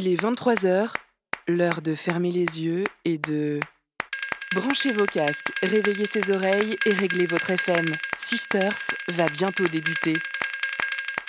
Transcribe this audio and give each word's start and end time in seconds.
Il 0.00 0.06
est 0.06 0.22
23h, 0.22 0.92
l'heure 1.48 1.82
de 1.82 1.96
fermer 1.96 2.30
les 2.30 2.60
yeux 2.60 2.84
et 3.04 3.18
de... 3.18 3.58
Branchez 4.54 4.92
vos 4.92 5.06
casques, 5.06 5.50
réveillez 5.60 6.06
ses 6.06 6.30
oreilles 6.30 6.78
et 6.86 6.92
réglez 6.92 7.26
votre 7.26 7.50
FM. 7.50 7.84
Sisters 8.16 8.78
va 9.08 9.26
bientôt 9.26 9.66
débuter. 9.66 10.14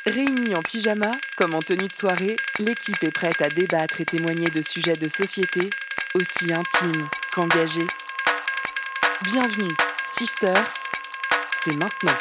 Réunis 0.05 0.53
en 0.53 0.61
pyjama, 0.61 1.09
comme 1.35 1.55
en 1.55 1.63
tenue 1.63 1.87
de 1.87 1.95
soirée, 1.95 2.35
l'équipe 2.59 3.03
est 3.03 3.09
prête 3.09 3.41
à 3.41 3.49
débattre 3.49 4.01
et 4.01 4.05
témoigner 4.05 4.51
de 4.51 4.61
sujets 4.61 4.97
de 4.97 5.07
société 5.07 5.67
aussi 6.13 6.53
intimes 6.53 7.09
qu'engagés. 7.33 7.87
Bienvenue, 9.23 9.73
Sisters, 10.05 10.85
c'est 11.63 11.75
maintenant. 11.75 12.19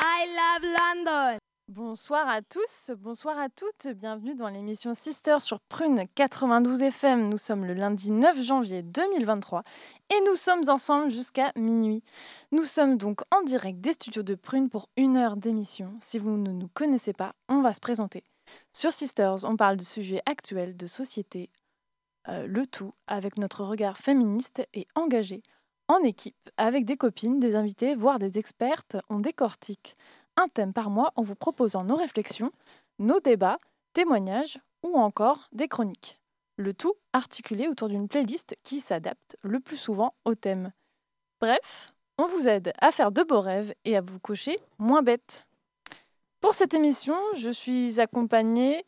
I 0.00 0.26
love 0.34 0.64
London. 0.64 1.38
Bonsoir 1.68 2.28
à 2.28 2.42
tous, 2.42 2.90
bonsoir 2.94 3.38
à 3.38 3.48
toutes, 3.48 3.86
bienvenue 3.94 4.34
dans 4.34 4.48
l'émission 4.48 4.92
Sister 4.92 5.38
sur 5.40 5.60
Prune 5.60 6.04
92 6.14 6.82
FM. 6.82 7.30
Nous 7.30 7.38
sommes 7.38 7.64
le 7.64 7.72
lundi 7.72 8.10
9 8.10 8.42
janvier 8.42 8.82
2023 8.82 9.62
et 10.10 10.20
nous 10.26 10.36
sommes 10.36 10.68
ensemble 10.68 11.10
jusqu'à 11.10 11.52
minuit. 11.56 12.02
Nous 12.52 12.64
sommes 12.64 12.98
donc 12.98 13.22
en 13.34 13.42
direct 13.44 13.80
des 13.80 13.94
studios 13.94 14.22
de 14.22 14.34
Prune 14.34 14.68
pour 14.68 14.90
une 14.98 15.16
heure 15.16 15.38
d'émission. 15.38 15.94
Si 16.02 16.18
vous 16.18 16.36
ne 16.36 16.52
nous 16.52 16.68
connaissez 16.68 17.14
pas, 17.14 17.32
on 17.48 17.62
va 17.62 17.72
se 17.72 17.80
présenter. 17.80 18.24
Sur 18.74 18.92
Sisters, 18.92 19.44
on 19.44 19.56
parle 19.56 19.78
de 19.78 19.84
sujets 19.84 20.20
actuels, 20.26 20.76
de 20.76 20.86
société, 20.86 21.48
euh, 22.28 22.46
le 22.46 22.66
tout 22.66 22.92
avec 23.06 23.38
notre 23.38 23.64
regard 23.64 23.96
féministe 23.96 24.68
et 24.74 24.86
engagé. 24.94 25.42
En 25.88 26.02
équipe, 26.02 26.50
avec 26.58 26.84
des 26.84 26.98
copines, 26.98 27.40
des 27.40 27.56
invités, 27.56 27.94
voire 27.94 28.18
des 28.18 28.38
expertes, 28.38 28.98
on 29.08 29.18
décortique 29.18 29.96
un 30.36 30.48
thème 30.48 30.72
par 30.72 30.90
mois 30.90 31.12
en 31.16 31.22
vous 31.22 31.34
proposant 31.34 31.84
nos 31.84 31.96
réflexions, 31.96 32.52
nos 32.98 33.20
débats, 33.20 33.58
témoignages 33.92 34.58
ou 34.82 34.96
encore 34.96 35.48
des 35.52 35.68
chroniques. 35.68 36.18
Le 36.56 36.72
tout 36.72 36.94
articulé 37.12 37.68
autour 37.68 37.88
d'une 37.88 38.08
playlist 38.08 38.56
qui 38.62 38.80
s'adapte 38.80 39.36
le 39.42 39.60
plus 39.60 39.76
souvent 39.76 40.14
au 40.24 40.34
thème. 40.34 40.72
Bref, 41.40 41.92
on 42.18 42.26
vous 42.26 42.48
aide 42.48 42.72
à 42.80 42.92
faire 42.92 43.10
de 43.10 43.22
beaux 43.22 43.40
rêves 43.40 43.74
et 43.84 43.96
à 43.96 44.00
vous 44.00 44.20
coucher 44.20 44.58
moins 44.78 45.02
bête. 45.02 45.46
Pour 46.40 46.54
cette 46.54 46.74
émission, 46.74 47.16
je 47.36 47.50
suis 47.50 48.00
accompagnée 48.00 48.84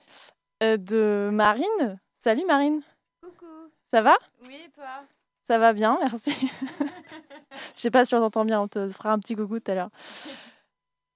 euh, 0.63 0.77
de 0.77 1.31
Marine. 1.33 1.99
Salut 2.23 2.45
Marine. 2.47 2.83
Coucou. 3.23 3.47
Ça 3.91 4.03
va? 4.03 4.17
Oui, 4.47 4.57
et 4.67 4.71
toi? 4.71 5.05
Ça 5.47 5.59
va 5.59 5.73
bien, 5.73 5.99
merci. 6.01 6.33
Je 7.75 7.81
sais 7.81 7.91
pas 7.91 8.05
si 8.05 8.15
on 8.15 8.21
t'entend 8.21 8.45
bien, 8.45 8.61
on 8.61 8.69
te 8.69 8.89
fera 8.91 9.13
un 9.13 9.19
petit 9.19 9.35
coucou 9.35 9.61
tout 9.61 9.71
à 9.71 9.75
l'heure. 9.75 9.91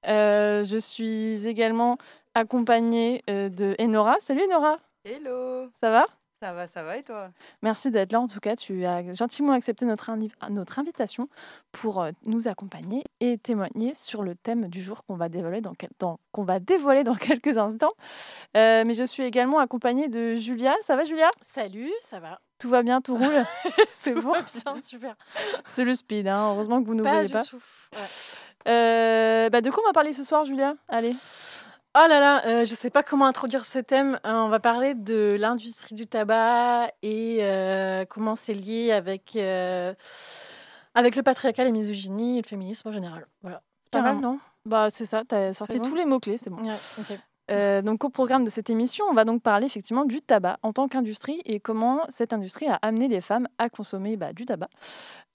Euh, 0.06 0.64
je 0.64 0.76
suis 0.78 1.46
également 1.46 1.98
accompagnée 2.34 3.22
euh, 3.28 3.48
de 3.48 3.74
Enora. 3.80 4.16
Salut 4.20 4.42
Enora, 4.50 4.78
Hello 5.04 5.68
ça 5.80 5.90
va? 5.90 6.04
Ça 6.42 6.54
va, 6.54 6.66
ça 6.68 6.82
va 6.82 6.96
et 6.96 7.02
toi? 7.02 7.28
Merci 7.60 7.90
d'être 7.90 8.12
là. 8.12 8.20
En 8.20 8.26
tout 8.26 8.40
cas, 8.40 8.56
tu 8.56 8.86
as 8.86 9.12
gentiment 9.12 9.52
accepté 9.52 9.84
notre, 9.84 10.10
notre 10.48 10.78
invitation 10.78 11.28
pour 11.70 12.00
euh, 12.00 12.12
nous 12.24 12.48
accompagner 12.48 13.04
et 13.20 13.36
témoigner 13.36 13.92
sur 13.92 14.22
le 14.22 14.34
thème 14.34 14.68
du 14.68 14.80
jour 14.80 15.04
qu'on 15.04 15.16
va 15.16 15.28
dévoiler 15.28 15.60
dans, 15.60 15.74
quel- 15.74 15.90
dans- 15.98 16.18
qu'on 16.32 16.44
va 16.44 16.58
dévoiler 16.58 17.04
dans 17.04 17.14
quelques 17.16 17.58
instants. 17.58 17.92
Euh, 18.56 18.84
mais 18.86 18.94
je 18.94 19.04
suis 19.04 19.22
également 19.22 19.58
accompagnée 19.58 20.08
de 20.08 20.34
Julia. 20.34 20.74
Ça 20.80 20.96
va 20.96 21.04
Julia? 21.04 21.28
Salut, 21.42 21.92
ça 22.00 22.20
va 22.20 22.40
Tout 22.58 22.70
va 22.70 22.82
bien, 22.82 23.02
tout 23.02 23.16
roule? 23.16 23.44
C'est 23.88 24.14
Tout 24.14 24.22
bon? 24.22 24.32
va 24.32 24.40
bien, 24.40 24.80
super. 24.80 25.16
C'est 25.66 25.84
le 25.84 25.94
speed, 25.94 26.26
hein. 26.26 26.52
heureusement 26.54 26.80
que 26.80 26.86
vous 26.86 26.94
ne 26.94 27.02
Pas 27.02 27.10
voyez 27.16 27.26
du 27.26 27.34
pas. 27.34 27.44
tout. 27.44 27.60
Ouais. 27.92 27.98
Euh, 28.68 29.48
bah, 29.50 29.60
de 29.60 29.70
quoi 29.70 29.82
on 29.84 29.88
va 29.88 29.92
parler 29.92 30.12
ce 30.12 30.24
soir, 30.24 30.44
Julia? 30.44 30.74
Allez. 30.88 31.14
Oh 31.96 32.06
là 32.08 32.20
là, 32.20 32.46
euh, 32.46 32.64
je 32.64 32.74
sais 32.76 32.90
pas 32.90 33.02
comment 33.02 33.26
introduire 33.26 33.66
ce 33.66 33.80
thème. 33.80 34.20
Euh, 34.24 34.32
on 34.32 34.48
va 34.48 34.60
parler 34.60 34.94
de 34.94 35.36
l'industrie 35.36 35.96
du 35.96 36.06
tabac 36.06 36.92
et 37.02 37.38
euh, 37.40 38.04
comment 38.08 38.36
c'est 38.36 38.54
lié 38.54 38.92
avec, 38.92 39.36
avec 40.94 41.16
le 41.16 41.22
patriarcat, 41.22 41.64
la 41.64 41.72
misogynie 41.72 42.38
et 42.38 42.42
le 42.42 42.46
féminisme 42.46 42.88
en 42.88 42.92
général. 42.92 43.26
Voilà. 43.42 43.62
C'est 43.82 43.90
pas 43.90 44.02
mal, 44.02 44.20
non? 44.20 44.38
Bah, 44.64 44.86
c'est 44.90 45.06
ça, 45.06 45.24
tu 45.28 45.34
as 45.34 45.52
sorti 45.52 45.78
bon? 45.78 45.88
tous 45.88 45.94
les 45.96 46.04
mots-clés, 46.04 46.38
c'est 46.38 46.50
bon. 46.50 46.62
Ouais. 46.62 47.18
Euh, 47.50 47.82
donc, 47.82 48.04
au 48.04 48.10
programme 48.10 48.44
de 48.44 48.50
cette 48.50 48.70
émission, 48.70 49.04
on 49.10 49.14
va 49.14 49.24
donc 49.24 49.42
parler 49.42 49.66
effectivement 49.66 50.04
du 50.04 50.22
tabac 50.22 50.58
en 50.62 50.72
tant 50.72 50.86
qu'industrie 50.86 51.42
et 51.44 51.58
comment 51.58 52.02
cette 52.08 52.32
industrie 52.32 52.68
a 52.68 52.78
amené 52.82 53.08
les 53.08 53.20
femmes 53.20 53.48
à 53.58 53.68
consommer 53.68 54.16
bah, 54.16 54.32
du 54.32 54.46
tabac. 54.46 54.68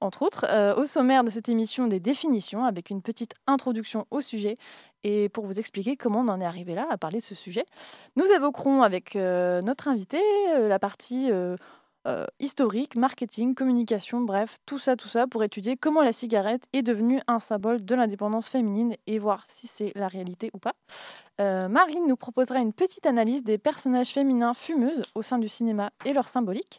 Entre 0.02 0.22
autres, 0.22 0.46
Euh, 0.50 0.76
au 0.76 0.86
sommaire 0.86 1.24
de 1.24 1.30
cette 1.30 1.50
émission, 1.50 1.88
des 1.88 2.00
définitions 2.00 2.66
avec 2.66 2.90
une 2.90 3.02
petite 3.02 3.34
introduction 3.48 4.06
au 4.12 4.22
sujet 4.22 4.58
et 5.04 5.30
pour 5.30 5.46
vous 5.46 5.60
expliquer 5.60 5.96
comment 5.96 6.20
on 6.22 6.28
en 6.28 6.42
est 6.42 6.46
arrivé 6.46 6.74
là 6.74 6.88
à 6.90 6.98
parler 6.98 7.20
de 7.20 7.24
ce 7.24 7.36
sujet. 7.36 7.66
Nous 8.16 8.26
évoquerons 8.26 8.84
avec 8.84 9.16
euh, 9.16 9.62
notre 9.62 9.88
invité 9.88 10.20
euh, 10.50 10.68
la 10.68 10.80
partie 10.80 11.32
historique, 12.40 12.96
marketing, 12.96 13.56
communication, 13.56 14.22
bref, 14.22 14.58
tout 14.68 14.78
ça, 14.78 14.96
tout 14.96 15.08
ça 15.08 15.26
pour 15.26 15.44
étudier 15.44 15.76
comment 15.76 16.04
la 16.04 16.12
cigarette 16.12 16.64
est 16.72 16.84
devenue 16.84 17.20
un 17.28 17.40
symbole 17.40 17.84
de 17.84 17.96
l'indépendance 17.96 18.48
féminine 18.48 18.96
et 19.08 19.18
voir 19.18 19.44
si 19.48 19.66
c'est 19.66 19.92
la 19.96 20.08
réalité 20.08 20.52
ou 20.54 20.60
pas. 20.60 20.76
Marine 21.40 22.06
nous 22.08 22.16
proposera 22.16 22.60
une 22.60 22.74
petite 22.74 23.08
analyse 23.08 23.44
des 23.44 23.58
personnages 23.58 24.10
féminins 24.10 24.54
fumeuses 24.54 25.02
au 25.16 25.24
sein 25.24 25.40
du 25.40 25.50
cinéma 25.50 25.90
et 26.06 26.14
leur 26.14 26.28
symbolique. 26.28 26.78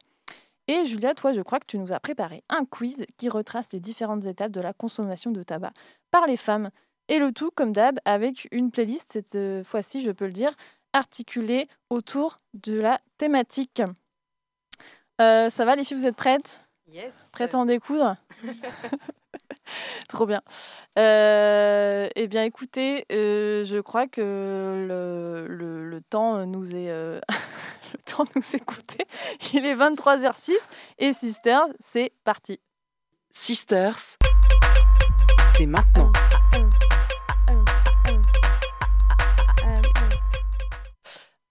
Et 0.68 0.84
Julia, 0.84 1.14
toi, 1.14 1.32
je 1.32 1.40
crois 1.40 1.60
que 1.60 1.66
tu 1.66 1.78
nous 1.78 1.92
as 1.92 2.00
préparé 2.00 2.42
un 2.48 2.64
quiz 2.64 3.06
qui 3.16 3.28
retrace 3.28 3.72
les 3.72 3.80
différentes 3.80 4.26
étapes 4.26 4.50
de 4.50 4.60
la 4.60 4.72
consommation 4.72 5.30
de 5.30 5.42
tabac 5.42 5.72
par 6.10 6.26
les 6.26 6.36
femmes. 6.36 6.70
Et 7.08 7.18
le 7.18 7.32
tout, 7.32 7.50
comme 7.54 7.72
d'hab, 7.72 8.00
avec 8.04 8.48
une 8.50 8.72
playlist, 8.72 9.12
cette 9.12 9.36
euh, 9.36 9.62
fois-ci, 9.62 10.02
je 10.02 10.10
peux 10.10 10.26
le 10.26 10.32
dire, 10.32 10.50
articulée 10.92 11.68
autour 11.88 12.40
de 12.54 12.80
la 12.80 13.00
thématique. 13.16 13.82
Euh, 15.20 15.48
ça 15.50 15.64
va, 15.64 15.76
les 15.76 15.84
filles, 15.84 15.96
vous 15.96 16.06
êtes 16.06 16.16
prêtes? 16.16 16.60
Yes 16.88 17.12
Prêtes 17.32 17.54
à 17.54 17.58
en 17.58 17.66
découdre? 17.66 18.16
Trop 20.08 20.26
bien. 20.26 20.42
Euh, 20.98 22.08
eh 22.16 22.26
bien, 22.28 22.44
écoutez, 22.44 23.04
euh, 23.12 23.64
je 23.64 23.78
crois 23.80 24.06
que 24.06 24.20
le, 24.20 25.46
le- 25.48 25.88
le 25.88 26.00
temps 26.00 26.46
nous 26.46 26.70
est 26.74 26.90
euh, 26.90 27.20
le 27.92 27.98
temps 28.04 28.24
nous 28.34 28.42
est 28.54 28.64
compté. 28.64 28.98
Il 29.52 29.64
est 29.66 29.74
23h06 29.74 30.52
et 30.98 31.12
Sister, 31.12 31.58
c'est 31.80 32.12
parti. 32.24 32.60
Sisters, 33.32 33.98
c'est 35.56 35.66
maintenant. 35.66 36.10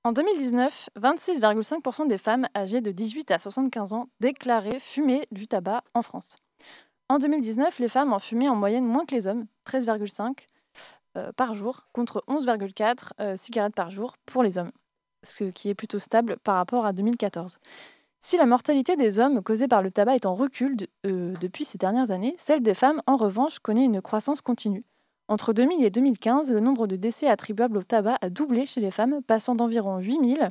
En 0.04 0.12
2019, 0.12 0.90
26,5% 1.00 2.08
des 2.08 2.20
femmes 2.20 2.48
âgées 2.56 2.82
de 2.82 2.92
18 2.92 3.32
à 3.32 3.40
75 3.40 3.94
ans 3.94 4.08
déclaraient 4.20 4.80
fumer 4.80 5.28
du 5.32 5.48
tabac 5.48 5.84
en 5.96 6.04
France. 6.04 6.36
En 7.10 7.20
2019, 7.20 7.80
les 7.80 7.88
femmes 7.88 8.14
en 8.14 8.20
fumaient 8.20 8.50
en 8.50 8.56
moyenne 8.56 8.86
moins 8.86 9.06
que 9.06 9.14
les 9.14 9.28
hommes, 9.28 9.46
13,5 9.68 10.48
euh, 11.18 11.32
par 11.34 11.56
jour, 11.56 11.88
contre 11.94 12.24
11,4 12.28 13.12
euh, 13.20 13.38
cigarettes 13.38 13.76
par 13.76 13.92
jour 13.92 14.18
pour 14.26 14.44
les 14.44 14.58
hommes, 14.58 14.72
ce 15.24 15.46
qui 15.46 15.70
est 15.70 15.76
plutôt 15.76 16.00
stable 16.00 16.38
par 16.44 16.56
rapport 16.56 16.86
à 16.86 16.94
2014. 16.94 17.60
Si 18.20 18.38
la 18.38 18.48
mortalité 18.48 18.96
des 18.96 19.20
hommes 19.20 19.44
causée 19.44 19.68
par 19.68 19.84
le 19.84 19.92
tabac 19.92 20.16
est 20.16 20.26
en 20.26 20.34
recul 20.34 20.78
euh, 21.06 21.34
depuis 21.40 21.64
ces 21.64 21.78
dernières 21.78 22.10
années, 22.10 22.36
celle 22.40 22.64
des 22.64 22.74
femmes, 22.74 23.02
en 23.06 23.18
revanche, 23.18 23.60
connaît 23.60 23.86
une 23.86 24.02
croissance 24.02 24.42
continue. 24.42 24.84
Entre 25.28 25.54
2000 25.54 25.84
et 25.84 25.90
2015, 25.90 26.52
le 26.52 26.60
nombre 26.60 26.86
de 26.88 26.96
décès 26.96 27.28
attribuables 27.28 27.78
au 27.78 27.84
tabac 27.84 28.18
a 28.22 28.30
doublé 28.30 28.66
chez 28.66 28.82
les 28.82 28.92
femmes, 28.92 29.22
passant 29.24 29.56
d'environ 29.56 29.98
8000 29.98 30.48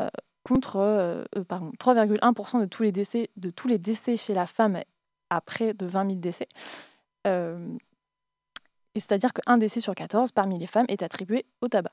euh, 0.00 0.08
contre 0.42 0.76
euh, 0.76 1.24
euh, 1.36 1.44
pardon, 1.44 1.72
3,1% 1.78 2.60
de 2.60 3.28
de 3.36 3.50
tous 3.50 3.68
les 3.68 3.78
décès 3.78 4.16
chez 4.16 4.34
la 4.34 4.46
femme 4.46 4.80
à 5.34 5.40
près 5.40 5.74
de 5.74 5.86
20 5.86 6.06
000 6.06 6.18
décès. 6.20 6.48
Euh, 7.26 7.68
c'est-à-dire 8.94 9.32
qu'un 9.32 9.58
décès 9.58 9.80
sur 9.80 9.94
14 9.94 10.32
parmi 10.32 10.58
les 10.58 10.66
femmes 10.66 10.86
est 10.88 11.02
attribué 11.02 11.46
au 11.60 11.68
tabac. 11.68 11.92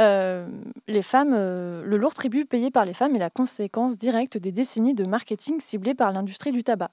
Euh, 0.00 0.48
les 0.88 1.02
femmes, 1.02 1.34
euh, 1.36 1.84
le 1.84 1.96
lourd 1.96 2.14
tribut 2.14 2.44
payé 2.44 2.72
par 2.72 2.84
les 2.84 2.94
femmes 2.94 3.14
est 3.14 3.20
la 3.20 3.30
conséquence 3.30 3.96
directe 3.96 4.36
des 4.36 4.50
décennies 4.50 4.94
de 4.94 5.08
marketing 5.08 5.60
ciblées 5.60 5.94
par 5.94 6.10
l'industrie 6.12 6.50
du 6.50 6.64
tabac. 6.64 6.90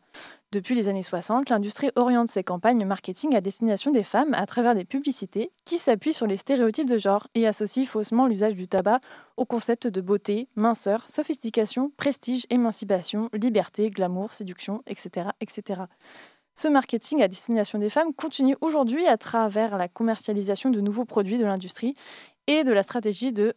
Depuis 0.51 0.75
les 0.75 0.88
années 0.88 1.01
60, 1.01 1.50
l'industrie 1.50 1.89
oriente 1.95 2.30
ses 2.30 2.44
campagnes 2.44 2.86
marketing 2.86 3.36
à 3.36 3.42
destination 3.42 3.89
des 3.89 4.03
femmes 4.03 4.36
à 4.36 4.45
travers 4.45 4.75
des 4.75 4.86
publicités 4.86 5.51
qui 5.65 5.80
s'appuient 5.80 6.13
sur 6.13 6.27
les 6.27 6.38
stéréotypes 6.38 6.89
de 6.89 6.98
genre 7.00 7.27
et 7.33 7.48
associent 7.48 7.86
faussement 7.86 8.27
l'usage 8.27 8.53
du 8.53 8.68
tabac 8.68 9.00
au 9.36 9.45
concept 9.45 9.88
de 9.88 10.01
beauté, 10.01 10.47
minceur, 10.56 11.09
sophistication, 11.09 11.92
prestige, 11.97 12.45
émancipation, 12.51 13.30
liberté, 13.33 13.89
glamour, 13.89 14.33
séduction, 14.33 14.83
etc. 14.86 15.30
etc. 15.39 15.83
Ce 16.54 16.68
marketing 16.68 17.21
à 17.21 17.30
destination 17.30 17.80
des 17.80 17.89
femmes 17.89 18.13
continue 18.13 18.57
aujourd'hui 18.59 19.07
à 19.07 19.18
travers 19.18 19.77
la 19.77 19.88
commercialisation 19.88 20.69
de 20.69 20.81
nouveaux 20.81 21.06
produits 21.06 21.38
de 21.38 21.45
l'industrie 21.45 21.94
et 22.47 22.63
de 22.63 22.71
la 22.71 22.83
stratégie 22.83 23.33
de 23.33 23.53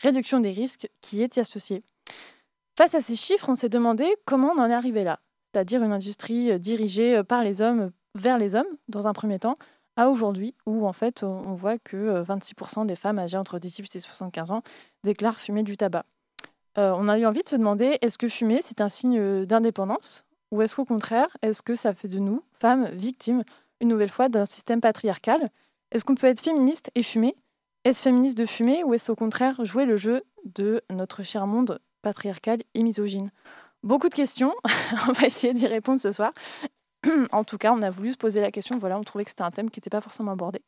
réduction 0.00 0.38
des 0.38 0.52
risques 0.52 0.88
qui 1.00 1.22
est 1.22 1.36
y 1.36 1.40
associée. 1.40 1.82
Face 2.78 2.94
à 2.94 3.00
ces 3.00 3.16
chiffres, 3.16 3.48
on 3.48 3.56
s'est 3.56 3.68
demandé 3.68 4.06
comment 4.24 4.52
on 4.56 4.60
en 4.60 4.70
est 4.70 4.74
arrivé 4.74 5.02
là, 5.02 5.18
c'est-à-dire 5.52 5.82
une 5.82 5.92
industrie 5.92 6.52
euh, 6.52 6.58
dirigée 6.58 7.16
euh, 7.16 7.22
par 7.24 7.42
les 7.42 7.60
hommes 7.60 7.90
vers 8.14 8.38
les 8.38 8.54
hommes, 8.54 8.66
dans 8.88 9.06
un 9.06 9.12
premier 9.12 9.38
temps, 9.38 9.54
à 9.96 10.08
aujourd'hui, 10.08 10.54
où 10.66 10.86
en 10.86 10.92
fait, 10.92 11.22
on, 11.22 11.54
voit 11.54 11.78
que 11.78 11.96
euh, 11.96 12.24
26% 12.24 12.86
des 12.86 12.96
femmes 12.96 13.18
âgées 13.18 13.36
entre 13.36 13.58
18 13.58 13.96
et 13.96 14.00
75 14.00 14.50
ans 14.50 14.62
déclarent 15.04 15.40
fumer 15.40 15.62
du 15.62 15.76
tabac. 15.76 16.04
Euh, 16.78 16.94
on 16.96 17.08
a 17.08 17.18
eu 17.18 17.26
envie 17.26 17.42
de 17.42 17.48
se 17.48 17.56
demander, 17.56 17.98
est-ce 18.00 18.16
que 18.16 18.28
fumer, 18.28 18.60
c'est 18.62 18.80
un 18.80 18.88
signe 18.88 19.18
euh, 19.18 19.44
d'indépendance 19.44 20.24
Ou 20.50 20.62
est-ce 20.62 20.76
qu'au 20.76 20.86
contraire, 20.86 21.36
est-ce 21.42 21.60
que 21.60 21.74
ça 21.74 21.94
fait 21.94 22.08
de 22.08 22.18
nous, 22.18 22.42
femmes, 22.58 22.86
victimes, 22.92 23.44
une 23.80 23.88
nouvelle 23.88 24.08
fois 24.08 24.28
d'un 24.28 24.46
système 24.46 24.80
patriarcal? 24.80 25.50
Est-ce 25.90 26.04
qu'on 26.04 26.14
peut 26.14 26.26
être 26.26 26.40
féministe 26.40 26.90
et 26.94 27.02
fumer? 27.02 27.36
Est-ce 27.84 28.02
féministe 28.02 28.38
de 28.38 28.46
fumer 28.46 28.84
ou 28.84 28.94
est-ce 28.94 29.10
au 29.10 29.16
contraire 29.16 29.64
jouer 29.64 29.84
le 29.84 29.96
jeu 29.96 30.22
de 30.44 30.82
notre 30.90 31.22
cher 31.22 31.46
monde 31.46 31.80
patriarcal 32.02 32.62
et 32.74 32.82
misogyne? 32.82 33.32
Beaucoup 33.82 34.08
de 34.08 34.14
questions, 34.14 34.54
on 35.08 35.12
va 35.12 35.26
essayer 35.26 35.52
d'y 35.52 35.66
répondre 35.66 36.00
ce 36.00 36.12
soir. 36.12 36.32
en 37.32 37.42
tout 37.44 37.58
cas, 37.58 37.72
on 37.72 37.82
a 37.82 37.90
voulu 37.90 38.12
se 38.12 38.16
poser 38.16 38.40
la 38.40 38.52
question, 38.52 38.78
voilà, 38.78 38.98
on 38.98 39.02
trouvait 39.02 39.24
que 39.24 39.30
c'était 39.30 39.42
un 39.42 39.50
thème 39.50 39.70
qui 39.70 39.80
n'était 39.80 39.90
pas 39.90 40.00
forcément 40.00 40.30
abordé. 40.32 40.62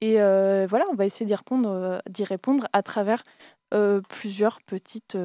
Et 0.00 0.20
euh, 0.20 0.66
voilà, 0.70 0.84
on 0.92 0.94
va 0.94 1.04
essayer 1.06 1.26
d'y 1.26 1.34
répondre, 1.34 1.68
euh, 1.70 1.98
d'y 2.08 2.22
répondre 2.22 2.68
à 2.72 2.82
travers 2.84 3.24
euh, 3.74 4.00
plusieurs 4.08 4.60
petites... 4.62 5.18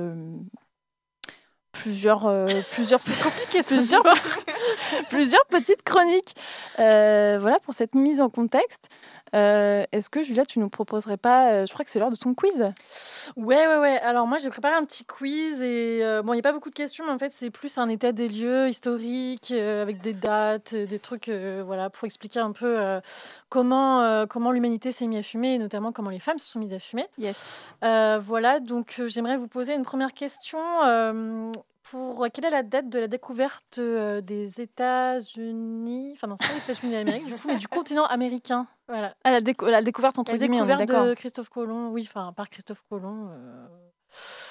plusieurs... 1.71 2.47
plusieurs 2.73 3.01
c'est 3.01 3.21
compliqué 3.21 3.61
ce 3.61 3.75
Plusieurs- 3.75 4.01
soir. 4.01 4.17
plusieurs 5.09 5.45
petites 5.49 5.83
chroniques. 5.83 6.33
Voilà 6.77 7.59
pour 7.61 7.75
cette 7.75 7.93
mise 7.93 8.21
en 8.21 8.29
contexte. 8.29 8.89
Euh, 9.33 9.85
Est-ce 9.91 10.09
que 10.09 10.23
Julia, 10.23 10.45
tu 10.45 10.59
nous 10.59 10.69
proposerais 10.69 11.17
pas, 11.17 11.51
euh, 11.51 11.65
je 11.65 11.73
crois 11.73 11.85
que 11.85 11.91
c'est 11.91 11.99
l'heure 11.99 12.11
de 12.11 12.15
ton 12.15 12.33
quiz 12.33 12.71
Ouais, 13.37 13.67
ouais, 13.67 13.77
ouais. 13.77 13.99
Alors 13.99 14.27
moi, 14.27 14.37
j'ai 14.37 14.49
préparé 14.49 14.75
un 14.75 14.83
petit 14.83 15.05
quiz 15.05 15.61
et 15.61 15.99
euh, 16.03 16.21
bon, 16.21 16.33
il 16.33 16.37
n'y 16.37 16.41
a 16.41 16.43
pas 16.43 16.51
beaucoup 16.51 16.69
de 16.69 16.75
questions, 16.75 17.05
mais 17.05 17.11
en 17.11 17.19
fait, 17.19 17.31
c'est 17.31 17.49
plus 17.49 17.77
un 17.77 17.89
état 17.89 18.11
des 18.11 18.27
lieux 18.27 18.67
historique 18.67 19.51
euh, 19.51 19.81
avec 19.81 20.01
des 20.01 20.13
dates, 20.13 20.75
des 20.75 20.99
trucs, 20.99 21.29
voilà, 21.29 21.89
pour 21.89 22.05
expliquer 22.05 22.39
un 22.39 22.51
peu 22.51 22.77
comment, 23.49 24.25
comment 24.27 24.51
l'humanité 24.51 24.91
s'est 24.91 25.07
mise 25.07 25.19
à 25.19 25.23
fumer 25.23 25.55
et 25.55 25.57
notamment 25.57 25.91
comment 25.91 26.09
les 26.09 26.19
femmes 26.19 26.39
se 26.39 26.47
sont 26.47 26.59
mises 26.59 26.73
à 26.73 26.79
fumer. 26.79 27.07
Yes. 27.17 27.65
Voilà, 27.81 28.59
donc 28.59 29.01
j'aimerais 29.07 29.37
vous 29.37 29.47
poser 29.47 29.73
une 29.73 29.83
première 29.83 30.13
question. 30.13 30.59
Euh, 31.95 32.13
pour 32.13 32.27
quelle 32.33 32.45
est 32.45 32.49
la 32.49 32.63
date 32.63 32.89
de 32.89 32.99
la 32.99 33.07
découverte 33.07 33.77
euh, 33.77 34.21
des 34.21 34.61
États-Unis? 34.61 36.11
Enfin, 36.15 36.27
non, 36.27 36.35
c'est 36.39 36.47
pas 36.47 36.53
les 36.53 36.59
États-Unis 36.59 36.91
d'Amérique, 36.93 37.25
du 37.27 37.35
coup, 37.35 37.47
mais 37.47 37.57
du 37.57 37.67
continent 37.69 38.05
américain. 38.05 38.67
Voilà. 38.87 39.15
Ah, 39.23 39.31
la, 39.31 39.41
déco- 39.41 39.69
la 39.69 39.81
découverte 39.81 40.17
entre 40.19 40.31
La 40.31 40.37
guillemets, 40.37 40.61
on 40.61 40.65
est 40.69 40.77
découverte 40.77 41.07
de 41.09 41.13
Christophe 41.13 41.49
Colomb, 41.49 41.89
oui, 41.91 42.07
enfin, 42.09 42.33
par 42.33 42.49
Christophe 42.49 42.83
Colomb. 42.89 43.29
euh, 43.31 43.67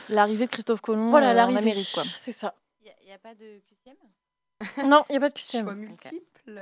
L'arrivée 0.08 0.46
de 0.46 0.50
Christophe 0.50 0.80
Colomb 0.80 1.10
Voilà, 1.10 1.28
euh, 1.28 1.32
en 1.32 1.34
l'arrivée. 1.34 1.58
Amérique, 1.58 1.90
quoi. 1.92 2.02
C'est 2.04 2.32
ça. 2.32 2.54
Il 2.82 3.06
n'y 3.06 3.12
a, 3.12 3.18
pas 3.18 3.34
de 3.34 3.60
QCM 3.68 3.96
Non, 4.88 5.04
il 5.08 5.12
n'y 5.12 5.16
a 5.16 5.20
pas 5.20 5.28
de 5.28 5.36
Choix 5.38 5.60
QCM. 5.62 5.74
multiples. 5.74 6.60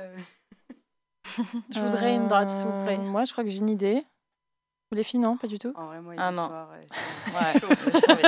Je 1.69 1.79
voudrais 1.79 2.15
une 2.15 2.27
date, 2.27 2.49
s'il 2.49 2.65
vous 2.67 2.83
plaît. 2.83 2.97
Euh, 2.97 3.01
Moi, 3.03 3.23
je 3.23 3.31
crois 3.31 3.43
que 3.43 3.49
j'ai 3.49 3.59
une 3.59 3.69
idée. 3.69 4.01
Les 4.91 5.03
filles, 5.03 5.19
non, 5.19 5.37
pas 5.37 5.45
du 5.47 5.59
tout. 5.59 5.71
En 5.75 5.85
vrai, 5.85 6.01
moi, 6.01 6.15
Ah, 6.17 6.31
non. 6.31 6.49
euh, 6.51 6.65
c'est 6.89 7.35
Ouais, 7.37 7.59
tomber. 7.59 8.21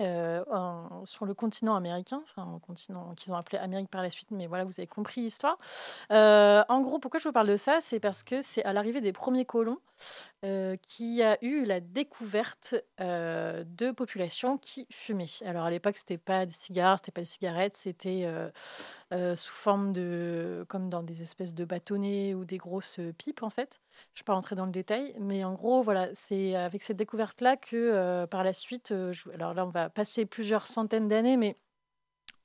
euh, 0.00 0.44
en- 0.52 1.06
sur 1.06 1.24
le 1.24 1.32
continent 1.32 1.74
américain, 1.74 2.20
enfin 2.22 2.46
le 2.52 2.58
continent 2.58 3.14
qu'ils 3.16 3.32
ont 3.32 3.36
appelé 3.36 3.56
Amérique 3.56 3.88
par 3.88 4.02
la 4.02 4.10
suite, 4.10 4.30
mais 4.30 4.46
voilà, 4.46 4.64
vous 4.64 4.78
avez 4.78 4.86
compris 4.86 5.22
l'histoire. 5.22 5.56
Euh, 6.12 6.62
en 6.68 6.82
gros, 6.82 6.98
pourquoi 6.98 7.18
je 7.18 7.26
vous 7.26 7.32
parle 7.32 7.48
de 7.48 7.56
ça? 7.56 7.78
C'est 7.80 7.98
parce 7.98 8.22
que 8.22 8.42
c'est 8.42 8.62
à 8.64 8.74
l'arrivée 8.74 9.00
des 9.00 9.14
premiers 9.14 9.46
colons 9.46 9.78
euh, 10.44 10.76
qu'il 10.86 11.14
y 11.14 11.24
a 11.24 11.36
eu 11.44 11.64
la 11.64 11.80
découverte 11.80 12.76
euh, 13.00 13.64
de 13.66 13.90
populations 13.90 14.56
qui 14.56 14.86
fumaient. 14.88 15.26
Alors 15.44 15.64
à 15.64 15.70
l'époque, 15.70 15.96
c'était 15.96 16.16
pas 16.16 16.46
des 16.46 16.52
cigares, 16.52 16.98
c'était 16.98 17.10
pas 17.10 17.22
des 17.22 17.26
cigarettes, 17.26 17.76
c'était 17.76 18.24
euh, 19.12 19.34
sous 19.34 19.52
forme 19.52 19.92
de, 19.92 20.64
comme 20.68 20.90
dans 20.90 21.02
des 21.02 21.24
espèces 21.24 21.56
de 21.56 21.64
bâtonnets 21.64 22.34
ou 22.34 22.44
des 22.44 22.56
grosses 22.56 23.00
pipes 23.18 23.42
en 23.42 23.50
fait. 23.50 23.80
Je 24.14 24.20
ne 24.20 24.22
vais 24.22 24.26
pas 24.26 24.34
rentrer 24.34 24.54
dans 24.54 24.64
le 24.64 24.70
détail, 24.70 25.12
mais 25.18 25.42
en 25.42 25.54
gros, 25.54 25.82
voilà, 25.82 26.08
c'est 26.14 26.54
avec 26.54 26.84
cette 26.84 26.98
découverte-là 26.98 27.56
que 27.56 28.24
par 28.26 28.44
la 28.44 28.52
suite, 28.52 28.94
alors 29.34 29.54
là, 29.54 29.66
on 29.66 29.70
va 29.70 29.90
passer 29.90 30.24
plusieurs 30.24 30.68
centaines 30.68 31.08
d'années, 31.08 31.36
mais 31.36 31.56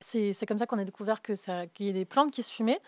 c'est 0.00 0.34
comme 0.46 0.58
ça 0.58 0.66
qu'on 0.66 0.78
a 0.80 0.84
découvert 0.84 1.22
qu'il 1.22 1.36
y 1.86 1.90
a 1.90 1.92
des 1.92 2.04
plantes 2.04 2.32
qui 2.32 2.42
se 2.42 2.52
fumaient. 2.52 2.80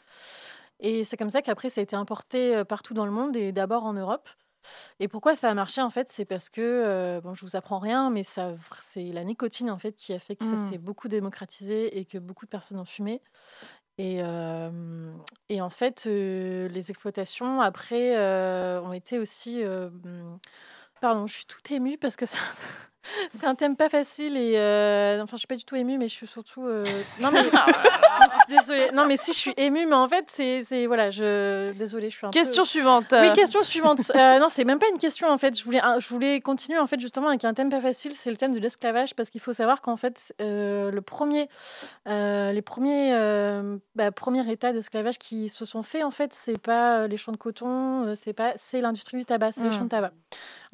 Et 0.80 1.04
c'est 1.04 1.16
comme 1.16 1.30
ça 1.30 1.42
qu'après, 1.42 1.70
ça 1.70 1.80
a 1.80 1.84
été 1.84 1.94
importé 1.94 2.64
partout 2.64 2.92
dans 2.92 3.06
le 3.06 3.12
monde 3.12 3.36
et 3.36 3.52
d'abord 3.52 3.84
en 3.84 3.92
Europe. 3.92 4.28
Et 5.00 5.08
pourquoi 5.08 5.34
ça 5.34 5.50
a 5.50 5.54
marché 5.54 5.80
en 5.82 5.90
fait, 5.90 6.08
c'est 6.10 6.24
parce 6.24 6.48
que 6.48 6.60
euh, 6.60 7.20
bon, 7.20 7.34
je 7.34 7.42
vous 7.42 7.56
apprends 7.56 7.78
rien, 7.78 8.10
mais 8.10 8.22
ça, 8.22 8.54
c'est 8.80 9.12
la 9.12 9.24
nicotine 9.24 9.70
en 9.70 9.78
fait 9.78 9.92
qui 9.92 10.12
a 10.12 10.18
fait 10.18 10.36
que 10.36 10.44
ça 10.44 10.56
s'est 10.56 10.78
beaucoup 10.78 11.08
démocratisé 11.08 11.98
et 11.98 12.04
que 12.04 12.18
beaucoup 12.18 12.46
de 12.46 12.50
personnes 12.50 12.78
ont 12.78 12.84
fumé. 12.84 13.22
Et, 13.98 14.18
euh, 14.20 15.10
et 15.48 15.62
en 15.62 15.70
fait, 15.70 16.04
euh, 16.06 16.68
les 16.68 16.90
exploitations 16.90 17.60
après 17.60 18.16
ont 18.80 18.92
été 18.92 19.18
aussi. 19.18 19.62
pardon, 21.00 21.26
je 21.26 21.34
suis 21.34 21.46
tout 21.46 21.72
émue 21.72 21.98
parce 21.98 22.16
que 22.16 22.24
un, 22.24 22.28
c'est 23.32 23.46
un 23.46 23.54
thème 23.54 23.76
pas 23.76 23.88
facile 23.88 24.36
et 24.36 24.54
euh, 24.56 25.22
enfin, 25.22 25.36
je 25.36 25.38
suis 25.38 25.46
pas 25.46 25.56
du 25.56 25.64
tout 25.64 25.76
émue, 25.76 25.98
mais 25.98 26.08
je 26.08 26.14
suis 26.14 26.26
surtout. 26.26 26.64
euh, 26.66 26.84
non 27.20 27.30
mais 27.32 27.42
désolée. 28.48 28.90
Non 28.92 29.06
mais 29.06 29.16
si 29.16 29.32
je 29.32 29.36
suis 29.38 29.54
émue, 29.56 29.86
mais 29.86 29.94
en 29.94 30.08
fait, 30.08 30.26
c'est 30.30 30.86
voilà, 30.86 31.10
je 31.10 31.72
désolée, 31.72 32.10
je 32.10 32.16
suis 32.16 32.26
un 32.26 32.30
peu- 32.30 32.38
Question 32.38 32.64
suivante. 32.64 33.06
oui, 33.12 33.32
question 33.34 33.62
suivante. 33.62 34.00
Euh, 34.14 34.38
non, 34.38 34.48
c'est 34.48 34.64
même 34.64 34.78
pas 34.78 34.88
une 34.92 34.98
question 34.98 35.28
en 35.28 35.38
fait. 35.38 35.58
Je 35.58 35.64
voulais, 35.64 35.80
je 35.98 36.08
voulais 36.08 36.40
continuer 36.40 36.78
en 36.78 36.86
fait 36.86 37.00
justement 37.00 37.28
avec 37.28 37.44
un 37.44 37.54
thème 37.54 37.70
pas 37.70 37.80
facile, 37.80 38.14
c'est 38.14 38.30
le 38.30 38.36
thème 38.36 38.52
de 38.52 38.58
l'esclavage 38.60 39.14
parce 39.14 39.30
qu'il 39.30 39.40
faut 39.40 39.52
savoir 39.52 39.80
qu'en 39.80 39.96
fait 39.96 40.34
le 40.40 41.00
premier, 41.00 41.48
les 42.06 42.62
premiers, 42.62 43.12
bah, 43.94 44.10
premiers 44.12 44.50
états 44.50 44.72
d'esclavage 44.72 45.18
qui 45.18 45.48
se 45.48 45.64
sont 45.64 45.82
faits 45.82 46.04
en 46.04 46.10
fait, 46.10 46.32
c'est 46.32 46.60
pas 46.60 47.06
les 47.06 47.16
champs 47.16 47.32
de 47.32 47.36
coton, 47.36 48.14
c'est 48.20 48.32
pas, 48.32 48.52
c'est 48.56 48.80
l'industrie 48.80 49.18
du 49.18 49.24
tabac, 49.24 49.52
c'est 49.52 49.62
les 49.62 49.68
Mm. 49.68 49.72
champs 49.72 49.84
de 49.84 49.88
tabac. 49.88 50.12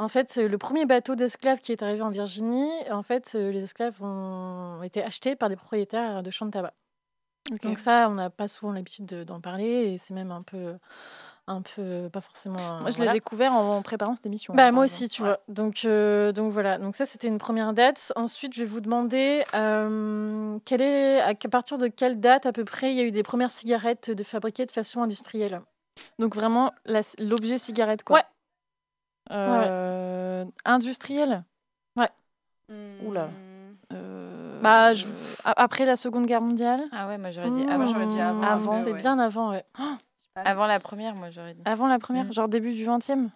En 0.03 0.09
fait, 0.09 0.37
euh, 0.37 0.49
le 0.49 0.59
premier 0.59 0.85
bateau 0.85 1.15
d'esclaves 1.15 1.61
qui 1.61 1.71
est 1.71 1.81
arrivé 1.81 2.03
en 2.03 2.11
Virginie, 2.11 2.69
en 2.91 3.03
fait, 3.03 3.33
euh, 3.37 3.53
les 3.53 3.63
esclaves 3.63 4.03
ont 4.03 4.83
été 4.83 5.01
achetés 5.01 5.37
par 5.37 5.49
des 5.49 5.55
propriétaires 5.55 6.25
de 6.25 6.31
champs 6.33 6.47
de 6.47 6.51
tabac. 6.51 6.75
Donc 7.63 7.79
ça, 7.79 8.09
on 8.11 8.15
n'a 8.15 8.29
pas 8.29 8.49
souvent 8.49 8.73
l'habitude 8.73 9.07
de- 9.07 9.25
d'en 9.25 9.41
parler 9.41 9.93
et 9.93 9.99
c'est 9.99 10.15
même 10.15 10.33
un 10.33 10.43
peu, 10.43 10.75
un 11.47 11.63
peu, 11.63 12.09
pas 12.13 12.21
forcément. 12.21 12.81
Moi, 12.81 12.91
je 12.91 12.97
voilà. 12.97 13.13
l'ai 13.13 13.19
découvert 13.19 13.53
en, 13.53 13.81
préparant 13.83 14.17
cette 14.17 14.27
émission. 14.27 14.55
Bah, 14.55 14.67
hein, 14.67 14.73
moi 14.73 14.85
par 14.87 14.93
aussi, 14.93 15.09
tu 15.09 15.23
Ouais. 15.23 15.29
vois. 15.29 15.41
Donc, 15.47 15.85
euh, 15.85 16.33
donc 16.33 16.53
voilà. 16.53 16.79
Donc 16.79 16.97
ça, 16.97 17.05
c'était 17.05 17.29
une 17.29 17.39
première 17.39 17.73
date. 17.73 18.13
Ensuite, 18.17 18.55
je 18.55 18.63
vais 18.63 18.69
vous 18.69 18.81
demander 18.81 19.45
euh, 19.55 20.59
quelle 20.65 20.83
est, 20.83 21.21
à 21.21 21.35
partir 21.49 21.79
de 21.79 21.87
quelle 21.87 22.19
date 22.19 22.47
à 22.47 22.53
peu 22.53 22.65
près 22.65 22.93
il 22.93 22.97
y 22.97 23.01
a 23.01 23.05
eu 23.05 23.13
des 23.13 23.23
premières 23.23 23.53
cigarettes 23.53 24.11
de 24.11 24.23
fabriquées 24.25 24.67
de 24.67 24.73
façon 24.73 25.01
industrielle? 25.03 25.61
Donc 26.19 26.35
vraiment 26.35 26.73
l'objet 27.19 27.59
cigarette, 27.59 28.03
quoi. 28.03 28.19
Ouais. 28.19 28.25
Euh, 29.31 29.92
Industriel. 30.65 31.45
Oula. 33.05 33.27
Hmm. 33.27 33.75
Euh, 33.93 34.61
Bah, 34.63 34.95
je- 34.95 35.05
euh, 35.07 35.09
Après 35.45 35.85
la 35.85 35.97
Seconde 35.97 36.25
Guerre 36.27 36.41
mondiale. 36.41 36.83
Ah 36.93 37.09
ouais, 37.09 37.19
moi 37.19 37.31
j'aurais 37.33 37.51
dit 37.51 37.67
Mmh. 37.67 37.69
avant. 37.69 37.87
j'aurais 37.87 38.07
dit 38.07 38.21
avant. 38.21 38.43
Avant. 38.43 38.73
C'est 38.73 38.93
ouais. 38.93 38.99
bien 38.99 39.19
avant, 39.19 39.51
ouais. 39.51 39.65
Avant 40.37 40.67
la 40.67 40.79
première, 40.81 41.15
moi 41.15 41.29
j'aurais 41.31 41.53
dit. 41.53 41.61
Avant 41.67 41.87
la 41.87 41.99
première, 41.99 42.25
Mm. 42.27 42.33
genre 42.33 42.49
début 42.49 42.73
du 42.73 42.85
20e. 42.87 43.29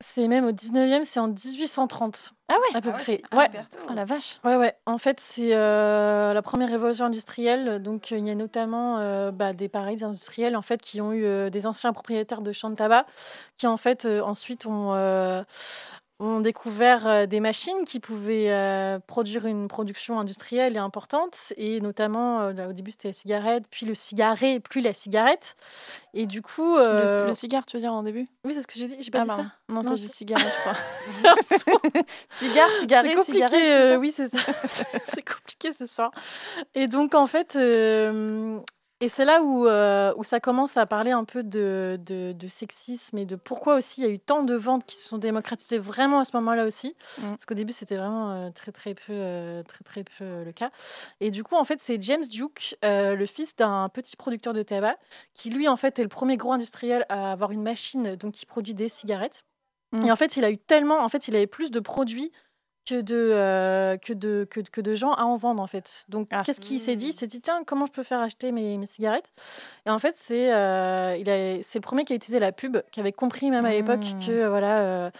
C'est 0.00 0.26
même 0.26 0.46
au 0.46 0.52
19e, 0.52 1.04
c'est 1.04 1.20
en 1.20 1.28
1830 1.28 2.32
Ah 2.48 2.54
ouais 2.54 2.76
à 2.76 2.80
peu 2.80 2.88
Ah 2.88 2.92
ouais, 2.96 3.02
près. 3.02 3.20
c'est 3.30 3.36
Ouais. 3.36 3.50
Oh 3.88 3.92
la 3.94 4.04
vache. 4.04 4.40
Ouais, 4.42 4.56
ouais. 4.56 4.74
En 4.86 4.98
fait, 4.98 5.20
c'est 5.20 5.54
euh, 5.54 6.32
la 6.32 6.42
première 6.42 6.70
révolution 6.70 7.04
industrielle. 7.04 7.80
Donc, 7.82 8.10
euh, 8.10 8.18
il 8.18 8.26
y 8.26 8.30
a 8.30 8.34
notamment 8.34 8.98
euh, 8.98 9.30
bah, 9.30 9.52
des 9.52 9.68
pareils 9.68 9.96
des 9.96 10.04
industriels 10.04 10.56
en 10.56 10.62
fait 10.62 10.80
qui 10.80 11.00
ont 11.00 11.12
eu 11.12 11.24
euh, 11.24 11.50
des 11.50 11.66
anciens 11.68 11.92
propriétaires 11.92 12.42
de 12.42 12.50
champs 12.52 12.70
de 12.70 12.74
tabac, 12.76 13.04
qui 13.58 13.66
en 13.68 13.76
fait 13.76 14.04
euh, 14.06 14.22
ensuite 14.22 14.66
ont 14.66 14.92
euh, 14.94 15.44
ont 16.22 16.40
découvert 16.40 17.06
euh, 17.06 17.26
des 17.26 17.40
machines 17.40 17.84
qui 17.84 17.98
pouvaient 18.00 18.50
euh, 18.52 18.98
produire 19.06 19.44
une 19.46 19.66
production 19.68 20.20
industrielle 20.20 20.76
et 20.76 20.78
importante. 20.78 21.52
Et 21.56 21.80
notamment, 21.80 22.40
euh, 22.42 22.68
au 22.68 22.72
début, 22.72 22.92
c'était 22.92 23.08
la 23.08 23.12
cigarette, 23.12 23.64
puis 23.70 23.86
le 23.86 23.94
cigaret, 23.94 24.60
puis 24.60 24.80
la 24.82 24.94
cigarette. 24.94 25.56
Et 26.14 26.26
du 26.26 26.40
coup, 26.42 26.76
Le- 26.76 26.86
euh, 26.86 27.26
Le, 27.26 27.34
cigare, 27.34 27.66
tu 27.66 27.76
veux 27.76 27.80
dire 27.80 27.92
en 27.92 28.02
début? 28.02 28.24
Oui, 28.44 28.52
c'est 28.54 28.62
ce 28.62 28.66
que 28.66 28.74
j'ai 28.76 28.86
dit. 28.86 28.96
J'ai 29.00 29.10
pas 29.10 29.18
Ah, 29.18 29.22
dit 29.22 29.28
pardon. 29.28 29.42
ça. 29.44 29.50
Non, 29.74 29.82
Non, 29.82 29.90
je- 29.96 30.02
dit 30.02 30.08
cigarette, 30.08 30.46
je 30.46 30.60
crois. 30.60 32.02
Cigare, 32.38 32.68
cigarette, 32.80 33.10
C'est 33.10 33.16
compliqué, 33.16 33.46
cigarette, 33.48 33.60
euh, 33.62 33.96
oui, 33.96 34.12
c'est 34.14 34.28
ça. 34.34 34.38
c'est 35.04 35.22
compliqué 35.28 35.72
ce 35.72 35.86
soir. 35.86 36.10
Et 36.74 36.86
donc, 36.86 37.14
en 37.14 37.26
fait, 37.26 37.56
euh, 37.56 38.58
Et 39.02 39.08
c'est 39.08 39.24
là 39.24 39.42
où, 39.42 39.66
euh, 39.66 40.14
où 40.16 40.22
ça 40.22 40.38
commence 40.38 40.76
à 40.76 40.86
parler 40.86 41.10
un 41.10 41.24
peu 41.24 41.42
de, 41.42 41.98
de, 42.06 42.30
de 42.30 42.46
sexisme 42.46 43.18
et 43.18 43.24
de 43.24 43.34
pourquoi 43.34 43.74
aussi 43.74 44.00
il 44.00 44.04
y 44.04 44.06
a 44.06 44.10
eu 44.10 44.20
tant 44.20 44.44
de 44.44 44.54
ventes 44.54 44.86
qui 44.86 44.94
se 44.94 45.08
sont 45.08 45.18
démocratisées 45.18 45.80
vraiment 45.80 46.20
à 46.20 46.24
ce 46.24 46.30
moment-là 46.36 46.64
aussi. 46.64 46.94
Mm. 47.18 47.30
Parce 47.30 47.44
qu'au 47.44 47.54
début, 47.54 47.72
c'était 47.72 47.96
vraiment 47.96 48.30
euh, 48.30 48.50
très, 48.50 48.70
très 48.70 48.94
peu, 48.94 49.10
euh, 49.10 49.64
très, 49.64 49.82
très 49.82 50.04
peu 50.04 50.44
le 50.44 50.52
cas. 50.52 50.70
Et 51.18 51.32
du 51.32 51.42
coup, 51.42 51.56
en 51.56 51.64
fait, 51.64 51.80
c'est 51.80 52.00
James 52.00 52.22
Duke, 52.22 52.76
le 52.84 53.26
fils 53.26 53.56
d'un 53.56 53.88
petit 53.88 54.14
producteur 54.14 54.52
de 54.52 54.62
tabac, 54.62 54.96
qui 55.34 55.50
lui, 55.50 55.66
en 55.66 55.76
fait, 55.76 55.98
est 55.98 56.04
le 56.04 56.08
premier 56.08 56.36
gros 56.36 56.52
industriel 56.52 57.04
à 57.08 57.32
avoir 57.32 57.50
une 57.50 57.62
machine 57.62 58.14
donc, 58.14 58.34
qui 58.34 58.46
produit 58.46 58.74
des 58.74 58.88
cigarettes. 58.88 59.44
Mm. 59.90 60.04
Et 60.04 60.12
en 60.12 60.16
fait, 60.16 60.36
il 60.36 60.44
a 60.44 60.50
eu 60.52 60.58
tellement, 60.58 61.00
en 61.00 61.08
fait, 61.08 61.26
il 61.26 61.34
avait 61.34 61.48
plus 61.48 61.72
de 61.72 61.80
produits 61.80 62.30
que 62.84 63.00
de, 63.00 63.14
euh, 63.14 63.96
que, 63.96 64.12
de, 64.12 64.44
que, 64.50 64.60
que 64.60 64.80
de 64.80 64.94
gens 64.94 65.12
à 65.12 65.22
en 65.24 65.36
vendre 65.36 65.62
en 65.62 65.66
fait. 65.66 66.04
Donc 66.08 66.28
Ah. 66.32 66.42
qu'est-ce 66.44 66.60
qu'il 66.60 66.80
s'est 66.80 66.96
dit? 66.96 67.08
Il 67.08 67.12
s'est 67.12 67.26
dit 67.26 67.40
tiens 67.40 67.62
comment 67.64 67.86
je 67.86 67.92
peux 67.92 68.02
faire 68.02 68.20
acheter 68.20 68.50
mes, 68.52 68.76
mes 68.78 68.86
cigarettes? 68.86 69.32
Et 69.86 69.90
en 69.90 69.98
fait 69.98 70.14
c'est 70.16 70.52
euh, 70.52 71.16
il 71.18 71.30
a- 71.30 71.62
c'est 71.62 71.78
le 71.78 71.82
premier 71.82 72.04
qui 72.04 72.12
a 72.12 72.16
utilisé 72.16 72.38
la 72.40 72.50
pub, 72.52 72.78
qui 72.90 72.98
avait 73.00 73.12
compris 73.12 73.50
même 73.50 73.64
à 73.64 73.70
l'époque 73.72 74.00
que 74.26 74.32
euh, 74.32 74.48
voilà 74.48 74.80
euh, 74.80 75.10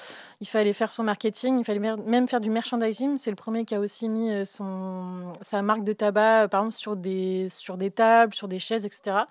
il 0.40 0.48
fallait 0.48 0.72
faire 0.72 0.90
son 0.90 1.04
marketing, 1.04 1.58
il 1.60 1.64
fallait 1.64 1.78
même 1.78 2.26
faire 2.28 2.40
du 2.40 2.50
merchandising. 2.50 3.16
C'est 3.18 3.30
le 3.30 3.36
premier 3.36 3.64
qui 3.64 3.74
a 3.76 3.80
aussi 3.80 4.08
mis 4.08 4.32
euh, 4.32 4.44
son 4.44 5.32
sa 5.40 5.62
marque 5.62 5.84
de 5.84 5.92
tabac 5.92 6.44
euh, 6.44 6.48
par 6.48 6.62
exemple 6.62 6.76
sur 6.76 6.96
des 6.96 7.48
sur 7.48 7.76
des 7.76 7.90
tables, 7.92 8.34
sur 8.34 8.48
des 8.48 8.58
chaises, 8.58 8.84
etc. 8.86 9.26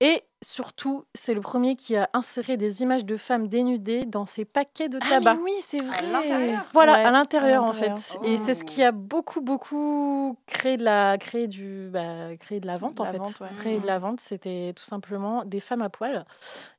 Et 0.00 0.24
surtout, 0.42 1.04
c'est 1.14 1.34
le 1.34 1.40
premier 1.40 1.76
qui 1.76 1.96
a 1.96 2.10
inséré 2.12 2.56
des 2.56 2.82
images 2.82 3.04
de 3.04 3.16
femmes 3.16 3.48
dénudées 3.48 4.04
dans 4.04 4.26
ses 4.26 4.44
paquets 4.44 4.88
de 4.88 4.98
Ah, 5.02 5.08
tabac. 5.08 5.34
mais 5.36 5.40
oui, 5.42 5.52
c'est 5.66 5.82
vrai. 5.82 6.02
l'intérieur 6.10 6.64
Voilà, 6.72 6.92
Ouais, 6.94 7.04
à 7.04 7.10
l'intérieur 7.10 7.64
en 7.64 7.72
fait. 7.72 8.18
Et 8.24 8.36
c'est 8.38 8.54
ce 8.54 8.64
qui 8.64 8.82
a 8.82 8.92
beaucoup, 8.92 9.40
beaucoup 9.40 10.36
créé 10.46 10.76
de 10.76 10.84
la, 10.84 11.16
créé 11.18 11.46
du, 11.48 11.88
bah, 11.92 12.36
créé 12.38 12.60
de 12.60 12.66
la 12.66 12.76
vente 12.76 13.00
en 13.00 13.04
La 13.04 13.12
fait. 13.12 13.18
vente, 13.18 13.40
ouais. 13.40 13.48
Créé 13.56 13.78
de 13.80 13.86
la 13.86 13.98
vente, 13.98 14.20
c'était 14.20 14.72
tout 14.76 14.84
simplement 14.84 15.44
des 15.44 15.60
femmes 15.60 15.82
à 15.82 15.88
poil, 15.88 16.24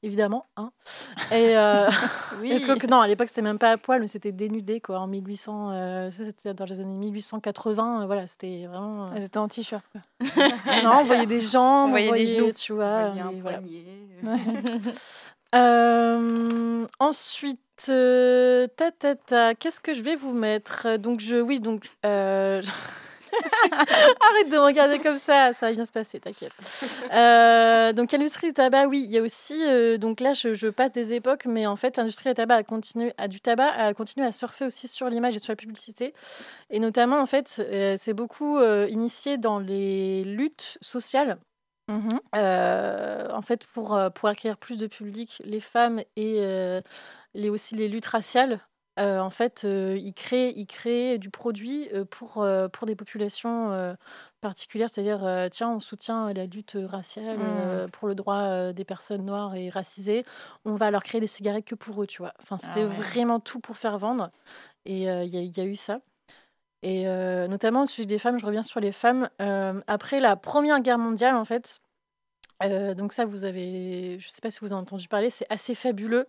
évidemment. 0.03 0.45
Hein. 0.57 0.71
Et 1.31 1.57
euh, 1.57 1.89
Oui. 2.41 2.49
parce 2.49 2.65
que 2.65 2.87
non, 2.87 2.99
à 3.01 3.07
l'époque 3.07 3.29
c'était 3.29 3.41
même 3.41 3.59
pas 3.59 3.71
à 3.71 3.77
poil, 3.77 4.01
mais 4.01 4.07
c'était 4.07 4.31
dénudé 4.31 4.81
quoi. 4.81 4.99
En 4.99 5.07
1800, 5.07 5.69
euh, 5.71 6.09
c'était 6.11 6.53
dans 6.53 6.65
les 6.65 6.79
années 6.79 6.95
1880. 6.95 8.01
euh, 8.01 8.05
voilà, 8.05 8.27
c'était 8.27 8.65
vraiment. 8.67 9.11
Elles 9.15 9.23
étaient 9.23 9.37
en 9.37 9.47
t-shirt, 9.47 9.85
quoi. 9.91 10.01
non, 10.83 10.99
on 11.01 11.03
voyait 11.05 11.25
des 11.25 11.41
jambes, 11.41 11.89
On 11.89 11.91
voyait 11.91 12.11
des 12.11 12.25
genoux. 12.25 12.51
tu 12.53 12.73
vois. 12.73 13.13
Euh, 15.55 16.87
ensuite, 16.99 17.59
euh, 17.89 18.65
ta, 18.75 18.91
ta, 18.91 19.15
ta, 19.15 19.53
qu'est-ce 19.53 19.79
que 19.79 19.93
je 19.93 20.01
vais 20.01 20.15
vous 20.15 20.33
mettre? 20.33 20.97
Donc, 20.97 21.19
je, 21.19 21.35
oui, 21.35 21.59
donc. 21.59 21.85
euh, 22.05 22.61
Arrête 23.71 24.49
de 24.49 24.55
me 24.57 24.63
regarder 24.63 24.97
comme 24.97 25.17
ça, 25.17 25.53
ça 25.53 25.67
va 25.67 25.73
bien 25.73 25.85
se 25.85 25.91
passer, 25.91 26.19
t'inquiète. 26.19 26.53
Euh, 27.13 27.93
donc, 27.93 28.11
l'industrie 28.11 28.47
du 28.47 28.53
tabac, 28.53 28.87
oui, 28.87 29.03
il 29.05 29.11
y 29.11 29.17
a 29.19 29.21
aussi. 29.21 29.59
donc 29.99 30.21
là, 30.21 30.33
je, 30.33 30.55
je 30.55 30.67
passe 30.67 30.91
des 30.91 31.13
époques, 31.13 31.45
mais 31.45 31.67
en 31.67 31.75
fait, 31.75 31.97
l'industrie 31.97 32.29
du 32.29 32.35
tabac 32.35 32.55
a 32.55 32.63
continué, 32.63 33.13
a 33.17 33.27
du 33.27 33.39
tabac 33.39 33.69
a 33.73 33.93
continué 33.93 34.25
à 34.25 34.31
surfer 34.31 34.65
aussi 34.65 34.87
sur 34.87 35.07
l'image 35.09 35.35
et 35.35 35.39
sur 35.39 35.51
la 35.51 35.55
publicité. 35.55 36.13
Et 36.71 36.79
notamment, 36.79 37.19
en 37.19 37.25
fait, 37.27 37.47
c'est 37.97 38.13
beaucoup 38.13 38.59
initié 38.87 39.37
dans 39.37 39.59
les 39.59 40.23
luttes 40.23 40.77
sociales. 40.81 41.37
Euh, 42.35 43.29
en 43.31 43.41
fait, 43.41 43.65
pour, 43.67 43.97
pour 44.15 44.29
acquérir 44.29 44.57
plus 44.57 44.77
de 44.77 44.87
public, 44.87 45.41
les 45.45 45.59
femmes 45.61 45.99
et 46.15 46.37
euh, 46.41 46.81
les, 47.35 47.49
aussi 47.49 47.75
les 47.75 47.87
luttes 47.89 48.07
raciales, 48.07 48.59
euh, 48.99 49.19
en 49.19 49.29
fait, 49.29 49.63
ils, 49.63 50.13
créent, 50.15 50.51
ils 50.55 50.65
créent 50.67 51.17
du 51.19 51.29
produit 51.29 51.89
pour, 52.11 52.45
pour 52.71 52.87
des 52.87 52.95
populations 52.95 53.95
particulières, 54.41 54.89
c'est-à-dire, 54.89 55.47
tiens, 55.51 55.69
on 55.71 55.79
soutient 55.79 56.31
la 56.33 56.45
lutte 56.45 56.77
raciale 56.85 57.37
euh, 57.41 57.87
pour 57.87 58.07
le 58.07 58.15
droit 58.15 58.73
des 58.73 58.85
personnes 58.85 59.25
noires 59.25 59.55
et 59.55 59.69
racisées, 59.69 60.25
on 60.65 60.75
va 60.75 60.91
leur 60.91 61.03
créer 61.03 61.21
des 61.21 61.27
cigarettes 61.27 61.65
que 61.65 61.75
pour 61.75 62.01
eux, 62.03 62.07
tu 62.07 62.19
vois. 62.21 62.33
Enfin, 62.41 62.57
c'était 62.57 62.83
Ah 62.83 62.87
ouais. 62.87 62.95
vraiment 62.97 63.39
tout 63.39 63.59
pour 63.59 63.77
faire 63.77 63.97
vendre. 63.99 64.29
Et 64.85 65.03
il 65.03 65.03
y, 65.05 65.09
a- 65.09 65.23
il 65.23 65.57
y 65.57 65.61
a 65.61 65.65
eu 65.65 65.75
ça. 65.77 66.01
Et 66.83 67.07
euh, 67.07 67.47
notamment 67.47 67.83
au 67.83 67.85
sujet 67.87 68.05
des 68.05 68.19
femmes, 68.19 68.37
je 68.39 68.45
reviens 68.45 68.61
sur 68.61 68.81
les 68.81 68.91
femmes. 68.91 69.29
euh, 69.41 69.81
après 69.87 70.19
la 70.19 70.35
Première 70.35 70.81
Guerre 70.81 70.97
mondiale, 70.97 71.33
en 71.35 71.45
fait, 71.45 71.79
euh, 72.61 72.93
donc 72.93 73.13
ça, 73.13 73.25
vous 73.25 73.45
avez, 73.45 74.19
je 74.19 74.27
ne 74.27 74.31
sais 74.31 74.41
pas 74.41 74.51
si 74.51 74.59
vous 74.59 74.73
en 74.73 74.75
avez 74.75 74.81
entendu 74.81 75.07
parler, 75.07 75.29
c'est 75.29 75.47
assez 75.49 75.75
fabuleux. 75.75 76.27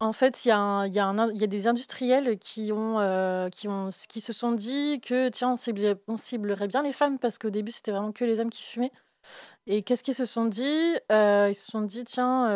En 0.00 0.12
fait, 0.12 0.44
il 0.44 0.48
y, 0.48 0.52
y, 0.52 0.94
y 0.94 1.44
a 1.44 1.46
des 1.48 1.66
industriels 1.66 2.38
qui, 2.38 2.70
ont, 2.72 3.48
qui, 3.50 3.66
ont, 3.68 3.90
qui 4.08 4.20
se 4.20 4.32
sont 4.32 4.52
dit 4.52 5.00
que, 5.00 5.28
tiens, 5.30 5.52
on, 5.52 5.56
ciblait- 5.56 5.98
on 6.06 6.16
ciblerait 6.16 6.68
bien 6.68 6.82
les 6.82 6.92
femmes, 6.92 7.18
parce 7.18 7.38
qu'au 7.38 7.50
début, 7.50 7.72
c'était 7.72 7.90
vraiment 7.90 8.12
que 8.12 8.24
les 8.24 8.38
hommes 8.38 8.50
qui 8.50 8.62
fumaient. 8.62 8.92
Et 9.66 9.82
qu'est-ce 9.82 10.02
qu'ils 10.02 10.14
se 10.14 10.26
sont 10.26 10.44
dit? 10.44 10.94
Ils 11.10 11.54
se 11.54 11.70
sont 11.70 11.80
dit, 11.80 12.04
tiens, 12.04 12.48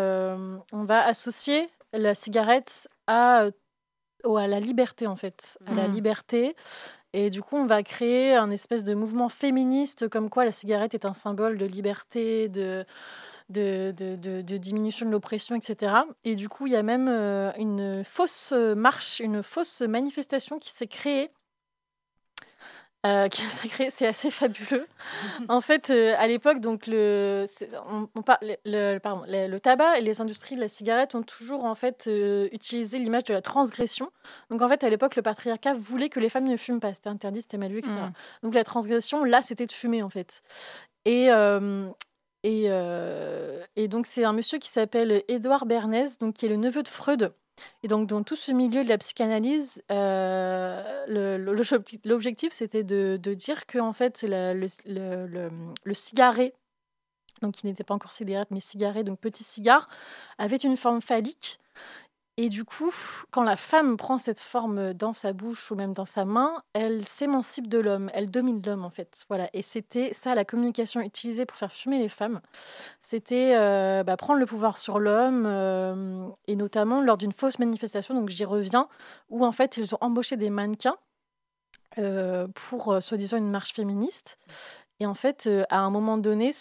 on 0.73 0.85
va 0.85 1.05
associer 1.05 1.69
la 1.93 2.15
cigarette 2.15 2.89
à, 3.07 3.47
au- 4.25 4.37
à 4.37 4.47
la 4.47 4.61
liberté, 4.61 5.07
en 5.07 5.17
fait. 5.17 5.59
À 5.67 5.75
la 5.75 5.87
Mhm. 5.88 5.95
liberté. 5.95 6.57
Et 7.12 7.29
du 7.31 7.43
coup, 7.43 7.57
on 7.57 7.67
va 7.67 7.83
créer 7.83 8.35
un 8.35 8.50
espèce 8.50 8.85
de 8.85 8.95
mouvement 8.95 9.29
féministe, 9.29 10.09
comme 10.09 10.31
quoi 10.31 10.45
la 10.47 10.52
cigarette 10.52 10.95
est 10.95 11.05
un 11.05 11.12
symbole 11.12 11.59
de 11.59 11.67
liberté, 11.67 12.49
de, 12.49 12.85
de, 13.50 13.93
de, 13.95 14.17
de- 14.17 14.41
de 14.41 14.57
diminution 14.57 15.05
de 15.05 15.11
l'oppression, 15.11 15.55
etc. 15.55 16.05
Et 16.25 16.37
du 16.37 16.49
coup, 16.49 16.67
il 16.67 16.73
y 16.73 16.76
a 16.76 16.83
même 16.83 17.09
euh, 17.09 17.52
une 17.59 18.02
fausse 18.02 18.52
marche, 18.52 19.21
une 19.21 19.43
fausse 19.43 19.83
manifestation 19.83 20.59
qui 20.59 20.71
s'est 20.71 20.87
créée. 20.87 21.31
Euh, 23.06 23.28
qui 23.30 23.42
s'est 23.42 23.68
créée, 23.68 23.90
c'est 23.90 24.06
assez 24.06 24.30
fabuleux. 24.30 24.87
en 25.49 25.61
fait, 25.61 25.90
euh, 25.90 26.14
à 26.18 26.26
l'époque, 26.26 26.61
donc 26.61 26.87
le, 26.87 27.47
on, 27.88 28.09
on 28.14 28.23
par- 28.23 28.38
le, 28.42 28.54
le- 28.64 28.99
pardon, 28.99 29.25
le, 29.26 29.49
le 29.49 29.61
tabac 29.61 29.99
et 29.99 30.00
les 30.02 30.21
industries 30.21 30.54
de 30.56 30.61
la 30.61 30.68
cigarette 30.68 31.14
ont 31.14 31.23
toujours 31.23 31.64
en 31.64 31.75
fait 31.75 32.04
euh, 32.06 32.49
utilisé 32.52 32.99
l'image 32.99 33.25
de 33.25 33.35
la 33.35 33.42
transgression. 33.42 34.11
Donc 34.50 34.62
en 34.62 34.68
fait, 34.68 34.85
à 34.85 34.90
l'époque, 34.90 35.16
le 35.16 35.23
patriarcat 35.23 35.75
voulait 35.75 36.09
que 36.09 36.21
les 36.21 36.28
femmes 36.28 36.49
ne 36.49 36.56
fument 36.56 36.80
pas. 36.80 36.94
C'était 36.94 37.09
interdit, 37.09 37.42
c'était 37.42 37.59
mal 37.59 37.73
vu, 37.73 37.78
etc. 37.78 37.94
Mm. 37.94 38.12
Donc 38.44 38.54
la 38.54 38.64
transgression, 38.64 39.25
là, 39.25 39.42
c'était 39.42 39.66
de 39.66 39.73
fumer 39.73 40.02
en 40.02 40.11
fait. 40.11 40.42
Et, 41.04 41.28
et, 42.44 42.68
et 43.76 43.88
donc 43.88 44.06
c'est 44.06 44.25
un 44.25 44.32
monsieur 44.32 44.59
qui 44.59 44.68
s'appelle 44.68 45.23
Édouard 45.28 45.66
Bernays, 45.66 46.16
donc 46.21 46.35
qui 46.35 46.47
est 46.47 46.49
le 46.49 46.56
neveu 46.56 46.82
de 46.82 46.88
Freud. 46.88 47.32
Et 47.82 47.88
donc 47.88 48.09
dans 48.09 48.23
tout 48.23 48.37
ce 48.37 48.52
milieu 48.52 48.85
de 48.85 48.88
la 48.88 48.99
psychanalyse, 48.99 49.82
euh, 49.90 51.37
l'objectif, 52.04 52.52
c'était 52.52 52.82
de, 52.82 53.16
dire 53.35 53.66
que 53.66 53.78
en 53.78 53.92
fait 53.92 54.25
le, 54.26 54.68
le, 54.87 55.94
donc 57.40 57.54
qui 57.54 57.66
n'était 57.66 57.85
pas 57.85 57.94
encore 57.94 58.12
cigarette 58.12 58.49
mais 58.50 58.61
cigarette, 58.61 59.06
donc 59.06 59.18
petit 59.18 59.44
cigare, 59.44 59.88
avait 60.38 60.56
une 60.56 60.76
forme 60.76 61.02
phallique. 61.02 61.59
Et 62.39 62.49
du 62.49 62.65
coup, 62.65 62.95
quand 63.31 63.43
la 63.43 63.59
femme 63.59 63.99
prend 63.99 64.17
cette 64.17 64.41
forme 64.41 64.95
dans 64.95 65.12
sa 65.12 65.35
bouche 65.35 65.71
ou 65.71 65.75
même 65.75 65.93
dans 65.93 66.07
sa 66.07 66.25
main, 66.25 66.62
elle 66.73 67.07
s'émancipe 67.07 67.69
de 67.69 67.79
l'homme, 67.79 68.11
elle 68.15 68.31
domine 68.31 68.62
l'homme 68.65 68.87
en 68.87 68.91
fait. 68.91 69.25
Voilà. 69.29 69.51
Et 69.53 69.61
c'était 69.61 70.15
ça 70.15 70.35
la 70.35 70.47
communication 70.47 71.03
utilisée 71.03 71.45
pour 71.45 71.59
faire 71.59 71.71
fumer 71.71 71.99
les 71.99 72.09
femmes. 72.09 72.41
C'était 73.03 73.55
euh, 73.57 74.03
bah, 74.03 74.17
prendre 74.17 74.41
le 74.41 74.47
pouvoir 74.47 74.79
sur 74.79 74.99
l'homme 74.99 75.45
euh, 75.47 76.27
et 76.47 76.57
notamment 76.57 77.03
lors 77.03 77.19
d'une 77.19 77.33
fausse 77.33 77.59
manifestation, 77.59 78.15
donc 78.15 78.31
j'y 78.31 78.47
reviens, 78.47 78.89
où 79.29 79.45
en 79.45 79.53
fait 79.53 79.77
ils 79.77 79.95
ont 79.95 79.99
embauché 80.01 80.39
des 80.39 80.49
mannequins 80.49 80.97
euh, 81.99 82.49
pour 82.55 83.03
soi-disant 83.03 83.37
une 83.37 83.51
marche 83.51 83.75
féministe. 83.75 84.39
Et 85.01 85.07
en 85.07 85.15
fait, 85.15 85.51
à 85.69 85.81
un 85.81 85.91
moment 85.91 86.17
donné, 86.17 86.53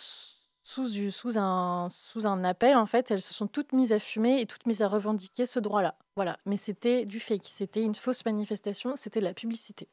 sous, 0.72 1.38
un, 1.38 2.44
appel, 2.44 2.78
en 2.78 2.86
fait, 2.86 3.12
elles 3.12 3.22
se 3.22 3.34
sont 3.34 3.48
toutes 3.48 3.74
mises 3.74 3.92
à 3.92 4.00
fumer 4.00 4.42
et 4.42 4.46
toutes 4.46 4.66
mises 4.66 4.82
à 4.82 4.88
revendiquer 4.88 5.46
ce 5.46 5.60
droit-là. 5.60 5.96
Voilà. 6.16 6.38
Mais 6.46 6.58
c'était 6.58 7.06
du 7.06 7.20
fake, 7.20 7.46
c'était 7.46 7.84
une 7.84 7.96
fausse 7.96 8.26
manifestation, 8.26 8.94
c'était 8.96 9.20
de 9.20 9.26
la 9.26 9.34
publicité. 9.34 9.88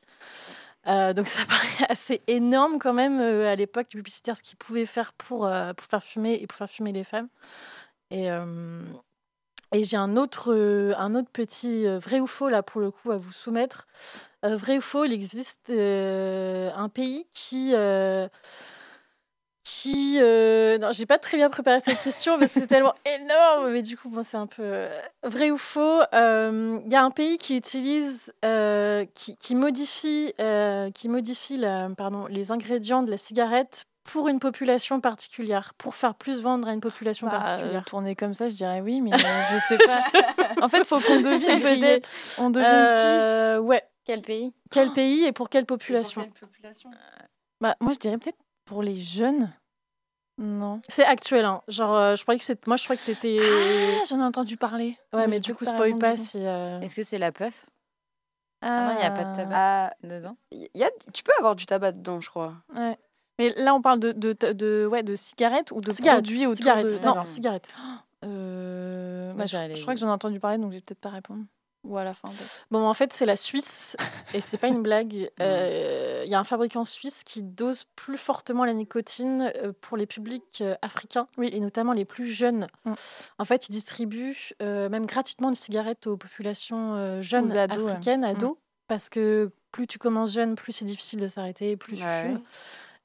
Euh, 0.87 1.13
donc 1.13 1.27
ça 1.29 1.45
paraît 1.47 1.87
assez 1.89 2.23
énorme 2.27 2.79
quand 2.79 2.93
même 2.95 3.21
euh, 3.21 3.51
à 3.51 3.57
l'époque 3.57 3.89
du 3.91 3.97
publicitaire 3.99 4.37
ce 4.37 4.43
qu'ils 4.43 4.57
pouvaient 4.57 4.87
faire 4.87 5.13
pour, 5.13 5.47
euh, 5.47 5.73
pour 5.75 5.87
faire 5.87 6.03
fumer 6.03 6.39
et 6.41 6.47
pour 6.47 6.57
faire 6.57 6.71
fumer 6.71 6.93
les 6.93 7.05
femmes. 7.05 7.29
Et, 8.11 8.29
et 9.73 9.85
j'ai 9.85 9.99
un 9.99 10.17
autre, 10.17 10.55
un 10.97 11.15
autre 11.15 11.29
petit 11.31 11.87
vrai 11.99 12.21
ou 12.21 12.27
faux 12.27 12.49
là 12.49 12.63
pour 12.63 12.81
le 12.81 12.91
coup 12.91 13.11
à 13.11 13.19
vous 13.19 13.33
soumettre. 13.33 13.87
Vrai 14.43 14.79
ou 14.79 14.81
faux, 14.81 15.05
il 15.05 15.13
existe 15.13 15.71
un 15.71 16.89
pays 16.89 17.27
qui 17.35 17.75
qui 19.71 20.17
euh, 20.19 20.79
non 20.79 20.93
j'ai 20.93 21.05
pas 21.05 21.19
très 21.19 21.37
bien 21.37 21.51
préparé 21.51 21.81
cette 21.81 22.01
question 22.03 22.39
parce 22.39 22.55
que 22.55 22.61
c'est 22.61 22.67
tellement 22.75 22.95
énorme 23.05 23.71
mais 23.71 23.83
du 23.83 23.99
coup 23.99 24.09
bon 24.09 24.23
c'est 24.23 24.39
un 24.39 24.47
peu 24.47 24.63
euh, 24.65 24.91
vrai 25.25 25.51
ou 25.51 25.59
faux. 25.59 26.01
Euh, 26.15 26.81
il 26.87 26.91
y 26.91 26.97
a 26.97 27.05
un 27.05 27.11
pays 27.11 27.37
qui 27.37 27.55
utilise 27.57 28.33
euh, 28.47 29.05
qui, 29.15 29.37
qui 29.37 29.55
modifie 29.55 30.33
euh, 30.41 30.91
qui 30.91 31.11
modifie 31.11 31.59
la, 31.59 31.91
pardon 31.99 32.27
les 32.29 32.51
ingrédients 32.51 33.03
de 33.03 33.11
la 33.11 33.19
cigarette 33.19 33.85
pour 34.05 34.29
une 34.29 34.39
population 34.39 35.03
particulière 35.03 35.75
pour 35.77 35.95
faire 35.95 36.15
plus 36.15 36.41
vendre 36.41 36.67
à 36.67 36.73
une 36.73 36.81
population 36.81 37.27
Bah, 37.27 37.41
particulière. 37.41 37.83
euh, 37.83 37.85
tourner 37.91 38.17
comme 38.17 38.33
ça, 38.33 38.49
je 38.49 38.55
dirais 38.55 38.81
oui, 38.81 39.03
mais 39.03 39.13
euh, 39.13 39.17
je 39.53 39.59
sais 39.69 39.77
pas. 39.77 40.63
en 40.63 40.71
fait, 40.71 40.87
faut 40.87 40.99
qu'on 40.99 41.21
devine 41.21 41.61
peut-être. 41.61 42.09
On 42.39 42.49
devine 42.49 42.65
Euh, 42.67 43.59
ouais. 43.59 43.83
Quel 44.07 44.23
pays? 44.23 44.55
Quel 44.71 44.95
pays 44.95 45.25
et 45.27 45.33
pour 45.33 45.51
quelle 45.51 45.67
Pour 45.67 45.77
population 45.77 46.23
quelle 46.23 46.33
population? 46.33 46.89
Qui 46.91 46.97
Bah, 47.61 47.77
moi, 47.81 47.93
je 47.93 47.99
dirais 47.99 48.17
peut-être 48.17 48.39
Pour 48.69 48.83
les 48.83 48.97
jeunes? 48.97 49.53
Non. 50.39 50.81
C'est 50.89 51.05
actuel, 51.05 51.45
hein. 51.45 51.63
Genre, 51.69 51.95
euh, 51.97 52.15
je 52.17 52.23
croyais 52.23 52.39
que 52.39 52.45
c'était. 52.45 52.69
Moi, 52.69 52.77
je 52.77 52.85
croyais 52.85 52.99
que 52.99 53.03
c'était. 53.03 53.39
Ah, 53.41 54.05
j'en 54.09 54.21
ai 54.21 54.25
entendu 54.25 54.57
parler. 54.57 54.95
ouais, 55.13 55.27
mais 55.27 55.41
du 55.41 55.55
coup, 55.55 55.65
pas 55.65 55.73
spoil 55.73 55.99
pas 55.99 56.17
coup. 56.17 56.25
si. 56.25 56.39
euh, 56.39 56.81
Est-ce 56.81 56.95
que 56.95 57.03
c'est 57.03 57.19
la 57.19 57.33
puff? 57.33 57.67
Ah 58.61 58.87
non, 58.87 58.93
il 58.93 58.97
n'y 58.99 59.03
a 59.05 59.11
pas 59.11 59.25
de 59.25 59.37
tabac 59.37 59.57
Ah, 59.57 59.93
dedans 60.03 60.37
y 60.53 60.83
a, 60.83 60.91
tu 61.15 61.23
peux 61.23 61.33
avoir 61.39 61.55
du 61.57 61.65
tabac 61.65 61.93
dedans, 61.93 62.21
je 62.21 62.29
crois. 62.29 62.55
Ouais. 62.75 62.99
Mais 63.39 63.51
là, 63.57 63.73
on 63.75 63.81
parle 63.81 64.01
de, 64.01 64.11
de, 64.13 64.33
de, 64.53 64.85
ouais, 64.91 65.05
de 65.05 65.15
cigarettes 65.15 65.71
ou 65.71 65.81
de 65.81 65.91
Cigarette, 65.91 66.25
produits 66.25 66.45
autour 66.47 66.57
cigarette, 66.57 66.87
de... 66.87 66.93
non, 66.95 67.01
D'accord. 67.03 67.27
cigarette. 67.29 67.69
Euh, 68.25 69.33
Moi, 69.33 69.45
bah, 69.45 69.69
je, 69.69 69.77
je 69.77 69.83
crois 69.83 69.95
que 69.95 70.01
j'en 70.01 70.09
ai 70.09 70.13
entendu 70.13 70.41
parler, 70.41 70.59
donc 70.59 70.73
je 70.73 70.77
vais 70.77 70.81
peut-être 70.83 71.01
pas 71.01 71.11
répondre. 71.11 71.45
Ou 71.85 71.97
à 71.97 72.05
la 72.05 72.13
fin. 72.13 72.29
peut-être. 72.29 72.67
Bon, 72.71 72.87
en 72.87 72.93
fait, 72.95 73.13
c'est 73.13 73.25
la 73.25 73.37
Suisse, 73.37 73.97
et 74.35 74.41
c'est 74.41 74.59
pas 74.59 74.67
une 74.69 74.83
blague. 74.83 75.31
Euh, 75.41 76.23
Il 76.27 76.31
y 76.31 76.35
a 76.35 76.39
un 76.41 76.45
fabricant 76.45 76.85
suisse 76.85 77.23
qui 77.25 77.43
dose 77.43 77.85
plus 77.97 78.19
fortement 78.19 78.65
la 78.65 78.73
nicotine 78.75 79.51
euh, 79.57 79.73
pour 79.81 79.97
les 79.97 80.07
publics 80.07 80.59
euh, 80.61 80.75
africains, 80.83 81.29
et 81.41 81.61
notamment 81.61 81.93
les 81.93 82.05
plus 82.05 82.27
jeunes. 82.27 82.67
Mm. 82.85 82.93
En 83.39 83.45
fait, 83.45 83.69
il 83.69 83.73
distribue 83.73 84.51
euh, 84.61 84.89
même 84.89 85.07
gratuitement 85.07 85.51
des 85.51 85.57
cigarettes 85.57 86.07
aux 86.09 86.17
populations 86.17 86.97
euh, 86.97 87.23
jeunes 87.23 87.53
Aux 87.53 87.57
ados, 87.57 87.91
africaines, 87.91 88.21
Mm. 88.23 88.25
ados, 88.25 88.57
parce 88.89 89.09
que 89.09 89.51
plus 89.71 89.87
tu 89.87 89.99
commences 89.99 90.33
jeune, 90.33 90.57
plus 90.57 90.73
c'est 90.73 90.85
difficile 90.85 91.21
de 91.21 91.29
s'arrêter, 91.29 91.77
plus 91.77 91.97
tu 91.97 92.03
Ouais. 92.05 92.23
fumes. 92.25 92.43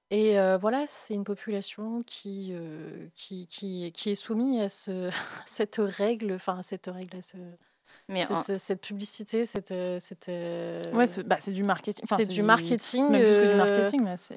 Et 0.10 0.40
euh, 0.40 0.58
voilà, 0.58 0.84
c'est 0.88 1.14
une 1.14 1.24
population 1.24 2.04
qui, 2.06 2.50
euh, 2.54 3.08
qui, 3.16 3.48
qui, 3.48 3.92
qui 3.94 4.10
est 4.12 4.16
soumise 4.16 4.62
à 4.62 4.70
ce, 4.70 5.10
cette 5.46 5.78
règle, 5.80 6.34
enfin 6.34 6.58
à 6.60 6.64
cette 6.64 6.88
règle, 6.88 7.18
à 7.18 7.22
ce, 7.22 7.38
Mais 8.10 8.26
en- 8.32 8.36
cette 8.58 8.82
publicité, 8.82 9.46
cette, 9.46 9.72
euh, 9.72 9.98
cette, 10.00 10.30
euh, 10.30 10.82
Ouais, 10.94 11.08
c'est 11.08 11.24
bah, 11.24 11.38
c'est 11.40 11.52
du 11.52 11.64
marketing. 11.64 12.04
Enfin, 12.04 12.18
c'est 12.20 12.26
du 12.28 12.44
marketing, 12.44 13.06
c'est 13.06 13.12
même 13.12 13.22
plus 13.22 13.30
que 13.30 13.44
du 13.46 13.50
euh, 13.50 13.58
marketing, 13.58 14.02
mais 14.04 14.18
c'est... 14.18 14.36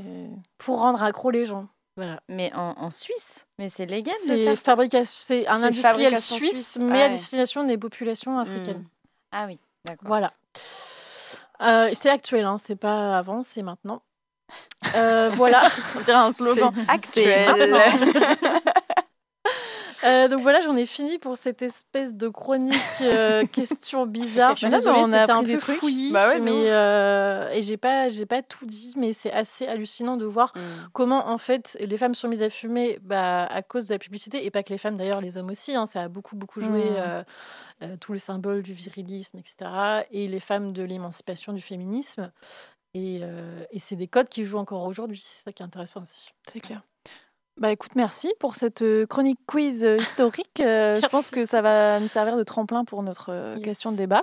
pour 0.59 0.79
rendre 0.81 1.03
accro 1.03 1.31
les 1.31 1.47
gens. 1.47 1.67
Voilà. 1.99 2.21
mais 2.29 2.53
en, 2.55 2.75
en 2.77 2.91
Suisse 2.91 3.47
Mais 3.59 3.71
c'est 3.71 3.87
légal 3.87 4.15
de 4.25 4.27
C'est 4.27 4.45
faire 4.45 4.57
ça 4.57 4.63
fabrication, 4.63 5.19
c'est 5.25 5.47
un 5.47 5.63
industriel 5.63 6.15
suisse, 6.21 6.37
suisse, 6.75 6.79
mais 6.79 7.01
à 7.01 7.05
ouais. 7.07 7.11
destination 7.13 7.65
des 7.65 7.79
populations 7.79 8.39
africaines. 8.39 8.81
Mm. 8.81 8.89
Ah 9.33 9.45
oui, 9.47 9.59
d'accord. 9.87 10.07
Voilà. 10.07 10.31
Euh, 11.63 11.91
c'est 11.95 12.11
actuel, 12.11 12.45
hein, 12.45 12.57
c'est 12.63 12.77
pas 12.77 13.17
avant, 13.17 13.43
c'est 13.43 13.63
maintenant. 13.63 14.03
Euh, 14.95 15.31
voilà. 15.35 15.71
On 15.97 16.01
dirait 16.01 16.19
un 16.19 16.33
slogan. 16.33 16.73
Actuel. 16.87 17.49
Euh, 20.07 20.29
donc 20.29 20.43
voilà, 20.43 20.61
j'en 20.61 20.77
ai 20.77 20.87
fini 20.87 21.19
pour 21.19 21.37
cette 21.37 21.63
espèce 21.63 22.15
de 22.15 22.29
chronique 22.29 22.75
euh, 23.03 23.45
question 23.53 24.07
bizarre. 24.07 24.53
Je 24.53 24.59
suis 24.59 24.67
Mais 24.67 24.71
là, 24.71 24.79
désolée, 24.79 25.01
on 25.03 25.13
a 25.13 25.33
un 25.35 25.43
peu 25.43 25.57
trucs. 25.57 25.79
fouillis, 25.79 26.13
Bah 26.13 26.29
ouais, 26.29 26.41
mais 26.41 26.71
euh, 26.71 27.49
et 27.51 27.63
j'ai 27.63 27.77
pas, 27.77 28.09
j'ai 28.09 28.25
pas 28.27 28.43
tout 28.43 28.67
dit, 28.67 28.95
mais 28.97 29.13
c'est 29.13 29.33
assez 29.33 29.67
hallucinant 29.67 30.17
de 30.17 30.25
voir 30.25 30.53
Mm. 30.57 30.61
comment 30.93 31.29
en 31.29 31.39
fait 31.39 31.77
les 31.81 31.99
femmes 31.99 32.15
sont 32.15 32.29
mises 32.29 32.43
à 32.43 32.51
fumer 32.51 32.99
bah, 33.03 33.45
à 33.47 33.63
cause 33.63 33.87
de 33.87 33.95
la 33.95 33.99
publicité 33.99 34.47
et 34.47 34.51
pas 34.51 34.63
que 34.63 34.71
les 34.71 34.79
femmes 34.79 34.97
d'ailleurs 34.97 35.21
les 35.21 35.37
hommes 35.39 35.51
aussi 35.51 35.75
hein, 35.75 35.87
ça 35.87 36.03
a 36.03 36.09
beaucoup 36.09 36.37
beaucoup 36.37 36.61
joué 36.61 36.85
Mm. 36.85 36.95
euh, 36.99 37.23
euh, 37.83 37.97
tout 38.01 38.13
le 38.13 38.19
symbole 38.19 38.63
du 38.63 38.73
virilisme 38.73 39.39
etc 39.39 40.05
et 40.13 40.29
les 40.29 40.41
femmes 40.41 40.73
de 40.73 40.83
l'émancipation 40.83 41.53
du 41.53 41.61
féminisme 41.61 42.31
et, 42.95 43.21
euh, 43.23 43.65
et 43.71 43.79
c'est 43.81 43.97
des 43.97 44.07
codes 44.09 44.29
qui 44.29 44.45
jouent 44.45 44.59
encore 44.59 44.85
aujourd'hui 44.85 45.21
c'est 45.23 45.43
ça 45.45 45.53
qui 45.53 45.63
est 45.63 45.67
intéressant 45.67 46.03
aussi 46.05 46.31
C'est 46.51 46.61
clair. 46.61 46.83
Bah 47.59 47.73
écoute, 47.73 47.93
merci 47.97 48.31
pour 48.39 48.55
cette 48.55 48.83
euh, 48.83 49.07
chronique 49.07 49.39
quiz 49.47 49.83
euh, 49.83 49.97
historique. 49.97 50.61
Euh, 50.61 50.97
je 51.03 51.07
pense 51.07 51.31
que 51.31 51.45
ça 51.47 51.63
va 51.63 51.99
nous 52.01 52.09
servir 52.09 52.37
de 52.37 52.43
tremplin 52.43 52.85
pour 52.85 53.03
notre 53.03 53.55
Yes. 53.57 53.65
question 53.65 53.93
de 53.93 53.97
débat, 53.97 54.21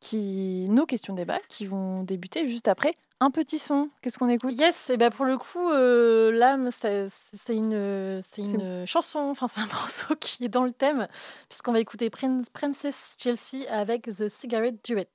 qui, 0.00 0.66
nos 0.68 0.84
questions 0.84 1.12
de 1.12 1.18
débat, 1.18 1.38
qui 1.48 1.66
vont 1.66 2.02
débuter 2.02 2.48
juste 2.48 2.66
après 2.66 2.94
un 3.20 3.30
petit 3.30 3.60
son. 3.60 3.88
Qu'est-ce 4.00 4.18
qu'on 4.18 4.28
écoute? 4.28 4.52
Yes 4.58 4.90
et 4.90 4.96
bah 4.96 5.10
pour 5.10 5.24
le 5.26 5.38
coup 5.38 5.70
euh, 5.70 6.32
l'âme 6.32 6.70
c'est 6.72 7.08
une 7.50 8.20
c'est 8.20 8.42
une 8.42 8.84
chanson 8.84 9.20
enfin 9.20 9.46
c'est 9.46 9.60
un 9.60 9.66
morceau 9.72 10.16
qui 10.16 10.44
est 10.44 10.48
dans 10.48 10.64
le 10.64 10.72
thème 10.72 11.06
puisqu'on 11.48 11.70
va 11.72 11.78
écouter 11.78 12.10
Prin- 12.10 12.42
Princess 12.52 13.14
Chelsea 13.16 13.64
avec 13.70 14.06
The 14.12 14.28
Cigarette 14.28 14.84
Duet 14.84 15.06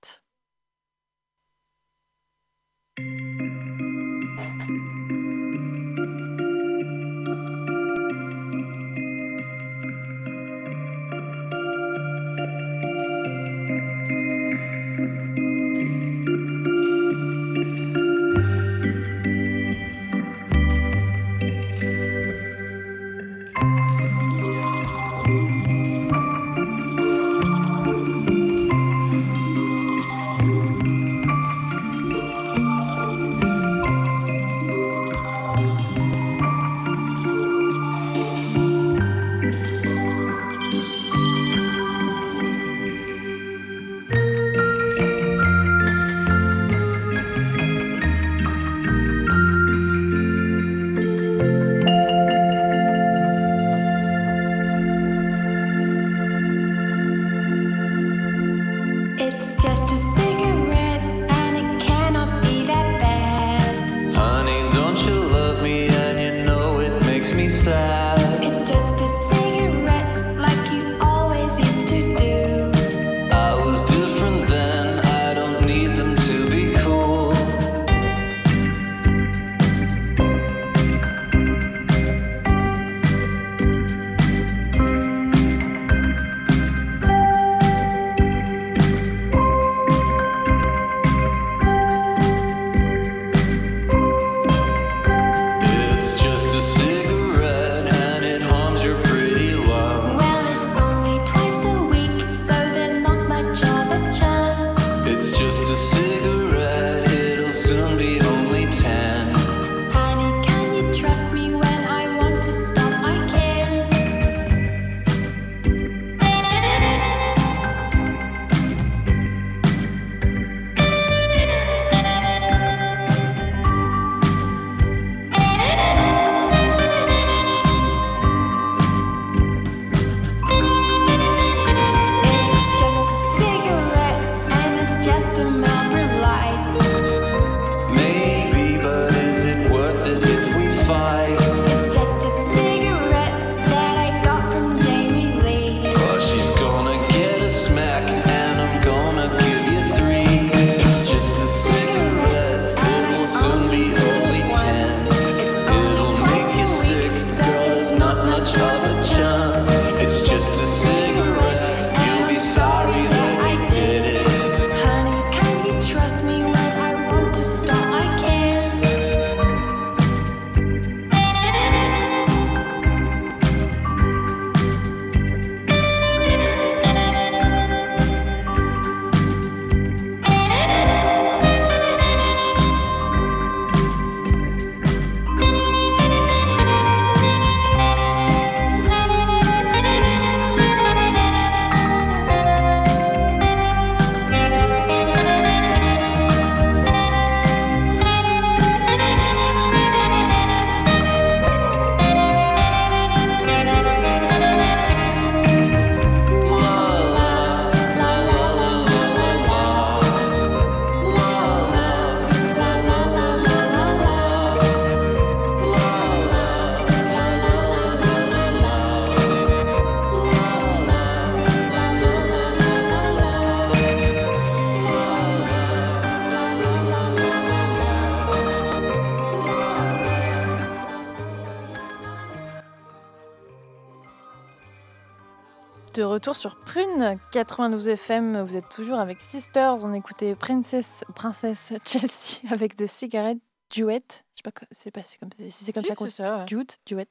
sur 237.08 237.16
Prune 237.16 237.20
92 237.32 237.88
FM. 237.88 238.42
Vous 238.42 238.58
êtes 238.58 238.70
toujours 238.70 239.00
avec 239.00 239.22
Sisters. 239.22 239.84
On 239.84 239.94
écoutait 239.94 240.36
Princess, 240.36 241.04
Princesse 241.16 241.74
Chelsea 241.86 242.42
avec 242.52 242.76
des 242.76 242.88
cigarettes 242.88 243.38
duet. 243.70 244.02
Je 244.36 244.42
sais 244.44 244.44
pas, 244.44 244.52
c'est 244.72 244.92
pas 244.92 245.04
si 245.04 245.18
comme, 245.18 245.30
si 245.48 245.64
c'est 245.64 245.74
comme 245.74 245.84
ça 245.84 245.96
qu'on 245.96 246.10
ça. 246.10 246.44
Duet, 246.46 246.66
duet. 246.86 247.08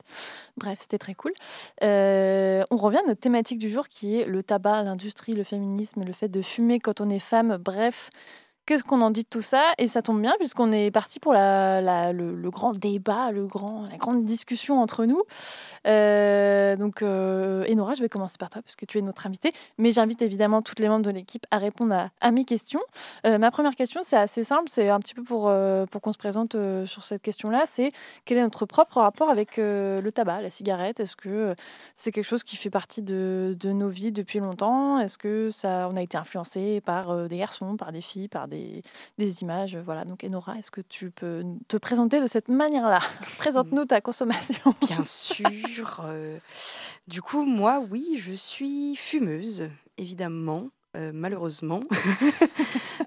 Bref, 0.56 0.78
c'était 0.80 0.98
très 0.98 1.14
cool. 1.14 1.32
Euh, 1.82 2.62
on 2.70 2.76
revient 2.76 2.98
à 2.98 3.06
notre 3.06 3.20
thématique 3.20 3.58
du 3.58 3.70
jour 3.70 3.88
qui 3.88 4.20
est 4.20 4.26
le 4.26 4.42
tabac, 4.42 4.82
l'industrie, 4.82 5.32
le 5.32 5.44
féminisme, 5.44 6.04
le 6.04 6.12
fait 6.12 6.28
de 6.28 6.42
fumer 6.42 6.78
quand 6.78 7.00
on 7.00 7.08
est 7.08 7.20
femme. 7.20 7.56
Bref, 7.56 8.10
qu'est-ce 8.66 8.82
qu'on 8.82 9.00
en 9.00 9.10
dit 9.10 9.22
de 9.22 9.28
tout 9.28 9.42
ça? 9.42 9.72
Et 9.78 9.88
ça 9.88 10.02
tombe 10.02 10.20
bien 10.20 10.34
puisqu'on 10.38 10.72
est 10.72 10.90
parti 10.90 11.20
pour 11.20 11.32
le, 11.32 12.50
grand 12.50 12.72
débat, 12.72 13.30
la 13.32 13.96
grande 13.96 14.24
discussion 14.24 14.80
entre 14.82 15.04
nous. 15.04 15.22
Euh, 15.86 16.76
donc, 16.76 17.02
euh, 17.02 17.64
Enora, 17.72 17.94
je 17.94 18.02
vais 18.02 18.08
commencer 18.08 18.36
par 18.38 18.50
toi 18.50 18.62
parce 18.62 18.76
que 18.76 18.84
tu 18.84 18.98
es 18.98 19.02
notre 19.02 19.26
invitée. 19.26 19.52
Mais 19.78 19.92
j'invite 19.92 20.20
évidemment 20.22 20.62
toutes 20.62 20.80
les 20.80 20.88
membres 20.88 21.04
de 21.04 21.10
l'équipe 21.10 21.46
à 21.50 21.58
répondre 21.58 22.10
à, 22.20 22.30
mes 22.32 22.44
questions. 22.44 22.80
Euh, 23.26 23.38
ma 23.38 23.50
première 23.50 23.76
question, 23.76 24.00
c'est 24.02 24.16
assez 24.16 24.42
simple. 24.44 24.68
C'est 24.68 24.88
un 24.88 24.98
petit 24.98 25.14
peu 25.14 25.22
pour, 25.22 25.48
euh, 25.48 25.86
qu'on 26.02 26.12
se 26.12 26.18
présente 26.18 26.56
sur 26.84 27.04
cette 27.04 27.22
question-là. 27.22 27.64
C'est 27.66 27.92
quel 28.24 28.38
est 28.38 28.42
notre 28.42 28.66
propre 28.66 28.98
rapport 29.00 29.30
avec 29.30 29.56
le 29.56 30.10
tabac, 30.10 30.42
la 30.42 30.50
cigarette? 30.50 31.00
Est-ce 31.00 31.16
que 31.16 31.54
c'est 31.94 32.12
quelque 32.12 32.24
chose 32.24 32.42
qui 32.42 32.56
fait 32.56 32.70
partie 32.70 33.02
de, 33.02 33.56
de 33.58 33.72
nos 33.72 33.88
vies 33.88 34.12
depuis 34.12 34.40
longtemps? 34.40 34.98
Est-ce 34.98 35.16
que 35.16 35.50
ça, 35.50 35.88
on 35.90 35.96
a 35.96 36.02
été 36.02 36.18
influencé 36.18 36.80
par 36.82 37.28
des 37.28 37.38
garçons, 37.38 37.76
par 37.76 37.92
des 37.92 38.02
filles, 38.02 38.28
par 38.28 38.48
des, 38.48 38.55
des 39.18 39.42
images 39.42 39.76
Voilà. 39.76 40.04
Donc, 40.04 40.24
Enora, 40.24 40.56
est-ce 40.58 40.70
que 40.70 40.80
tu 40.80 41.10
peux 41.10 41.42
te 41.68 41.76
présenter 41.76 42.20
de 42.20 42.26
cette 42.26 42.48
manière-là? 42.48 43.00
Présente-nous 43.38 43.84
ta 43.84 44.00
consommation. 44.00 44.74
Bien 44.82 45.04
sûr. 45.04 46.02
euh, 46.04 46.38
du 47.08 47.22
coup, 47.22 47.44
moi, 47.44 47.82
oui, 47.90 48.20
je 48.22 48.32
suis 48.32 48.96
fumeuse, 48.96 49.68
évidemment, 49.98 50.68
euh, 50.96 51.10
malheureusement. 51.14 51.80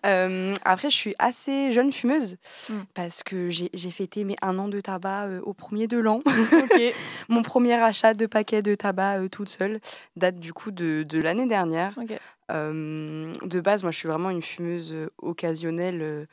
Euh, 0.05 0.53
après, 0.63 0.89
je 0.89 0.95
suis 0.95 1.15
assez 1.19 1.73
jeune 1.73 1.91
fumeuse 1.91 2.37
Mm. 2.69 2.73
parce 2.93 3.21
que 3.21 3.49
j'ai 3.49 3.69
fêté 3.91 4.23
mes 4.23 4.37
un 4.41 4.57
an 4.57 4.69
de 4.69 4.79
tabac 4.79 5.25
euh, 5.27 5.41
au 5.43 5.53
premier 5.53 5.87
de 5.87 5.97
l'an. 5.97 6.21
Mon 7.27 7.41
premier 7.41 7.73
achat 7.73 8.13
de 8.13 8.25
paquets 8.25 8.61
de 8.61 8.75
tabac 8.75 9.19
euh, 9.19 9.27
toute 9.27 9.49
seule 9.49 9.81
date 10.15 10.39
du 10.39 10.53
coup 10.53 10.71
de, 10.71 11.03
de 11.03 11.19
l'année 11.21 11.47
dernière. 11.47 11.95
Euh, 12.49 13.33
de 13.43 13.59
base, 13.59 13.83
moi, 13.83 13.91
je 13.91 13.97
suis 13.97 14.07
vraiment 14.07 14.29
une 14.29 14.41
fumeuse 14.41 14.95
occasionnelle 15.21 15.99
euh, 16.01 16.25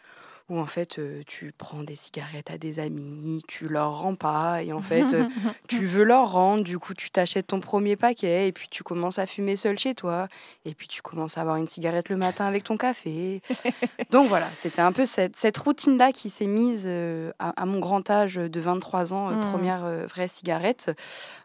où 0.49 0.61
en 0.61 0.67
fait, 0.67 1.01
euh, 1.01 1.23
tu 1.27 1.53
prends 1.59 1.83
des 1.83 1.97
cigarettes 1.97 2.53
à 2.53 2.57
des 2.59 2.79
amis, 2.79 3.43
tu 3.49 3.67
leur 3.67 3.99
rends 4.01 4.15
pas 4.15 4.63
et 4.63 4.73
en 4.73 4.81
fait, 4.81 5.05
tu 5.67 5.85
veux 5.87 6.05
leur 6.05 6.31
rendre. 6.31 6.63
Du 6.63 6.79
coup, 6.79 6.95
tu 6.95 7.11
t'achètes 7.11 7.49
ton 7.49 7.59
premier 7.59 7.97
paquet 7.97 8.47
et 8.47 8.53
puis 8.53 8.69
tu 8.71 8.85
commences 8.85 9.19
à 9.19 9.27
fumer 9.27 9.57
seul 9.57 9.77
chez 9.77 9.97
toi 9.97 10.29
et 10.65 10.73
puis 10.75 10.87
tu 10.87 11.03
commences 11.03 11.37
à 11.37 11.41
avoir 11.41 11.57
une 11.57 11.67
cigarette 11.67 12.11
le 12.11 12.17
matin 12.17 12.47
avec 12.47 12.63
ton 12.63 12.77
café. 12.77 13.43
Donc 14.13 14.29
voilà, 14.29 14.47
c'était 14.61 14.83
un 14.83 14.93
peu 14.93 15.05
cette, 15.05 15.35
cette 15.37 15.57
routine-là 15.59 16.13
qui 16.13 16.31
s'est 16.31 16.47
mise 16.47 16.89
à, 17.41 17.51
à 17.61 17.67
mon 17.67 17.81
grand 17.81 18.09
âge 18.09 18.37
de 18.37 18.61
23 18.61 19.15
ans, 19.15 19.31
euh, 19.31 19.35
Mm. 19.35 19.51
première 19.51 20.07
vraie 20.07 20.29
cigarette. 20.29 20.93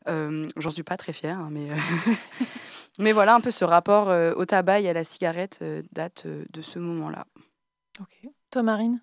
J'en 0.07 0.69
suis 0.71 0.83
pas 0.83 0.97
très 0.97 1.11
fière, 1.13 1.39
hein, 1.39 1.49
mais, 1.51 1.67
mais 2.99 3.11
voilà, 3.11 3.35
un 3.35 3.41
peu 3.41 3.51
ce 3.51 3.65
rapport 3.65 4.09
euh, 4.09 4.33
au 4.35 4.45
tabac 4.45 4.81
et 4.81 4.89
à 4.89 4.93
la 4.93 5.03
cigarette 5.03 5.59
euh, 5.61 5.81
date 5.91 6.23
euh, 6.25 6.45
de 6.51 6.61
ce 6.61 6.79
moment-là. 6.79 7.25
Ok. 7.99 8.27
Toi, 8.51 8.63
Marine? 8.63 9.01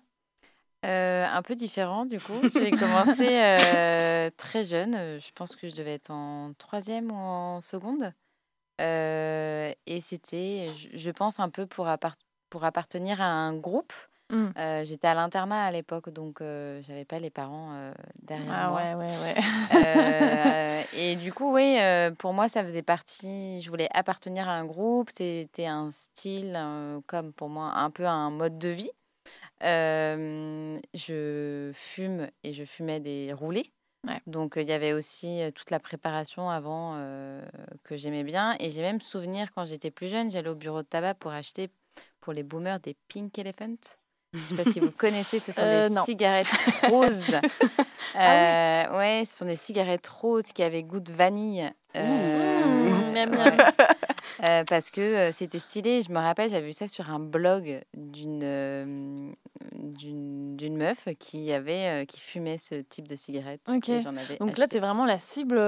Euh, 0.85 1.25
un 1.27 1.41
peu 1.41 1.55
différent 1.55 2.05
du 2.05 2.19
coup. 2.21 2.39
J'ai 2.53 2.71
commencé 2.71 3.27
euh, 3.27 4.29
très 4.37 4.63
jeune. 4.63 4.93
Je 5.19 5.31
pense 5.33 5.55
que 5.55 5.67
je 5.67 5.75
devais 5.75 5.93
être 5.95 6.11
en 6.11 6.53
troisième 6.57 7.11
ou 7.11 7.15
en 7.15 7.61
seconde. 7.61 8.13
Euh, 8.81 9.73
et 9.87 10.01
c'était, 10.01 10.69
je, 10.77 10.97
je 10.97 11.11
pense, 11.11 11.39
un 11.39 11.49
peu 11.49 11.65
pour, 11.67 11.87
appart- 11.87 12.19
pour 12.49 12.63
appartenir 12.63 13.21
à 13.21 13.25
un 13.25 13.55
groupe. 13.57 13.93
Mm. 14.29 14.49
Euh, 14.57 14.85
J'étais 14.85 15.07
à 15.07 15.15
l'internat 15.15 15.65
à 15.65 15.71
l'époque, 15.71 16.09
donc 16.09 16.41
euh, 16.41 16.81
j'avais 16.83 17.05
pas 17.05 17.19
les 17.19 17.31
parents 17.31 17.73
euh, 17.73 17.91
derrière 18.21 18.53
Ah 18.53 18.69
moi. 18.69 18.81
ouais, 18.81 18.93
ouais, 18.95 19.35
ouais. 19.73 20.87
Et 20.93 21.15
du 21.15 21.33
coup, 21.33 21.53
oui, 21.53 21.77
pour 22.17 22.33
moi, 22.33 22.47
ça 22.47 22.63
faisait 22.63 22.83
partie. 22.83 23.61
Je 23.61 23.69
voulais 23.69 23.89
appartenir 23.93 24.47
à 24.47 24.53
un 24.53 24.65
groupe. 24.65 25.09
C'était 25.11 25.65
un 25.65 25.89
style, 25.91 26.57
comme 27.07 27.33
pour 27.33 27.49
moi, 27.49 27.71
un 27.75 27.89
peu 27.89 28.05
un 28.05 28.29
mode 28.29 28.59
de 28.59 28.69
vie. 28.69 28.91
Je 29.61 31.71
fume 31.73 32.29
et 32.43 32.53
je 32.53 32.65
fumais 32.65 32.99
des 32.99 33.33
roulés. 33.33 33.71
Ouais. 34.07 34.21
Donc, 34.27 34.53
il 34.55 34.69
y 34.69 34.71
avait 34.71 34.93
aussi 34.93 35.41
toute 35.55 35.71
la 35.71 35.79
préparation 35.79 36.49
avant 36.49 36.93
que 37.83 37.97
j'aimais 37.97 38.23
bien. 38.23 38.55
Et 38.59 38.69
j'ai 38.69 38.81
même 38.81 39.01
souvenir, 39.01 39.51
quand 39.53 39.65
j'étais 39.65 39.91
plus 39.91 40.09
jeune, 40.09 40.29
j'allais 40.29 40.49
au 40.49 40.55
bureau 40.55 40.83
de 40.83 40.87
tabac 40.87 41.15
pour 41.15 41.31
acheter 41.31 41.69
pour 42.21 42.33
les 42.33 42.43
boomers 42.43 42.79
des 42.79 42.95
Pink 43.07 43.37
Elephant. 43.39 43.75
Je 44.33 44.37
ne 44.39 44.43
sais 44.43 44.63
pas 44.63 44.71
si 44.71 44.79
vous 44.79 44.91
connaissez, 44.91 45.39
ce 45.39 45.51
sont 45.51 45.61
Euh, 45.63 45.89
des 45.89 45.95
non. 45.95 46.03
cigarettes 46.03 46.47
roses. 46.89 47.35
Ah 48.15 48.85
Euh, 48.91 48.97
ouais, 48.97 49.23
ce 49.25 49.37
sont 49.39 49.45
des 49.45 49.55
cigarettes 49.55 50.07
roses 50.07 50.51
qui 50.53 50.61
avaient 50.63 50.83
goût 50.83 50.99
de 50.99 51.11
vanille. 51.11 51.69
Euh, 51.95 52.03
Mmh, 52.05 53.15
ouais. 53.15 53.57
Euh, 54.47 54.63
parce 54.69 54.89
que 54.89 55.31
c'était 55.33 55.59
stylé. 55.59 56.01
Je 56.01 56.11
me 56.11 56.17
rappelle, 56.19 56.49
j'avais 56.49 56.67
vu 56.67 56.73
ça 56.73 56.87
sur 56.87 57.09
un 57.09 57.19
blog 57.19 57.81
d'une 57.95 59.33
d'une 59.73 60.55
d'une 60.55 60.77
meuf 60.77 61.07
qui 61.19 61.51
avait 61.51 62.05
qui 62.07 62.19
fumait 62.19 62.57
ce 62.57 62.75
type 62.75 63.07
de 63.07 63.15
cigarette. 63.15 63.61
Ok. 63.67 63.89
Et 63.89 63.99
j'en 64.01 64.15
avais 64.17 64.37
Donc 64.37 64.57
là, 64.57 64.63
acheté. 64.63 64.67
t'es 64.75 64.79
vraiment 64.79 65.05
la 65.05 65.19
cible, 65.19 65.59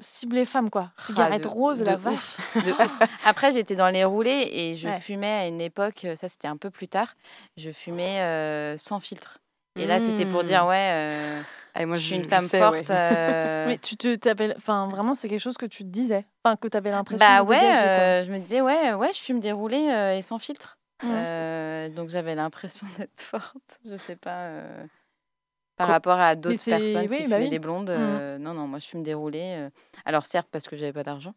ciblée 0.00 0.44
femme, 0.44 0.70
quoi. 0.70 0.90
Cigarette 0.98 1.42
de- 1.42 1.48
rose, 1.48 1.78
de 1.78 1.84
la 1.84 1.96
vache. 1.96 2.36
Après, 3.24 3.52
j'étais 3.52 3.76
dans 3.76 3.88
les 3.88 4.04
roulés 4.04 4.48
et 4.52 4.76
je 4.76 4.88
Ouais. 4.88 5.00
fumais 5.00 5.26
à 5.32 5.46
une 5.46 5.60
époque, 5.60 6.06
ça 6.16 6.28
c'était 6.28 6.48
un 6.48 6.56
peu 6.56 6.70
plus 6.70 6.88
tard, 6.88 7.14
je 7.56 7.70
fumais 7.70 8.20
euh, 8.20 8.76
sans 8.78 9.00
filtre. 9.00 9.38
Et 9.76 9.86
là, 9.86 10.00
c'était 10.00 10.26
pour 10.26 10.42
Mmh. 10.42 10.46
dire, 10.46 10.66
ouais, 10.66 10.90
euh, 10.92 11.40
Ah, 11.74 11.86
moi, 11.86 11.96
je 11.96 12.04
suis 12.04 12.16
une 12.16 12.24
femme 12.28 12.46
sais, 12.46 12.58
forte. 12.58 12.74
ouais. 12.74 12.84
euh, 12.90 13.66
Mais 13.68 13.78
tu 13.78 13.96
te 13.96 14.14
t'appelles. 14.16 14.54
Enfin, 14.58 14.86
vraiment, 14.88 15.14
c'est 15.14 15.28
quelque 15.28 15.40
chose 15.40 15.56
que 15.56 15.64
tu 15.66 15.82
te 15.84 15.88
disais. 15.88 16.24
Enfin, 16.44 16.56
que 16.56 16.68
t'avais 16.68 16.90
l'impression 16.90 17.24
Bah 17.26 17.42
de 17.42 17.48
ouais, 17.48 17.58
dégager, 17.58 17.86
euh, 17.86 18.24
je 18.26 18.30
me 18.32 18.38
disais, 18.38 18.60
ouais, 18.60 18.92
ouais, 18.94 19.10
je 19.14 19.18
fume 19.20 19.40
des 19.40 19.52
roulés 19.52 19.88
euh, 19.90 20.16
et 20.16 20.22
sans 20.22 20.38
filtre. 20.38 20.76
Euh, 21.04 21.88
donc 21.88 22.10
j'avais 22.10 22.34
l'impression 22.34 22.86
d'être 22.98 23.20
forte. 23.20 23.80
Je 23.88 23.96
sais 23.96 24.16
pas. 24.16 24.36
euh, 24.44 24.84
par 25.76 25.88
rapport 25.88 26.20
à 26.20 26.36
d'autres 26.36 26.62
personnes 26.64 27.08
oui, 27.10 27.16
qui 27.16 27.22
bah 27.24 27.36
fumaient 27.36 27.44
oui. 27.44 27.48
des 27.50 27.58
blondes. 27.58 27.90
Euh, 27.90 28.38
non, 28.38 28.52
non, 28.54 28.68
moi 28.68 28.78
je 28.78 28.86
fume 28.86 29.02
des 29.02 29.14
roulés. 29.14 29.54
euh, 29.56 29.70
alors 30.04 30.26
certes, 30.26 30.46
parce 30.52 30.68
que 30.68 30.76
j'avais 30.76 30.92
pas 30.92 31.02
d'argent 31.02 31.34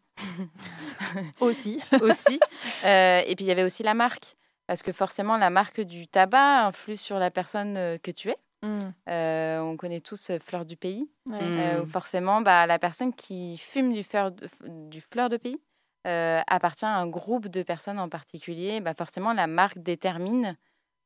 Aussi. 1.40 1.80
aussi. 2.00 2.38
Euh, 2.84 3.22
et 3.26 3.34
puis 3.34 3.44
il 3.44 3.48
y 3.48 3.50
avait 3.50 3.62
aussi 3.64 3.82
la 3.82 3.94
marque. 3.94 4.36
Parce 4.66 4.82
que 4.82 4.92
forcément, 4.92 5.36
la 5.36 5.50
marque 5.50 5.80
du 5.80 6.08
tabac 6.08 6.66
influe 6.66 6.96
sur 6.96 7.18
la 7.18 7.30
personne 7.30 7.76
euh, 7.76 7.98
que 7.98 8.10
tu 8.10 8.30
es. 8.30 8.36
Mm. 8.62 8.92
Euh, 9.08 9.60
on 9.60 9.76
connaît 9.76 10.00
tous 10.00 10.30
euh, 10.30 10.38
Fleur 10.38 10.64
du 10.64 10.76
Pays. 10.76 11.08
Ouais. 11.26 11.40
Mm. 11.40 11.58
Euh, 11.58 11.82
où 11.82 11.86
forcément, 11.86 12.40
bah, 12.40 12.66
la 12.66 12.78
personne 12.78 13.12
qui 13.14 13.58
fume 13.58 13.92
du 13.92 14.02
fleur 14.02 14.32
de, 14.32 14.48
du 14.88 15.00
fleur 15.00 15.28
de 15.28 15.36
pays 15.36 15.60
euh, 16.06 16.40
appartient 16.46 16.84
à 16.84 16.96
un 16.96 17.06
groupe 17.06 17.48
de 17.48 17.62
personnes 17.62 17.98
en 17.98 18.08
particulier. 18.08 18.80
Bah, 18.80 18.94
forcément, 18.94 19.32
la 19.32 19.46
marque 19.46 19.78
détermine 19.78 20.56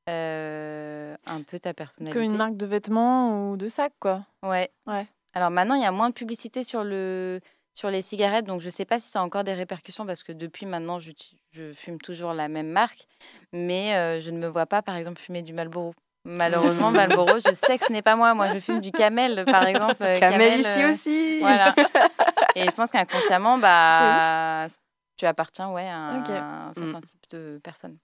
euh, 0.09 1.17
un 1.27 1.43
peu 1.43 1.59
ta 1.59 1.75
personnalité. 1.75 2.19
Comme 2.19 2.31
une 2.31 2.37
marque 2.37 2.57
de 2.57 2.67
vêtements 2.67 3.51
ou 3.51 3.57
de 3.57 3.69
sac, 3.69 3.93
quoi. 4.01 4.21
Ouais. 4.43 4.71
Ouais. 4.87 5.07
Alors 5.35 5.51
maintenant, 5.51 5.75
il 5.75 5.83
y 5.83 5.87
a 5.87 5.93
moins 5.93 6.09
de 6.09 6.15
publicité 6.15 6.65
sur, 6.65 6.83
le, 6.83 7.41
sur 7.81 7.91
les 7.91 8.03
cigarettes, 8.03 8.45
donc 8.45 8.61
je 8.61 8.67
ne 8.67 8.71
sais 8.71 8.85
pas 8.85 9.01
si 9.01 9.09
ça 9.09 9.21
a 9.21 9.23
encore 9.23 9.43
des 9.43 9.55
répercussions 9.55 10.05
parce 10.05 10.23
que 10.23 10.33
depuis 10.33 10.67
maintenant, 10.67 11.01
je, 11.01 11.13
je 11.53 11.73
fume 11.73 11.99
toujours 11.99 12.35
la 12.35 12.47
même 12.49 12.69
marque, 12.69 13.07
mais 13.55 13.97
euh, 13.97 14.21
je 14.21 14.29
ne 14.31 14.37
me 14.37 14.49
vois 14.49 14.67
pas, 14.67 14.83
par 14.83 14.97
exemple, 14.97 15.19
fumer 15.19 15.41
du 15.41 15.55
Marlboro. 15.55 15.95
Malheureusement, 16.27 16.91
Marlboro, 16.91 17.39
je 17.43 17.55
sais 17.55 17.79
que 17.79 17.87
ce 17.87 17.91
n'est 17.91 18.03
pas 18.03 18.17
moi. 18.17 18.35
Moi, 18.35 18.53
je 18.53 18.59
fume 18.59 18.83
du 18.83 18.93
Camel, 18.93 19.47
par 19.47 19.67
exemple. 19.67 20.03
euh, 20.03 20.19
Camel 20.19 20.61
ici 20.61 20.83
euh, 20.83 20.93
aussi. 20.93 21.41
Voilà. 21.41 21.75
Et 22.55 22.67
je 22.67 22.71
pense 22.73 22.91
qu'inconsciemment, 22.91 23.57
bah, 23.57 24.67
tu 25.17 25.25
appartiens 25.25 25.71
ouais, 25.71 25.89
à 25.89 25.97
un, 25.97 26.75
certain 26.75 27.01
type 27.01 27.31
de 27.31 27.59
personne. 27.65 27.97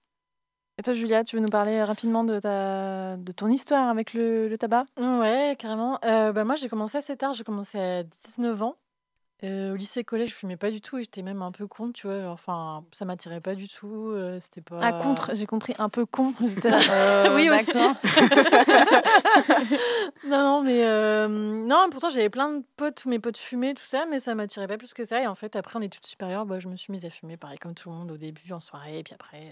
Et 0.79 0.81
toi, 0.81 0.95
Julia, 0.95 1.23
tu 1.23 1.35
veux 1.35 1.41
nous 1.43 1.51
parler 1.51 1.83
rapidement 1.83 2.23
de, 2.23 2.39
ta... 2.39 3.15
de 3.17 3.31
ton 3.31 3.45
histoire 3.45 3.89
avec 3.89 4.15
le, 4.15 4.47
le 4.47 4.57
tabac? 4.57 4.85
Ouais, 4.97 5.55
carrément. 5.59 5.99
Euh, 6.03 6.33
bah, 6.33 6.45
moi, 6.45 6.55
j'ai 6.55 6.67
commencé 6.67 6.97
assez 6.97 7.15
tard. 7.15 7.33
J'ai 7.33 7.43
commencé 7.43 7.77
à 7.79 8.01
19 8.01 8.63
ans. 8.63 8.75
Euh, 9.43 9.73
au 9.73 9.75
lycée 9.75 10.03
collège, 10.03 10.29
je 10.29 10.33
fumais 10.35 10.57
pas 10.57 10.71
du 10.71 10.81
tout 10.81 10.97
et 10.97 11.03
j'étais 11.03 11.21
même 11.21 11.43
un 11.43 11.51
peu 11.51 11.67
con, 11.67 11.91
tu 11.91 12.07
vois. 12.07 12.21
genre, 12.21 12.33
Enfin, 12.33 12.83
ça 12.91 13.05
m'attirait 13.05 13.39
pas 13.39 13.53
du 13.53 13.67
tout. 13.67 14.09
euh, 14.11 14.39
c'était 14.39 14.61
pas. 14.61 14.79
Ah, 14.81 14.93
contre, 14.93 15.31
j'ai 15.35 15.45
compris, 15.45 15.75
un 15.77 15.89
peu 15.89 16.05
con. 16.07 16.33
J'étais 16.45 16.69
là. 16.69 16.79
Euh, 16.89 17.35
oui, 17.35 17.47
d'accord. 17.47 17.91
aussi. 17.91 18.19
non, 20.27 20.37
non, 20.41 20.61
mais 20.63 20.83
euh, 20.85 21.27
non, 21.27 21.87
pourtant 21.91 22.09
j'avais 22.09 22.29
plein 22.29 22.51
de 22.51 22.63
potes, 22.77 22.95
tous 22.95 23.09
mes 23.09 23.19
potes 23.19 23.37
fumaient, 23.37 23.73
tout 23.75 23.85
ça, 23.85 24.05
mais 24.09 24.19
ça 24.19 24.33
m'attirait 24.35 24.67
pas 24.67 24.77
plus 24.77 24.93
que 24.93 25.05
ça. 25.05 25.21
Et 25.21 25.27
en 25.27 25.35
fait, 25.35 25.55
après, 25.55 25.77
en 25.77 25.81
études 25.81 26.05
supérieures, 26.05 26.45
bah, 26.45 26.57
je 26.59 26.67
me 26.67 26.75
suis 26.75 26.91
mise 26.91 27.05
à 27.05 27.09
fumer, 27.09 27.37
pareil 27.37 27.59
comme 27.59 27.75
tout 27.75 27.89
le 27.89 27.95
monde 27.95 28.11
au 28.11 28.17
début, 28.17 28.51
en 28.53 28.59
soirée, 28.59 28.99
et 28.99 29.03
puis 29.03 29.13
après, 29.13 29.51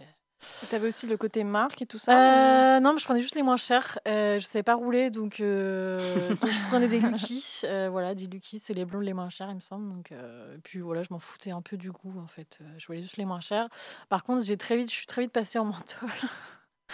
euh, 0.64 0.68
T'avais 0.70 0.88
aussi 0.88 1.08
le 1.08 1.18
côté 1.18 1.44
marque 1.44 1.82
et 1.82 1.86
tout 1.86 1.98
ça 1.98 2.76
Euh, 2.76 2.80
non, 2.80 2.94
mais 2.94 3.00
je 3.00 3.06
prenais 3.06 3.22
juste 3.22 3.36
les 3.36 3.44
moins 3.44 3.58
chers. 3.58 4.00
Euh, 4.08 4.40
je 4.40 4.46
savais 4.46 4.64
pas 4.64 4.76
rouler, 4.76 5.10
donc, 5.10 5.40
euh, 5.40 6.30
donc 6.42 6.50
je 6.50 6.68
prenais 6.70 6.88
des 6.88 7.00
Lucky. 7.00 7.62
Euh, 7.66 7.90
voilà, 7.92 8.16
des 8.16 8.28
Lucky, 8.28 8.60
c'est 8.60 8.74
les 8.74 8.86
blondes 8.86 9.04
les 9.04 9.14
moins 9.14 9.30
chers, 9.30 9.50
il 9.50 9.56
me 9.56 9.62
semble. 9.62 9.88
Donc, 9.90 10.12
et 10.12 10.58
puis 10.64 10.80
voilà, 10.80 11.04
je 11.04 11.10
m'en 11.12 11.20
foutais 11.20 11.52
un 11.52 11.62
peu 11.62 11.78
du 11.78 11.92
goût, 11.92 12.14
en 12.24 12.28
fait. 12.28 12.60
Je 12.78 12.88
voulais 12.88 13.02
juste 13.02 13.18
les 13.18 13.26
moins 13.26 13.42
chers. 13.42 13.68
Par 14.10 14.24
contre, 14.24 14.46
j'ai 14.46 14.58
très 14.58 14.78
vite, 14.78 14.90
je 14.90 14.96
suis 14.96 15.08
très 15.08 15.22
vite 15.24 15.32
passée 15.32 15.60
en 15.60 15.66
menthol. 15.66 16.10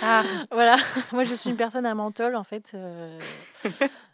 Ah. 0.01 0.23
voilà, 0.51 0.77
moi 1.11 1.23
je 1.23 1.35
suis 1.35 1.49
une 1.49 1.57
personne 1.57 1.85
à 1.85 1.93
menthol, 1.93 2.35
en 2.35 2.43
fait. 2.43 2.71
euh, 2.73 3.19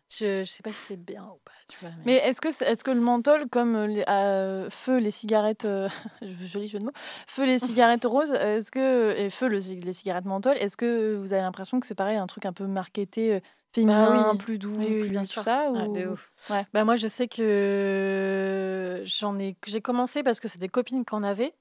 je, 0.10 0.44
je 0.44 0.50
sais 0.50 0.64
pas 0.64 0.72
si 0.72 0.78
c'est 0.88 0.98
bien 1.06 1.24
ou 1.24 1.40
pas, 1.44 1.52
tu 1.68 1.78
vois. 1.82 1.90
Mais 2.06 2.16
est-ce 2.16 2.40
que, 2.42 2.48
est-ce 2.48 2.84
que 2.84 2.92
le 2.92 3.02
menthol, 3.02 3.48
comme 3.50 3.86
les, 3.86 4.04
euh, 4.08 4.70
feu 4.70 4.98
les 5.00 5.12
cigarettes, 5.12 5.66
euh, 5.66 5.90
joli 6.42 6.68
jeu 6.68 6.80
de 6.80 6.86
mots, 6.86 6.92
feu 7.28 7.46
les 7.46 7.60
cigarettes 7.90 8.06
roses, 8.06 8.32
euh, 8.34 8.58
est-ce 8.58 8.72
que 8.72 9.14
et 9.18 9.30
feu 9.30 9.48
le 9.48 9.58
les 9.60 9.94
cigarettes 9.94 10.26
menthol, 10.26 10.56
est-ce 10.58 10.78
que 10.78 11.16
vous 11.16 11.34
avez 11.34 11.42
l'impression 11.42 11.80
que 11.80 11.88
c'est 11.88 11.96
pareil, 11.96 12.18
un 12.18 12.28
truc 12.28 12.46
un 12.46 12.54
peu 12.54 12.66
marketé, 12.68 13.34
euh, 13.36 13.40
féminin, 13.76 14.32
oui. 14.32 14.38
plus 14.38 14.58
doux, 14.58 14.76
Oui, 14.78 14.86
oui, 14.90 15.00
plus 15.02 15.10
bien 15.10 15.24
sûr. 15.24 15.44
ça 15.44 15.66
Ah, 15.76 15.84
ou... 15.88 15.94
De 15.94 16.08
ouf. 16.08 16.32
Bah 16.74 16.84
moi 16.84 16.96
je 16.96 17.08
sais 17.08 17.28
que 17.28 19.04
j'en 19.06 19.38
ai 19.40 19.56
j'ai 19.68 19.82
commencé 19.82 20.24
parce 20.24 20.40
que 20.40 20.48
c'est 20.48 20.58
des 20.60 20.70
copines 20.70 21.06
qui 21.06 21.14
en 21.16 21.24
avaient 21.24 21.54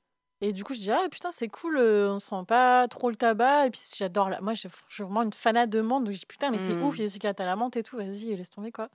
et 0.43 0.53
du 0.53 0.65
coup 0.65 0.75
je 0.75 0.81
dis 0.81 0.91
ah 0.91 1.07
putain 1.11 1.31
c'est 1.33 1.49
cool 1.49 1.79
euh, 1.79 2.11
on 2.11 2.19
sent 2.19 2.45
pas 2.47 2.87
trop 2.89 3.09
le 3.09 3.17
tabac 3.17 3.67
et 3.67 3.71
puis 3.71 3.81
j'adore 3.97 4.29
la 4.29 4.41
moi 4.43 4.53
je 4.55 4.69
suis 4.89 5.03
vraiment 5.03 5.23
une 5.23 5.33
fanat 5.33 5.67
de 5.67 5.81
menthe 5.81 6.05
donc 6.05 6.13
je 6.13 6.19
dis 6.19 6.27
putain 6.27 6.51
mais 6.51 6.59
c'est 6.59 6.75
ouf 6.83 6.99
il 6.99 7.03
y 7.03 7.07
a 7.07 7.09
cigarettes 7.09 7.41
à 7.41 7.47
la 7.47 7.57
menthe 7.57 7.77
et 7.77 7.83
tout 7.83 7.97
vas-y 7.97 8.37
laisse 8.37 8.51
tomber 8.51 8.71
quoi 8.71 8.89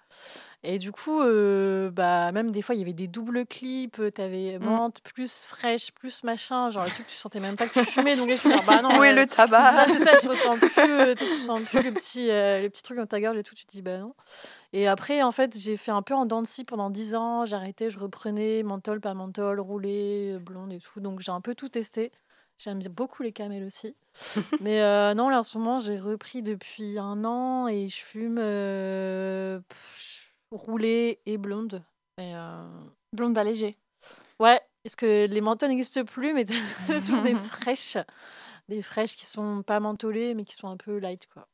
et 0.64 0.78
du 0.78 0.92
coup 0.92 1.20
euh, 1.22 1.90
bah 1.90 2.32
même 2.32 2.52
des 2.52 2.62
fois 2.62 2.76
il 2.76 2.80
y 2.80 2.82
avait 2.84 2.94
des 2.94 3.08
doubles 3.08 3.46
clips 3.48 4.02
t'avais 4.14 4.60
Mm. 4.60 4.66
menthe 4.66 5.02
plus 5.02 5.46
fraîche 5.48 5.92
plus 5.92 6.24
machin 6.24 6.70
genre 6.70 6.84
le 6.86 6.92
truc 6.92 7.08
tu 7.08 7.16
sentais 7.16 7.40
même 7.40 7.56
pas 7.58 7.68
que 7.68 7.80
tu 7.80 7.86
fumais 7.86 8.16
donc 8.16 8.30
là 8.30 8.36
je 8.36 8.44
dis 8.44 8.54
ah, 8.54 8.62
bah 8.68 8.82
non 8.84 9.00
Où 9.00 9.04
est 9.04 9.12
euh, 9.12 9.22
le 9.22 9.26
tabac? 9.28 9.88
c'est 9.88 10.04
ça, 10.04 10.18
tu 10.20 10.28
ressens 10.28 10.58
plus, 10.60 11.16
tu 11.16 11.40
sens 11.42 11.62
plus 11.64 11.82
le 11.82 11.92
petit, 11.92 12.28
le 12.28 12.68
petit 12.70 12.84
truc 12.84 12.98
dans 12.98 13.06
ta 13.08 13.20
gorge 13.20 13.38
et 13.38 13.44
tout. 13.44 13.56
Tu 13.56 13.66
te 13.66 13.72
dis, 13.72 13.82
bah 13.82 13.98
non. 13.98 14.14
Et 14.74 14.88
après, 14.88 15.22
en 15.22 15.32
fait, 15.32 15.58
j'ai 15.58 15.76
fait 15.76 15.92
un 15.92 16.02
peu 16.02 16.14
en 16.14 16.26
dents 16.26 16.42
de 16.42 16.48
scie 16.48 16.64
pendant 16.64 16.90
10 16.90 17.16
ans. 17.16 17.42
Arrêté, 17.52 17.90
je 17.90 18.00
reprenais 18.00 18.64
menthol, 18.64 19.02
pas 19.02 19.14
menthol, 19.14 19.60
roulé, 19.60 20.34
euh, 20.34 20.40
blonde 20.40 20.72
et 20.72 20.80
tout. 20.80 21.02
Donc, 21.02 21.20
j'ai 21.20 21.32
un 21.32 21.42
peu 21.42 21.56
tout 21.56 21.70
testé. 21.70 22.12
J'aime 22.58 22.80
beaucoup 22.90 23.24
les 23.24 23.32
camels 23.32 23.64
aussi. 23.64 23.96
Mais 24.62 24.82
euh, 24.82 25.14
non, 25.16 25.30
là, 25.30 25.40
en 25.40 25.44
ce 25.44 25.58
moment, 25.58 25.80
j'ai 25.80 25.98
repris 25.98 26.44
depuis 26.44 27.00
un 27.00 27.26
an 27.26 27.68
et 27.68 27.90
je 27.90 27.98
fume 27.98 28.38
euh, 28.40 29.60
roulé 30.52 31.20
et 31.26 31.38
blonde. 31.38 31.84
Et, 32.20 32.36
euh, 32.36 32.70
Blonde 33.14 33.38
allégée. 33.38 33.78
Ouais, 34.40 34.62
est-ce 34.86 34.96
que 34.96 35.26
les 35.26 35.42
menthols 35.42 35.70
n'existent 35.70 36.06
plus, 36.06 36.34
mais 36.34 36.46
toujours 37.04 37.24
des 37.24 37.36
fraîches. 37.36 37.98
Des 38.70 38.84
fraîches 38.84 39.16
qui 39.16 39.26
sont 39.26 39.64
pas 39.64 39.80
mentholées, 39.80 40.36
mais 40.36 40.46
qui 40.46 40.56
sont 40.56 40.70
un 40.70 40.78
peu 40.78 41.00
light, 41.00 41.28
quoi. 41.34 41.48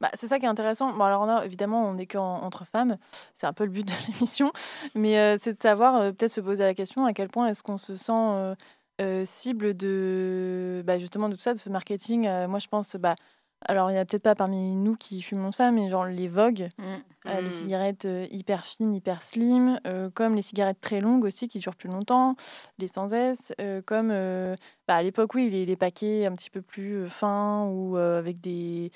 Bah, 0.00 0.10
c'est 0.14 0.26
ça 0.28 0.38
qui 0.38 0.44
est 0.44 0.48
intéressant. 0.48 0.92
Bon, 0.92 1.04
alors 1.04 1.26
là, 1.26 1.42
évidemment, 1.44 1.86
on 1.88 1.94
n'est 1.94 2.06
qu'entre 2.06 2.64
femmes. 2.66 2.96
C'est 3.34 3.46
un 3.46 3.52
peu 3.52 3.64
le 3.64 3.70
but 3.70 3.86
de 3.86 3.92
l'émission. 4.12 4.52
Mais 4.94 5.18
euh, 5.18 5.36
c'est 5.40 5.54
de 5.54 5.60
savoir, 5.60 5.96
euh, 5.96 6.12
peut-être 6.12 6.30
se 6.32 6.40
poser 6.40 6.64
la 6.64 6.74
question, 6.74 7.06
à 7.06 7.12
quel 7.12 7.28
point 7.28 7.48
est-ce 7.48 7.62
qu'on 7.62 7.78
se 7.78 7.96
sent 7.96 8.12
euh, 9.00 9.24
cible 9.24 9.74
de, 9.76 10.82
bah, 10.86 10.98
justement, 10.98 11.28
de 11.28 11.34
tout 11.34 11.40
ça, 11.40 11.54
de 11.54 11.58
ce 11.58 11.68
marketing. 11.70 12.28
Moi, 12.46 12.58
je 12.58 12.68
pense, 12.68 12.96
bah, 12.96 13.14
alors, 13.62 13.90
il 13.90 13.94
n'y 13.94 13.98
en 13.98 14.02
a 14.02 14.04
peut-être 14.04 14.22
pas 14.22 14.34
parmi 14.34 14.74
nous 14.74 14.96
qui 14.96 15.22
fumons 15.22 15.50
ça, 15.50 15.70
mais 15.70 15.88
genre 15.88 16.04
les 16.06 16.28
Vogue, 16.28 16.68
Mm. 16.78 16.84
euh, 17.28 17.40
les 17.40 17.48
Mm. 17.48 17.50
cigarettes 17.50 18.08
hyper 18.30 18.64
fines, 18.66 18.94
hyper 18.94 19.22
slim, 19.22 19.80
comme 20.14 20.34
les 20.34 20.42
cigarettes 20.42 20.80
très 20.80 21.00
longues 21.00 21.24
aussi 21.24 21.48
qui 21.48 21.58
durent 21.58 21.74
plus 21.74 21.88
longtemps, 21.88 22.36
les 22.78 22.86
sans 22.86 23.12
S, 23.12 23.52
comme 23.86 24.08
bah, 24.86 24.94
à 24.96 25.02
l'époque, 25.02 25.34
oui, 25.34 25.48
les, 25.50 25.64
les 25.66 25.76
paquets 25.76 26.26
un 26.26 26.34
petit 26.34 26.50
peu 26.50 26.62
plus 26.62 27.08
fins 27.08 27.64
ou 27.64 27.96
avec 27.96 28.40
des, 28.40 28.92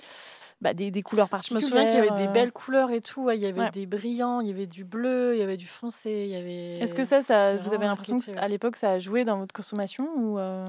bah, 0.61 0.75
des, 0.75 0.91
des 0.91 1.03
couleurs 1.03 1.27
Je 1.29 1.33
me 1.33 1.39
particulières. 1.39 1.69
souviens 1.69 1.87
qu'il 1.87 1.95
y 1.95 1.99
avait 1.99 2.11
des 2.23 2.29
euh. 2.29 2.33
belles 2.33 2.53
couleurs 2.53 2.91
et 2.91 3.01
tout. 3.01 3.23
ouais, 3.25 3.37
Il 3.39 3.43
y 3.43 3.47
avait 3.47 3.61
Ouais. 3.61 3.71
des 3.71 3.87
brillants, 3.87 4.41
il 4.41 4.49
y 4.49 4.51
avait 4.51 4.67
du 4.67 4.85
bleu, 4.85 5.35
il 5.35 5.39
y 5.39 5.43
avait 5.43 5.57
du 5.57 5.67
foncé, 5.67 6.11
il 6.29 6.31
y 6.31 6.37
avait. 6.37 6.79
Est-ce 6.83 6.95
que 6.95 7.05
ça, 7.05 7.23
ça 7.23 7.57
vous 7.57 7.73
avez 7.73 7.87
l'impression 7.87 8.19
que 8.19 8.25
marketé, 8.27 8.45
à 8.45 8.49
l'époque, 8.49 8.77
ça 8.77 8.91
a 8.93 8.99
joué 8.99 9.25
dans 9.25 9.39
votre 9.39 9.55
consommation 9.55 10.07
ou, 10.17 10.39
euh, 10.39 10.67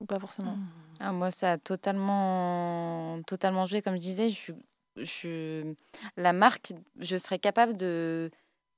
ou 0.00 0.06
pas 0.06 0.18
forcément? 0.18 0.56
Ah, 1.00 1.12
moi, 1.12 1.30
ça 1.30 1.52
a 1.52 1.58
totalement, 1.58 3.22
totalement 3.26 3.66
joué. 3.66 3.82
Comme 3.82 3.94
je 3.94 4.00
disais, 4.00 4.30
je, 4.30 4.34
suis- 4.36 4.54
je, 4.96 5.74
la 6.16 6.32
marque, 6.32 6.72
je 7.00 7.16
serais 7.16 7.38
capable 7.38 7.76
de 7.76 8.30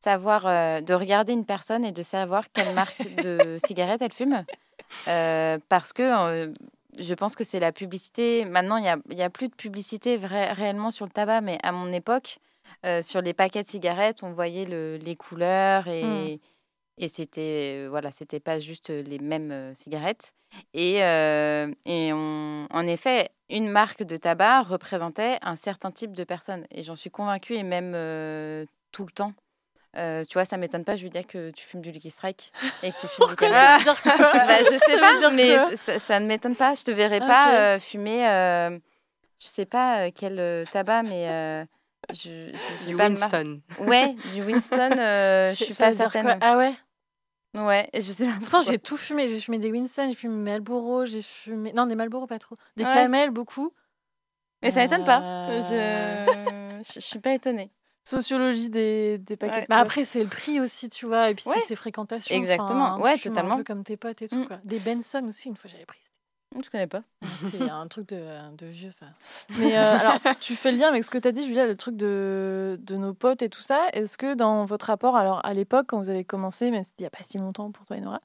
savoir, 0.05 0.47
euh, 0.47 0.81
de 0.81 0.95
regarder 0.95 1.33
une 1.33 1.47
personne 1.47 1.85
et 1.85 1.93
de 1.93 2.03
savoir 2.03 2.53
quelle 2.53 2.73
marque 2.75 3.07
de 3.07 3.57
cigarette 3.65 4.03
elle 4.03 4.13
fume. 4.13 4.45
Euh, 5.09 5.59
parce 5.69 5.93
que 5.93 6.03
euh, 6.03 6.53
je 7.01 7.15
pense 7.15 7.35
que 7.35 7.45
c'est 7.45 7.61
la 7.61 7.73
publicité. 7.73 8.45
Maintenant, 8.45 8.77
il 8.77 8.83
n'y 9.17 9.23
a, 9.23 9.31
plus 9.31 9.49
de 9.49 9.55
publicité 9.55 10.17
vrai- 10.17 10.53
réellement 10.53 10.91
sur 10.91 11.07
le 11.07 11.11
tabac, 11.11 11.41
mais 11.41 11.59
à 11.63 11.73
mon 11.73 11.93
époque, 11.93 12.39
euh, 12.87 13.03
sur 13.03 13.21
les 13.21 13.35
paquets 13.35 13.63
de 13.63 13.69
cigarettes, 13.69 14.23
on 14.23 14.33
voyait 14.33 14.67
le- 14.67 14.99
les 15.03 15.17
couleurs 15.17 15.89
et, 15.89 16.41
et 16.99 17.09
c'était 17.09 17.87
voilà, 17.89 18.11
c'était 18.13 18.41
pas 18.41 18.61
juste 18.61 18.91
les 18.91 19.19
mêmes 19.19 19.51
euh, 19.51 19.75
cigarettes. 19.75 20.33
Et, 20.75 21.03
euh, 21.05 21.73
et 21.87 22.13
on- 22.13 22.67
en 22.71 22.87
effet, 22.87 23.31
une 23.49 23.69
marque 23.71 24.03
de 24.03 24.17
tabac 24.17 24.63
représentait 24.63 25.39
un 25.43 25.57
certain 25.57 25.91
type 25.91 26.13
de 26.15 26.25
personne. 26.25 26.67
Et 26.71 26.83
j'en 26.83 26.97
suis 26.97 27.11
convaincue, 27.11 27.55
et 27.55 27.63
même 27.63 27.93
euh, 27.95 28.65
tout 28.93 29.05
le 29.05 29.13
temps. 29.13 29.33
Euh, 29.97 30.23
tu 30.25 30.35
vois, 30.35 30.45
ça 30.45 30.57
m'étonne 30.57 30.85
pas, 30.85 30.97
dis 31.09 31.25
que 31.25 31.51
tu 31.51 31.65
fumes 31.65 31.81
du 31.81 31.91
Lucky 31.91 32.11
Strike 32.11 32.53
et 32.83 32.93
que 32.93 33.01
tu 33.01 33.09
fumes 33.09 33.27
du 33.27 33.35
Pourquoi 33.37 33.49
veut 33.79 33.83
dire 33.83 34.03
quoi 34.03 34.17
Bah, 34.33 34.59
je 34.63 34.79
sais 34.79 34.79
Ça 34.95 35.01
pas, 35.01 35.19
dire 35.19 35.31
mais 35.33 35.77
ça, 35.77 35.99
ça 35.99 36.21
ne 36.21 36.27
m'étonne 36.27 36.55
pas. 36.57 36.75
Je 36.77 36.83
te 36.85 36.91
verrai 36.93 37.17
Ok. 37.21 37.27
pas 37.27 37.55
euh, 37.75 37.79
fumer, 37.81 38.29
euh, 38.29 38.79
je 39.41 39.47
sais 39.47 39.67
pas 39.67 40.07
euh, 40.07 40.11
quel 40.15 40.39
euh, 40.39 40.65
tabac, 40.71 41.03
mais 41.03 41.29
euh, 41.29 41.65
je, 42.13 42.51
je- 42.53 42.91
Du 42.91 42.97
pas. 42.97 43.09
Winston. 43.09 43.61
Ouais, 43.81 44.15
du 44.33 44.43
Winston, 44.43 44.91
euh, 44.99 45.47
je 45.51 45.65
suis 45.65 45.75
pas 45.75 45.93
certaine. 45.93 46.39
Ah 46.41 46.57
ouais 46.57 46.75
Ouais, 47.57 47.91
je 47.95 48.01
sais 48.13 48.27
pas. 48.27 48.35
Pourtant, 48.39 48.63
j'ai 48.63 48.79
tout 48.79 48.97
fumé. 48.97 49.27
J'ai 49.27 49.41
fumé 49.41 49.59
des 49.59 49.73
Winston, 49.73 50.07
j'ai 50.09 50.15
fumé 50.15 50.37
Marlboro, 50.53 51.05
j'ai 51.05 51.23
fumé. 51.23 51.73
Non, 51.73 51.87
des 51.87 51.97
Marlboro, 51.97 52.29
pas 52.29 52.39
trop. 52.39 52.55
Des 52.77 52.85
Ouais. 52.85 52.95
Camel, 52.95 53.31
beaucoup. 53.31 53.73
Mais 54.63 54.71
ça 54.71 54.81
m'étonne 54.83 55.05
pas. 55.05 55.49
Je... 55.51 56.83
je 56.87 56.93
je 56.95 57.01
suis 57.01 57.19
pas 57.19 57.33
étonnée. 57.35 57.73
Sociologie 58.11 58.71
des, 58.71 59.19
des 59.19 59.37
paquets. 59.37 59.55
Ouais. 59.61 59.67
Bah 59.69 59.79
après, 59.79 60.05
c'est 60.05 60.23
le 60.23 60.29
prix 60.29 60.61
aussi, 60.61 60.89
tu 60.89 61.07
vois, 61.07 61.31
et 61.31 61.35
puis 61.35 61.45
Ouais. 61.49 61.57
c'est 61.61 61.67
tes 61.69 61.77
fréquentations. 61.77 62.35
Exactement. 62.35 62.85
enfin, 62.95 63.01
Ouais, 63.03 63.19
totalement. 63.19 63.55
Un 63.55 63.59
peu 63.59 63.65
comme 63.65 63.85
tes 63.85 63.97
potes 63.97 64.23
et 64.23 64.29
tout, 64.29 64.37
Mm. 64.37 64.47
quoi. 64.47 64.59
Des 64.65 64.79
Benson 64.81 65.25
aussi, 65.29 65.49
une 65.49 65.57
fois 65.57 65.71
j'avais 65.71 65.87
pris. 65.87 65.99
Je 66.61 66.69
connais 66.69 66.89
pas. 66.89 67.03
C'est 67.39 67.63
un 67.71 67.87
truc 67.87 68.09
de, 68.09 68.57
de 68.57 68.67
vieux, 68.67 68.91
ça. 68.91 69.07
Mais 69.59 69.79
euh, 69.79 69.99
alors, 69.99 70.17
tu 70.41 70.57
fais 70.57 70.73
le 70.73 70.79
lien 70.79 70.89
avec 70.89 71.05
ce 71.05 71.11
que 71.11 71.19
tu 71.19 71.29
as 71.29 71.31
dit, 71.31 71.47
Julia, 71.47 71.65
le 71.69 71.77
truc 71.77 71.97
de, 71.97 72.77
de 72.83 72.97
nos 72.97 73.15
potes 73.15 73.43
et 73.43 73.49
tout 73.49 73.63
ça. 73.63 73.87
Est-ce 73.93 74.19
que 74.19 74.35
dans 74.35 74.65
votre 74.65 74.87
rapport, 74.87 75.17
alors 75.17 75.41
à 75.47 75.55
l'époque, 75.55 75.87
quand 75.91 75.99
vous 76.01 76.09
avez 76.09 76.25
commencé, 76.25 76.73
même 76.73 76.83
s'il 76.83 76.95
n'y 76.99 77.07
a 77.07 77.11
pas 77.11 77.23
si 77.23 77.39
longtemps 77.39 77.71
pour 77.71 77.87
toi 77.87 77.97
et 77.97 78.01
Nora, 78.01 78.21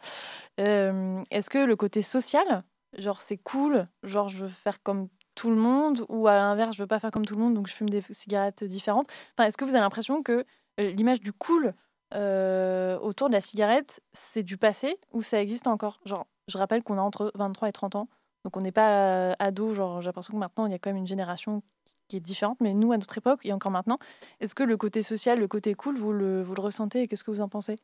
euh, 0.59 1.21
est-ce 1.29 1.49
que 1.51 1.59
le 1.59 1.75
côté 1.75 2.01
social, 2.01 2.63
genre 2.97 3.21
c'est 3.21 3.37
cool, 3.37 3.85
genre 4.01 4.29
je 4.29 4.37
veux 4.37 4.47
faire 4.49 4.81
comme 4.81 5.07
tout 5.35 5.49
le 5.49 5.55
monde, 5.55 6.05
ou 6.09 6.27
à 6.27 6.35
l'inverse, 6.35 6.75
je 6.75 6.83
veux 6.83 6.87
pas 6.87 6.99
faire 6.99 7.11
comme 7.11 7.25
tout 7.25 7.35
le 7.35 7.41
monde, 7.41 7.53
donc 7.53 7.67
je 7.67 7.73
fume 7.73 7.89
des 7.89 8.01
cigarettes 8.11 8.63
différentes 8.63 9.07
enfin, 9.37 9.47
Est-ce 9.47 9.57
que 9.57 9.65
vous 9.65 9.71
avez 9.71 9.81
l'impression 9.81 10.23
que 10.23 10.45
euh, 10.79 10.91
l'image 10.91 11.21
du 11.21 11.33
cool 11.33 11.73
euh, 12.13 12.97
autour 12.99 13.27
de 13.29 13.33
la 13.33 13.41
cigarette, 13.41 14.01
c'est 14.13 14.43
du 14.43 14.57
passé 14.57 14.97
ou 15.11 15.21
ça 15.21 15.41
existe 15.41 15.67
encore? 15.67 15.99
Genre, 16.05 16.27
je 16.47 16.57
rappelle 16.57 16.83
qu'on 16.83 16.97
a 16.97 17.01
entre 17.01 17.31
23 17.35 17.69
et 17.69 17.71
30 17.71 17.95
ans. 17.95 18.09
Donc 18.43 18.57
on 18.57 18.61
n'est 18.61 18.71
pas 18.71 19.31
euh, 19.31 19.33
ado, 19.39 19.73
genre 19.73 20.01
j'ai 20.01 20.07
l'impression 20.07 20.33
que 20.33 20.37
maintenant 20.37 20.67
il 20.67 20.71
y 20.71 20.75
a 20.75 20.79
quand 20.79 20.89
même 20.91 20.97
une 20.97 21.07
génération 21.07 21.63
qui 22.07 22.17
est 22.17 22.19
différente, 22.19 22.59
mais 22.61 22.73
nous 22.73 22.91
à 22.91 22.97
notre 22.97 23.17
époque 23.17 23.45
et 23.45 23.53
encore 23.53 23.71
maintenant, 23.71 23.97
est-ce 24.39 24.53
que 24.53 24.63
le 24.63 24.77
côté 24.77 25.01
social, 25.01 25.39
le 25.39 25.47
côté 25.47 25.73
cool, 25.73 25.97
vous 25.97 26.13
le, 26.13 26.43
vous 26.43 26.53
le 26.53 26.61
ressentez 26.61 27.01
et 27.01 27.07
qu'est-ce 27.07 27.23
que 27.23 27.31
vous 27.31 27.41
en 27.41 27.49
pensez? 27.49 27.77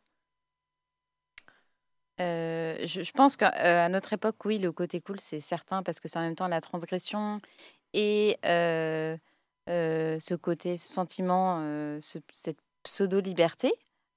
Euh, 2.22 2.76
je, 2.86 3.02
je 3.02 3.12
pense 3.12 3.36
qu'à 3.36 3.90
notre 3.90 4.14
époque, 4.14 4.44
oui, 4.46 4.60
le 4.60 4.72
côté 4.72 5.02
cool, 5.02 5.20
c'est 5.20 5.40
certain, 5.40 5.82
parce 5.84 6.00
que 6.00 6.08
c'est 6.08 6.20
en 6.20 6.22
même 6.22 6.36
temps 6.36 6.48
la 6.48 6.62
transgression 6.62 7.40
et 7.94 8.38
euh, 8.46 9.18
euh, 9.70 10.20
ce 10.20 10.36
côté, 10.36 10.78
ce 10.78 10.88
sentiment, 10.92 11.60
euh, 11.62 12.00
ce- 12.02 12.20
cette 12.32 12.60
pseudo-liberté. 12.84 13.72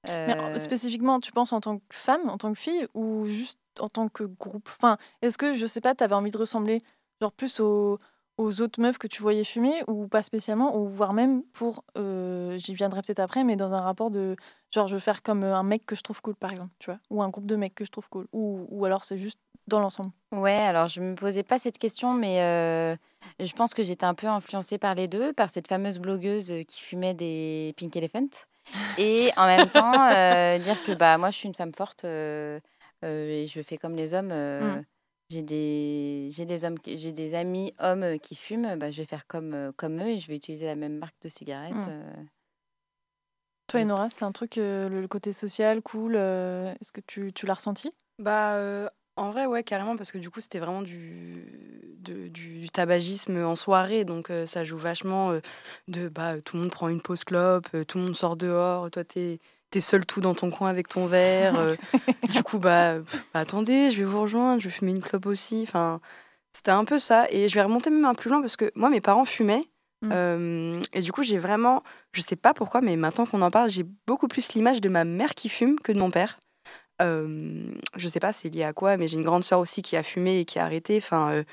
Mais 0.07 0.39
en- 0.39 0.49
Euh, 0.55 0.59
spécifiquement, 0.59 1.19
tu 1.19 1.31
penses 1.31 1.51
en 1.51 1.61
tant 1.61 1.79
que 1.79 1.83
femme, 1.91 2.29
en 2.29 2.37
tant 2.37 2.53
que 2.53 2.59
fille 2.59 2.87
ou 2.93 3.25
juste 3.25 3.59
en 3.79 3.89
tant 3.89 4.07
que 4.07 4.23
groupe? 4.23 4.69
Enfin, 4.77 4.97
est-ce 5.21 5.37
que, 5.37 5.53
je 5.55 5.65
sais 5.65 5.81
pas, 5.81 5.95
tu 5.95 6.03
avais 6.03 6.13
envie 6.15 6.31
de 6.31 6.37
ressembler 6.37 6.81
genre 7.21 7.31
plus 7.31 7.59
aux, 7.59 7.97
aux 8.37 8.61
autres 8.61 8.81
meufs 8.81 8.97
que 8.97 9.07
tu 9.07 9.21
voyais 9.21 9.43
fumer 9.45 9.83
ou 9.87 10.07
pas 10.07 10.21
spécialement, 10.21 10.75
ou 10.77 10.87
voire 10.87 11.13
même 11.13 11.43
pour, 11.53 11.83
euh, 11.97 12.57
j'y 12.57 12.73
viendrai 12.73 13.01
peut-être 13.01 13.19
après, 13.19 13.43
mais 13.43 13.55
dans 13.55 13.73
un 13.73 13.81
rapport 13.81 14.11
de 14.11 14.35
genre 14.73 14.87
je 14.89 14.95
veux 14.95 14.99
faire 14.99 15.23
comme 15.23 15.43
euh, 15.43 15.55
un 15.55 15.63
mec 15.63 15.85
que 15.85 15.95
je 15.95 16.01
trouve 16.01 16.21
cool 16.21 16.35
par 16.35 16.51
exemple, 16.51 16.71
tu 16.79 16.89
vois, 16.89 16.99
ou 17.09 17.23
un 17.23 17.29
groupe 17.29 17.45
de 17.45 17.55
mecs 17.55 17.75
que 17.75 17.85
je 17.85 17.91
trouve 17.91 18.09
cool, 18.09 18.27
ou, 18.33 18.65
ou 18.69 18.83
alors 18.85 19.03
c'est 19.05 19.17
juste 19.17 19.39
dans 19.67 19.79
l'ensemble. 19.79 20.11
Ouais, 20.33 20.51
alors 20.57 20.87
je 20.87 20.99
me 21.01 21.15
posais 21.15 21.43
pas 21.43 21.59
cette 21.59 21.77
question, 21.77 22.13
mais 22.13 22.41
euh, 22.41 22.95
je 23.39 23.53
pense 23.53 23.73
que 23.73 23.83
j'étais 23.83 24.05
un 24.05 24.13
peu 24.13 24.27
influencée 24.27 24.77
par 24.77 24.95
les 24.95 25.07
deux, 25.07 25.31
par 25.33 25.49
cette 25.49 25.67
fameuse 25.69 25.97
blogueuse 25.99 26.51
qui 26.67 26.81
fumait 26.81 27.13
des 27.13 27.73
Pink 27.77 27.95
Elephant, 27.95 28.27
et 28.97 29.31
en 29.37 29.45
même 29.45 29.69
temps 29.69 30.07
euh, 30.09 30.57
dire 30.59 30.75
que 30.85 30.91
bah 30.93 31.17
moi 31.17 31.31
je 31.31 31.37
suis 31.37 31.47
une 31.47 31.53
femme 31.55 31.73
forte 31.73 32.03
et 32.03 33.45
je 33.47 33.61
fais 33.61 33.77
comme 33.77 33.95
les 33.95 34.13
hommes. 34.13 34.31
euh, 34.31 34.75
Mm. 34.81 34.85
J'ai 35.29 35.43
des, 35.43 36.29
j'ai 36.31 36.45
des 36.45 36.63
hommes, 36.65 36.77
j'ai 36.85 37.11
des 37.13 37.33
amis 37.35 37.73
hommes 37.79 38.03
euh, 38.03 38.17
qui 38.17 38.35
fument, 38.35 38.77
bah, 38.77 38.91
je 38.91 39.01
vais 39.01 39.05
faire 39.07 39.27
comme, 39.27 39.53
euh, 39.53 39.71
comme 39.75 39.99
eux 40.01 40.09
et 40.09 40.19
je 40.19 40.27
vais 40.27 40.35
utiliser 40.37 40.65
la 40.65 40.75
même 40.75 40.97
marque 40.97 41.15
de 41.21 41.29
cigarettes. 41.29 41.75
Mm. 41.75 41.89
euh. 41.89 42.13
Toi, 43.67 43.81
Enora, 43.81 44.09
c'est 44.09 44.25
un 44.25 44.31
truc, 44.31 44.57
euh, 44.57 44.89
le, 44.89 45.01
le 45.01 45.07
côté 45.07 45.31
social, 45.33 45.81
cool. 45.81 46.15
euh, 46.15 46.73
Est-ce 46.81 46.91
que 46.91 47.01
tu, 47.01 47.31
tu 47.33 47.45
l'as 47.45 47.55
ressenti? 47.55 47.91
Bah, 48.19 48.55
euh, 48.55 48.87
en 49.17 49.29
vrai, 49.31 49.45
ouais, 49.45 49.63
carrément, 49.63 49.95
parce 49.97 50.11
que 50.11 50.17
du 50.17 50.29
coup, 50.29 50.39
c'était 50.41 50.59
vraiment 50.59 50.81
du, 50.81 51.95
de- 51.99 52.27
du, 52.29 52.59
du 52.59 52.69
tabagisme 52.69 53.37
en 53.43 53.55
soirée, 53.55 54.05
donc 54.05 54.29
euh, 54.29 54.45
ça 54.45 54.63
joue 54.63 54.77
vachement 54.77 55.31
euh, 55.31 55.39
de 55.87 56.07
bah, 56.09 56.39
tout 56.41 56.55
le 56.55 56.63
monde 56.63 56.71
prend 56.71 56.87
une 56.87 57.01
pause 57.01 57.23
clope, 57.25 57.67
euh, 57.75 57.83
tout 57.83 57.97
le 57.97 58.05
monde 58.05 58.15
sort 58.15 58.37
dehors, 58.37 58.89
toi, 58.91 59.03
t'es 59.03 59.39
es 59.73 59.81
seul 59.81 60.05
tout 60.05 60.21
dans 60.21 60.35
ton 60.35 60.49
coin 60.49 60.69
avec 60.69 60.87
ton 60.87 61.05
verre. 61.07 61.59
euh, 61.59 61.75
du 62.31 62.43
coup, 62.43 62.59
bah, 62.59 62.99
bah, 62.99 63.39
attendez, 63.39 63.91
je 63.91 63.97
vais 63.97 64.03
vous 64.03 64.21
rejoindre, 64.21 64.61
je 64.61 64.67
vais 64.69 64.73
fumer 64.73 64.91
une 64.91 65.01
clope 65.01 65.25
aussi. 65.25 65.61
Enfin, 65.63 65.99
c'était 66.53 66.71
un 66.71 66.85
peu 66.85 66.99
ça. 66.99 67.27
Et 67.31 67.49
je 67.49 67.55
vais 67.55 67.63
remonter 67.63 67.89
même 67.89 68.05
un 68.05 68.13
peu 68.13 68.21
plus 68.21 68.29
loin 68.29 68.41
parce 68.41 68.55
que 68.55 68.71
moi, 68.75 68.89
mes 68.89 69.01
parents 69.01 69.25
fumaient. 69.25 69.65
Mm. 70.01 70.09
euh, 70.11 70.81
et 70.93 71.01
du 71.01 71.11
coup, 71.11 71.23
j'ai 71.23 71.37
vraiment, 71.37 71.83
je 72.13 72.21
sais 72.21 72.35
pas 72.35 72.53
pourquoi, 72.53 72.81
mais 72.81 72.95
maintenant 72.95 73.25
qu'on 73.25 73.41
en 73.41 73.51
parle, 73.51 73.69
j'ai 73.69 73.85
beaucoup 74.07 74.27
plus 74.27 74.53
l'image 74.53 74.81
de 74.81 74.89
ma 74.89 75.03
mère 75.03 75.33
qui 75.35 75.49
fume 75.49 75.79
que 75.79 75.91
de 75.91 75.99
mon 75.99 76.11
père. 76.11 76.39
Euh, 77.01 77.73
je 77.97 78.07
sais 78.07 78.21
pas 78.21 78.31
c'est 78.31 78.47
lié 78.49 78.63
à 78.63 78.71
quoi, 78.71 78.95
mais 78.95 79.09
j'ai 79.09 79.17
une 79.17 79.23
grande 79.25 79.43
sœur 79.43 79.59
aussi 79.59 79.81
qui 79.81 79.97
a 79.97 80.03
fumé 80.03 80.39
et 80.39 80.45
qui 80.45 80.59
a 80.59 80.63
arrêté. 80.63 80.95
Enfin, 80.97 81.29
euh, 81.31 81.43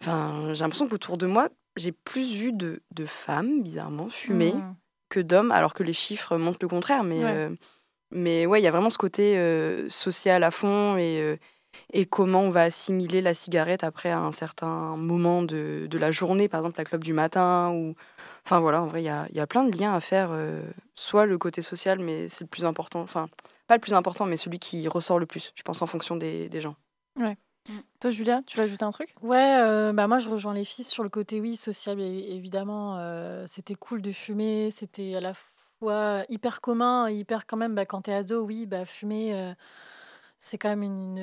enfin, 0.00 0.54
j'ai 0.54 0.64
l'impression 0.64 0.88
qu'autour 0.88 1.18
de 1.18 1.26
moi, 1.26 1.48
j'ai 1.76 1.92
plus 1.92 2.34
vu 2.34 2.52
de, 2.52 2.82
de 2.90 3.06
femmes, 3.06 3.62
bizarrement, 3.62 4.08
fumer 4.08 4.54
Mm. 4.54 4.74
Que 5.12 5.20
d'hommes, 5.20 5.52
alors 5.52 5.74
que 5.74 5.82
les 5.84 5.92
chiffres 5.92 6.36
montrent 6.38 6.58
le 6.62 6.68
contraire. 6.68 7.04
Mais, 7.04 7.22
Ouais. 7.24 7.32
euh, 7.34 7.50
mais 8.10 8.46
ouais, 8.46 8.60
il 8.60 8.64
y 8.64 8.68
a 8.68 8.70
vraiment 8.70 8.90
ce 8.90 8.98
côté 8.98 9.36
euh, 9.38 9.88
social 9.88 10.42
à 10.44 10.50
fond 10.50 10.96
et, 10.96 11.20
euh, 11.20 11.36
et 11.92 12.04
comment 12.06 12.42
on 12.42 12.50
va 12.50 12.62
assimiler 12.62 13.20
la 13.22 13.34
cigarette 13.34 13.84
après 13.84 14.10
à 14.10 14.18
un 14.20 14.32
certain 14.32 14.96
moment 14.96 15.42
de, 15.42 15.86
de 15.88 15.98
la 15.98 16.10
journée, 16.10 16.48
par 16.48 16.60
exemple 16.60 16.78
la 16.78 16.84
clope 16.84 17.04
du 17.04 17.14
matin. 17.14 17.70
ou 17.74 17.94
Enfin 18.44 18.60
voilà, 18.60 18.82
en 18.82 18.86
vrai, 18.86 19.02
il 19.02 19.06
y 19.06 19.08
a, 19.08 19.26
il 19.30 19.36
y 19.36 19.40
a 19.40 19.46
plein 19.46 19.64
de 19.64 19.76
liens 19.78 19.94
à 19.94 20.00
faire. 20.00 20.28
euh, 20.32 20.62
soit 20.94 21.26
le 21.26 21.38
côté 21.38 21.62
social, 21.62 21.98
mais 21.98 22.28
c'est 22.28 22.42
le 22.42 22.48
plus 22.48 22.64
important. 22.64 23.00
Enfin, 23.00 23.28
pas 23.66 23.76
le 23.76 23.80
plus 23.80 23.94
important, 23.94 24.26
mais 24.26 24.36
celui 24.36 24.58
qui 24.58 24.86
ressort 24.88 25.18
le 25.18 25.26
plus, 25.26 25.52
je 25.54 25.62
pense, 25.62 25.80
en 25.82 25.86
fonction 25.86 26.16
des, 26.16 26.48
des 26.48 26.60
gens. 26.60 26.76
Toi, 28.00 28.10
Julia, 28.10 28.42
tu 28.46 28.56
vas 28.56 28.64
ajouter 28.64 28.84
un 28.84 28.90
truc? 28.90 29.10
Ouais, 29.22 29.56
euh, 29.60 29.92
bah 29.92 30.08
moi 30.08 30.18
je 30.18 30.28
rejoins 30.28 30.54
les 30.54 30.64
filles 30.64 30.84
sur 30.84 31.04
le 31.04 31.08
côté 31.08 31.40
oui 31.40 31.56
social 31.56 32.00
é- 32.00 32.34
évidemment. 32.34 32.98
euh, 32.98 33.44
c'était 33.46 33.74
cool 33.76 34.02
de 34.02 34.10
fumer, 34.10 34.70
c'était 34.72 35.14
à 35.14 35.20
la 35.20 35.34
fois 35.78 36.24
hyper 36.28 36.60
commun, 36.60 37.08
hyper 37.08 37.46
quand 37.46 37.56
même. 37.56 37.74
Bah, 37.74 37.86
quand 37.86 38.02
t'es 38.02 38.12
ado, 38.12 38.42
oui, 38.44 38.66
bah 38.66 38.84
fumer, 38.84 39.34
euh, 39.34 39.54
c'est 40.38 40.58
quand 40.58 40.70
même 40.70 40.82
une, 40.82 41.18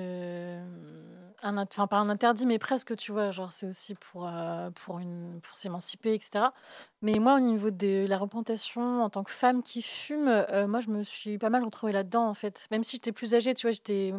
un, 1.44 1.58
enfin 1.58 1.88
pas 1.88 1.98
un 1.98 2.10
interdit, 2.10 2.46
mais 2.46 2.60
presque, 2.60 2.96
tu 2.96 3.12
vois. 3.12 3.32
Genre 3.32 3.52
c'est 3.52 3.68
aussi 3.68 3.96
pour 3.96 4.30
pour 4.76 5.00
une 5.00 5.42
pour 5.42 5.56
s'émanciper, 5.58 6.14
etc. 6.14 6.54
Mais 7.02 7.20
moi 7.20 7.36
au 7.36 7.40
niveau 7.42 7.70
de 7.72 8.06
la 8.08 8.18
représentation 8.18 9.04
en 9.04 9.10
tant 9.10 9.24
que 9.24 9.32
femme 9.32 9.62
qui 9.64 9.82
fume, 9.82 10.46
moi 10.68 10.80
je 10.82 10.90
me 10.90 11.04
suis 11.04 11.38
pas 11.38 11.50
mal 11.50 11.64
retrouvée 11.66 11.92
là-dedans 11.94 12.28
en 12.28 12.34
fait. 12.34 12.68
Même 12.72 12.84
si 12.84 12.98
j'étais 12.98 13.12
plus 13.12 13.34
âgée, 13.36 13.54
tu 13.54 13.68
vois, 13.68 13.72
j'étais 13.74 14.14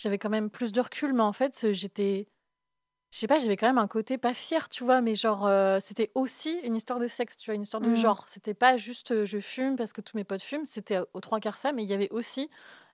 j'avais 0.00 0.18
quand 0.18 0.30
même 0.30 0.50
plus 0.50 0.72
de 0.72 0.80
recul, 0.80 1.12
mais 1.12 1.22
en 1.22 1.32
fait 1.32 1.72
j'étais 1.72 2.28
je 3.12 3.18
sais 3.18 3.26
pas, 3.26 3.40
j'avais 3.40 3.56
quand 3.56 3.66
même 3.66 3.78
un 3.78 3.88
côté 3.88 4.18
pas 4.18 4.34
fier, 4.34 4.68
tu 4.68 4.84
vois, 4.84 5.00
mais 5.00 5.16
genre, 5.16 5.44
euh, 5.46 5.78
c'était 5.80 6.12
aussi 6.14 6.52
une 6.62 6.76
histoire 6.76 7.00
de 7.00 7.08
sexe, 7.08 7.36
tu 7.36 7.46
vois, 7.46 7.56
une 7.56 7.62
histoire 7.62 7.80
de 7.82 7.88
Mhm. 7.88 7.96
genre. 7.96 8.24
C'était 8.28 8.54
pas 8.54 8.76
juste 8.76 9.10
euh, 9.10 9.24
je 9.24 9.40
fume 9.40 9.74
parce 9.76 9.92
que 9.92 10.00
tous 10.00 10.16
mes 10.16 10.22
potes 10.22 10.42
fument, 10.42 10.64
c'était 10.64 10.96
euh, 10.98 11.04
aux 11.12 11.20
trois 11.20 11.40
quarts 11.40 11.56
ça, 11.56 11.72
mais 11.72 11.82
il 11.82 11.90
y 11.90 11.92
avait 11.92 12.08
aussi 12.10 12.48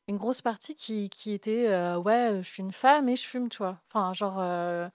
une 0.09 0.17
grosse 0.17 0.41
partie 0.41 0.75
qui, 0.75 1.11
qui 1.11 1.33
était 1.33 1.69
euh, 1.69 1.99
ouais, 1.99 2.39
je 2.43 2.49
suis 2.49 2.63
une 2.63 2.73
femme 2.73 3.09
et 3.11 3.17
je 3.17 3.27
fume, 3.27 3.51
tu 3.51 3.59
vois. 3.59 3.79
Enfin, 3.93 4.15
genre, 4.15 4.39
euh, 4.41 4.89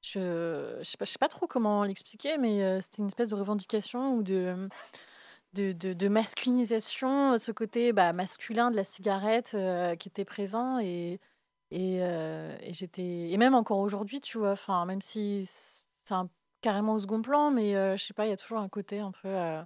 je, 0.00 0.76
je, 0.78 0.84
sais 0.84 0.96
pas, 0.96 1.04
je 1.04 1.10
sais 1.10 1.18
pas 1.18 1.28
trop 1.28 1.48
comment 1.48 1.82
l'expliquer, 1.82 2.38
mais 2.38 2.62
euh, 2.62 2.80
c'était 2.80 2.98
une 3.02 3.08
espèce 3.08 3.30
de 3.30 3.34
revendication 3.34 4.14
ou 4.14 4.22
de. 4.22 4.68
De, 5.54 5.72
de, 5.72 5.94
de 5.94 6.08
masculinisation, 6.08 7.38
ce 7.38 7.52
côté 7.52 7.94
bah, 7.94 8.12
masculin 8.12 8.70
de 8.70 8.76
la 8.76 8.84
cigarette 8.84 9.52
euh, 9.54 9.96
qui 9.96 10.08
était 10.08 10.26
présent 10.26 10.78
et, 10.78 11.20
et, 11.70 11.98
euh, 12.02 12.56
et 12.62 12.72
j'étais. 12.74 13.30
Et 13.30 13.36
même 13.38 13.54
encore 13.54 13.78
aujourd'hui, 13.78 14.20
tu 14.20 14.38
vois, 14.38 14.52
enfin, 14.52 14.84
même 14.86 15.02
si 15.02 15.44
c'est 15.46 16.14
un- 16.14 16.30
carrément 16.60 16.94
au 16.94 16.98
second 17.00 17.22
plan, 17.22 17.50
mais 17.50 17.76
euh, 17.76 17.96
je 17.96 18.04
sais 18.04 18.14
pas, 18.14 18.26
il 18.26 18.30
y 18.30 18.32
a 18.32 18.36
toujours 18.36 18.58
un 18.58 18.68
côté 18.68 18.98
un 19.00 19.12
peu. 19.12 19.28
euh, 19.28 19.62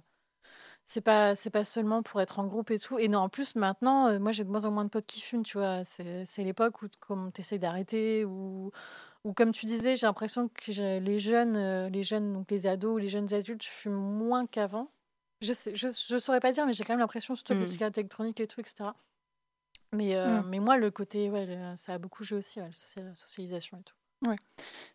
c'est 0.85 1.01
pas, 1.01 1.35
c'est 1.35 1.49
pas 1.49 1.63
seulement 1.63 2.03
pour 2.03 2.21
être 2.21 2.39
en 2.39 2.47
groupe 2.47 2.71
et 2.71 2.79
tout. 2.79 2.99
Et 2.99 3.07
non, 3.07 3.19
en 3.19 3.29
plus, 3.29 3.55
maintenant, 3.55 4.07
euh, 4.09 4.19
moi, 4.19 4.31
j'ai 4.31 4.43
de 4.43 4.49
moins 4.49 4.65
en 4.65 4.71
moins 4.71 4.85
de 4.85 4.89
potes 4.89 5.05
qui 5.05 5.21
fument, 5.21 5.43
tu 5.43 5.57
vois. 5.57 5.83
C'est, 5.85 6.25
c'est 6.25 6.43
l'époque 6.43 6.81
où, 6.81 6.87
comme 6.99 7.31
tu 7.31 7.41
essaies 7.41 7.59
d'arrêter, 7.59 8.25
ou, 8.25 8.71
ou 9.25 9.33
comme 9.33 9.51
tu 9.53 9.65
disais, 9.65 9.97
j'ai 9.97 10.07
l'impression 10.07 10.49
que 10.49 10.71
les 10.99 11.19
jeunes, 11.19 11.55
euh, 11.57 11.89
les 11.89 12.03
jeunes, 12.03 12.33
donc 12.33 12.51
les 12.51 12.67
ados 12.67 12.95
ou 12.95 12.97
les 12.97 13.09
jeunes 13.09 13.33
adultes, 13.33 13.63
fument 13.63 13.93
moins 13.95 14.47
qu'avant. 14.47 14.91
Je, 15.41 15.53
sais, 15.53 15.75
je, 15.75 15.87
je 15.89 16.17
saurais 16.19 16.39
pas 16.39 16.51
dire, 16.51 16.65
mais 16.65 16.73
j'ai 16.73 16.83
quand 16.83 16.93
même 16.93 16.99
l'impression, 16.99 17.35
surtout 17.35 17.53
les 17.59 17.65
Mm. 17.65 17.67
cigarettes 17.67 17.97
électroniques 17.97 18.39
et 18.39 18.47
tout, 18.47 18.61
etc. 18.61 18.95
Mais, 19.93 20.15
euh, 20.15 20.41
Mm. 20.41 20.45
mais 20.49 20.59
moi, 20.59 20.77
le 20.77 20.91
côté, 20.91 21.29
ouais, 21.29 21.45
le- 21.45 21.77
ça 21.77 21.93
a 21.93 21.97
beaucoup 21.97 22.23
joué 22.23 22.39
aussi, 22.39 22.59
ouais, 22.59 22.67
la 22.67 22.73
social- 22.73 23.05
la 23.05 23.15
socialisation 23.15 23.77
et 23.79 23.83
tout. 23.83 23.95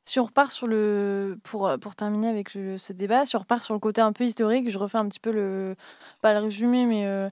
Si 0.04 0.18
on 0.20 0.24
repart 0.24 0.50
sur 0.50 0.66
le. 0.66 1.38
Pour, 1.44 1.66
euh, 1.68 1.76
pour 1.76 1.94
terminer 1.94 2.28
avec 2.28 2.54
le- 2.54 2.78
ce 2.78 2.92
débat, 2.94 3.24
si 3.26 3.36
on 3.36 3.40
repart 3.40 3.62
sur 3.62 3.74
le 3.74 3.80
côté 3.80 4.00
un 4.00 4.12
peu 4.12 4.24
historique, 4.24 4.70
je 4.70 4.78
refais 4.78 4.98
un 4.98 5.06
petit 5.08 5.20
peu 5.20 5.30
le. 5.32 5.76
Pas 6.22 6.32
le 6.32 6.40
résumé, 6.40 6.86
mais 6.86 7.06
euh, 7.06 7.28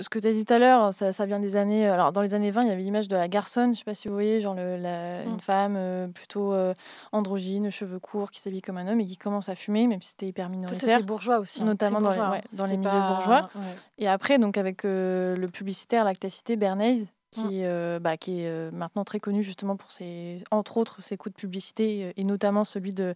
ce 0.00 0.08
que 0.08 0.18
tu 0.18 0.26
as 0.28 0.32
dit 0.32 0.44
tout 0.44 0.54
à 0.54 0.58
l'heure, 0.58 0.92
ça, 0.94 1.12
ça 1.12 1.26
vient 1.26 1.38
des 1.38 1.54
années. 1.56 1.86
Alors, 1.88 2.10
dans 2.12 2.22
les 2.22 2.32
années 2.34 2.50
20, 2.50 2.62
il 2.62 2.68
y 2.68 2.70
avait 2.70 2.82
l'image 2.82 3.08
de 3.08 3.16
la 3.16 3.28
garçonne, 3.28 3.74
je 3.74 3.78
sais 3.80 3.84
pas 3.84 3.94
si 3.94 4.08
vous 4.08 4.14
voyez, 4.14 4.40
genre 4.40 4.54
le- 4.54 4.76
la- 4.76 5.24
Mm. 5.24 5.28
une 5.30 5.40
femme 5.40 5.74
euh, 5.76 6.08
plutôt 6.08 6.52
euh, 6.54 6.72
androgyne, 7.12 7.70
cheveux 7.70 7.98
courts, 7.98 8.30
qui 8.30 8.40
s'habille 8.40 8.62
comme 8.62 8.78
un 8.78 8.88
homme 8.88 9.00
et 9.00 9.06
qui 9.06 9.16
commence 9.18 9.48
à 9.48 9.54
fumer, 9.54 9.86
même 9.86 10.00
si 10.02 10.10
c'était 10.10 10.26
hyper 10.28 10.46
Ça, 10.46 10.50
minoritaire. 10.50 10.80
c'était 10.80 11.02
bourgeois 11.02 11.38
aussi. 11.38 11.62
hein, 11.62 11.66
notamment 11.66 12.00
dans 12.00 12.10
les- 12.10 12.16
ouais, 12.18 12.22
hein. 12.24 12.40
dans 12.56 12.64
les 12.64 12.70
C'était 12.72 12.76
milieux 12.78 12.90
pas- 12.90 13.10
bourgeois. 13.12 13.42
ouais. 13.54 13.60
Et 13.98 14.08
après, 14.08 14.38
donc 14.38 14.56
avec 14.56 14.84
euh, 14.84 15.36
le 15.36 15.48
publicitaire 15.48 16.04
Lactacité 16.04 16.56
Bernays, 16.56 17.06
qui, 17.32 17.42
Mm. 17.42 17.64
euh, 17.64 17.98
bah, 18.00 18.16
qui 18.16 18.40
est 18.40 18.46
euh, 18.48 18.70
maintenant 18.72 19.04
très 19.04 19.20
connu 19.20 19.42
justement 19.42 19.76
pour 19.76 19.90
ses, 19.90 20.42
entre 20.50 20.78
autres, 20.78 21.02
ses 21.02 21.18
coups 21.18 21.34
de 21.34 21.38
publicité, 21.40 22.04
euh, 22.04 22.12
et 22.16 22.22
notamment 22.22 22.64
celui 22.64 22.94
de, 22.94 23.12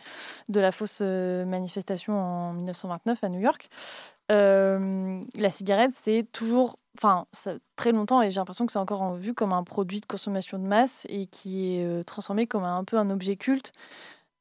de 0.50 0.60
la 0.60 0.72
fausse 0.72 0.98
euh, 1.00 1.46
manifestation 1.46 2.18
en 2.18 2.52
1929 2.52 3.24
à 3.24 3.28
New 3.30 3.40
York. 3.40 3.70
Euh, 4.30 5.22
la 5.36 5.50
cigarette, 5.50 5.90
c'est 5.92 6.24
toujours, 6.32 6.78
enfin, 6.96 7.26
ça- 7.32 7.54
très 7.76 7.92
longtemps, 7.92 8.22
et 8.22 8.30
j'ai 8.30 8.40
l'impression 8.40 8.64
que 8.66 8.72
c'est 8.72 8.78
encore 8.78 9.02
en- 9.02 9.14
vu 9.14 9.34
comme 9.34 9.52
un 9.52 9.64
produit 9.64 10.00
de 10.00 10.06
consommation 10.06 10.58
de 10.58 10.66
masse 10.66 11.06
et 11.08 11.26
qui 11.26 11.74
est 11.76 11.84
euh, 11.84 12.02
transformé 12.04 12.46
comme 12.46 12.64
un, 12.64 12.78
un 12.78 12.84
peu 12.84 12.96
un 12.98 13.10
objet 13.10 13.36
culte. 13.36 13.72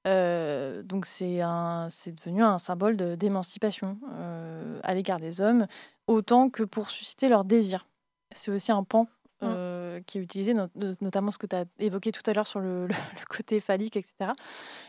Euh, 0.07 0.81
donc 0.83 1.05
c'est 1.05 1.39
devenu 1.39 2.43
un 2.43 2.57
symbole 2.59 2.95
d'émancipation 3.17 3.97
euh, 4.13 4.79
à 4.83 4.93
l'égard 4.93 5.19
des 5.19 5.41
hommes, 5.41 5.65
autant 6.07 6.49
que 6.49 6.63
pour 6.63 6.89
susciter 6.89 7.27
leur 7.27 7.43
désir. 7.43 7.85
C'est 8.31 8.51
aussi 8.51 8.71
un 8.71 8.83
pan 8.83 9.07
Mm. 9.41 10.01
qui 10.05 10.17
est 10.17 10.21
utilisé, 10.21 10.53
not- 10.53 10.67
no- 10.75 10.91
notamment 10.99 11.31
ce 11.31 11.37
que 11.37 11.47
tu 11.47 11.55
as 11.55 11.63
évoqué 11.79 12.11
tout 12.11 12.21
à 12.29 12.33
l'heure 12.33 12.45
sur 12.45 12.59
le, 12.59 12.87
le- 12.87 12.93
le 13.23 13.25
côté 13.29 13.61
phallique, 13.61 13.95
etc. 13.95 14.33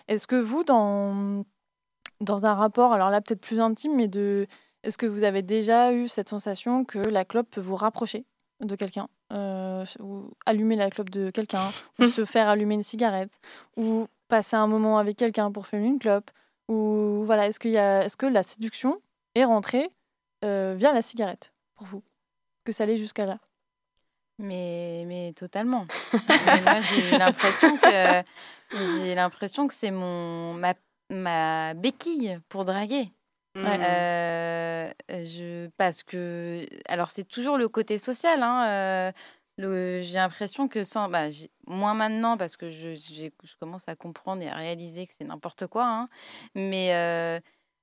Est-ce 0.09 0.27
que 0.27 0.35
vous, 0.35 0.65
dans, 0.65 1.45
dans 2.21 2.47
un 2.47 2.55
rapport, 2.55 2.93
alors 2.93 3.11
là 3.11 3.21
peut-être 3.21 3.41
plus 3.41 3.61
intime, 3.61 3.95
mais 3.95 4.09
de, 4.09 4.49
est-ce 4.83 4.99
que 4.99 5.07
vous 5.07 5.23
avez 5.23 5.43
déjà 5.43 5.93
eu 5.93 6.09
cette 6.09 6.29
sensation 6.29 6.85
que 6.85 6.99
la 6.99 7.25
clope 7.25 7.51
peut 7.51 7.61
vous 7.61 7.77
rapprocher 7.77 8.25
de 8.61 8.77
quelqu'un 8.77 9.09
euh, 9.33 9.85
ou 10.01 10.31
allumer 10.45 10.77
la 10.77 10.91
clope 10.91 11.11
de 11.11 11.31
quelqu'un, 11.31 11.71
ou 11.99 12.09
se 12.09 12.25
faire 12.25 12.49
allumer 12.49 12.75
une 12.75 12.83
cigarette, 12.83 13.39
ou 13.77 14.09
passer 14.29 14.57
un 14.57 14.67
moment 14.67 14.99
avec 14.99 15.17
quelqu'un 15.17 15.53
pour 15.53 15.67
fumer 15.67 15.87
une 15.87 15.99
clope, 15.99 16.31
ou 16.69 17.23
voilà, 17.25 17.47
est-ce 17.47 17.61
qu'il 17.61 17.77
a, 17.77 18.05
est-ce 18.05 18.17
que 18.17 18.27
la 18.27 18.43
séduction 18.43 19.01
est 19.35 19.45
rentrée 19.45 19.91
euh, 20.45 20.75
via 20.77 20.93
la 20.93 21.03
cigarette 21.03 21.53
pour 21.77 21.87
vous? 21.87 22.03
Que 22.65 22.73
ça 22.73 22.85
allait 22.85 22.97
jusqu'à 22.97 23.27
là? 23.27 23.39
Mais, 24.39 25.05
mais 25.07 25.33
totalement. 25.35 25.87
Mais 26.13 26.61
moi, 26.63 26.81
j'ai 26.81 27.19
l'impression 27.19 27.77
que 27.77 28.23
j'ai 28.73 29.15
l'impression 29.15 29.69
que 29.69 29.75
c'est 29.75 29.91
mon 29.91 30.55
ma, 30.55 30.75
ma 31.11 31.75
béquille 31.75 32.39
pour 32.49 32.65
draguer. 32.65 33.13
Ouais. 33.57 33.79
Euh, 33.83 34.93
je 35.11 35.69
parce 35.77 36.03
que 36.03 36.67
alors 36.87 37.11
c'est 37.11 37.25
toujours 37.25 37.59
le 37.59 37.69
côté 37.69 37.99
social. 37.99 38.43
Hein, 38.43 39.13
euh, 39.59 40.03
j'ai 40.03 40.15
l'impression 40.15 40.69
que 40.69 40.85
sans 40.85 41.09
bah, 41.09 41.27
moins 41.67 41.95
maintenant 41.95 42.37
parce 42.37 42.57
que 42.57 42.71
je, 42.71 42.95
je 42.95 43.57
commence 43.59 43.89
à 43.89 43.97
comprendre 43.97 44.43
et 44.43 44.49
à 44.49 44.55
réaliser 44.55 45.07
que 45.07 45.13
c'est 45.17 45.25
n'importe 45.25 45.67
quoi. 45.67 45.85
hein, 45.87 46.09
mais 46.55 46.95
euh, 46.95 47.41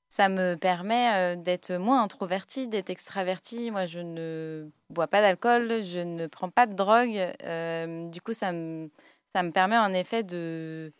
ça 0.09 0.29
me 0.29 0.55
permet 0.55 1.35
euh, 1.35 1.35
d'être 1.35 1.73
moins 1.73 2.01
introvertie, 2.01 2.67
d'être 2.67 2.89
extravertie. 2.89 3.71
Moi, 3.71 3.85
je 3.85 3.99
ne 3.99 4.69
bois 4.89 5.07
pas 5.07 5.21
d'alcool, 5.21 5.83
je 5.83 5.99
ne 5.99 6.27
prends 6.27 6.49
pas 6.49 6.65
de 6.65 6.73
drogue. 6.75 7.33
euh, 7.43 8.07
du 8.09 8.21
coup, 8.21 8.33
ça 8.33 8.51
me, 8.53 8.89
ça 9.33 9.43
me 9.43 9.51
permet 9.51 9.77
en 9.77 9.93
effet 9.93 10.23
de, 10.23 10.93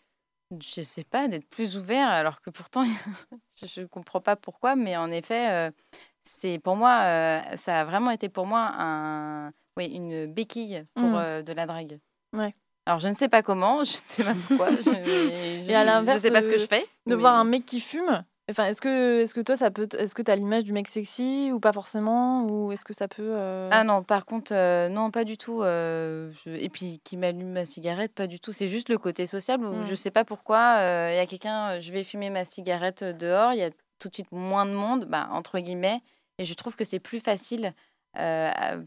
je 0.52 0.82
sais 0.82 1.04
pas, 1.04 1.28
d'être 1.28 1.48
plus 1.50 1.76
ouvert, 1.78 2.08
alors 2.08 2.42
que 2.42 2.50
pourtant, 2.50 2.84
je 3.62 3.82
ne 3.82 3.86
comprends 3.86 4.22
pas 4.22 4.36
pourquoi, 4.36 4.76
mais 4.76 4.96
en 4.98 5.12
effet, 5.12 5.50
euh, 5.52 5.72
c'est 6.24 6.60
pour 6.60 6.76
moi, 6.76 7.02
euh, 7.04 7.42
ça 7.56 7.82
a 7.82 7.86
vraiment 7.86 8.12
été 8.12 8.30
pour 8.30 8.46
moi 8.46 8.72
un, 8.78 9.52
oui, 9.78 9.86
une 9.88 10.26
béquille 10.28 10.84
pour 10.96 11.04
Mm. 11.10 11.16
euh, 11.16 11.42
de 11.42 11.54
la 11.54 11.66
drague. 11.66 12.00
Alors, 12.86 13.00
je 13.00 13.08
ne 13.10 13.14
sais 13.14 13.28
pas 13.30 13.42
comment, 13.42 13.78
je 13.84 13.92
ne 13.94 13.98
sais 13.98 14.24
pas 14.24 14.36
pourquoi. 14.48 14.70
Je, 14.72 14.78
à 16.16 16.20
sais- 16.20 16.32
pas 16.32 16.42
ce 16.42 16.50
que 16.50 16.58
je 16.58 16.66
fais. 16.68 16.82
De 17.06 17.16
mais- 17.16 17.16
voir 17.16 17.36
un 17.36 17.44
mec 17.44 17.66
qui 17.66 17.80
fume. 17.82 18.24
Enfin, 18.50 18.68
est-ce 18.68 18.80
que, 18.80 19.20
est-ce 19.22 19.34
que 19.34 19.42
toi, 19.42 19.58
ça 19.58 19.72
peut, 19.72 19.90
est-ce 19.98 20.16
que 20.16 20.22
t'as 20.22 20.36
l'image 20.36 20.64
du 20.64 20.72
mec 20.72 20.88
sexy 20.88 21.52
ou 21.52 21.60
pas 21.60 21.74
forcément, 21.74 22.44
ou 22.46 22.72
est-ce 22.72 22.86
que 22.86 22.94
ça 22.94 23.08
peut. 23.10 23.22
euh, 23.36 23.70
Ah 23.74 23.84
non, 23.84 24.04
par 24.04 24.26
contre, 24.26 24.54
euh, 24.54 24.88
non, 24.88 25.12
pas 25.12 25.26
du 25.26 25.38
tout. 25.38 25.62
euh, 25.64 26.32
je- 26.46 26.52
Et 26.52 26.70
puis, 26.70 27.02
qui 27.04 27.18
m'allume 27.18 27.52
ma 27.52 27.66
cigarette, 27.66 28.14
pas 28.14 28.28
du 28.28 28.40
tout. 28.40 28.54
C'est 28.54 28.70
juste 28.70 28.88
le 28.88 28.98
côté 28.98 29.28
sociable 29.28 29.66
où 29.66 29.74
Mm. 29.74 29.86
je 29.86 29.96
sais 29.96 30.12
pas 30.12 30.24
pourquoi 30.24 30.78
il 31.12 31.16
y 31.16 31.20
a 31.20 31.26
quelqu'un, 31.26 31.80
je 31.82 31.92
vais 31.92 32.04
fumer 32.06 32.30
ma 32.30 32.46
cigarette 32.46 33.04
dehors, 33.04 33.52
il 33.52 33.60
y 33.60 33.64
a 33.64 33.70
tout 34.00 34.08
de 34.08 34.14
suite 34.14 34.32
moins 34.32 34.66
de 34.66 34.72
monde, 34.72 35.06
bah, 35.06 35.28
entre 35.32 35.60
guillemets, 35.60 36.02
et 36.38 36.46
je 36.46 36.54
trouve 36.54 36.76
que 36.78 36.86
c'est 36.86 37.00
plus 37.00 37.20
facile 37.20 37.74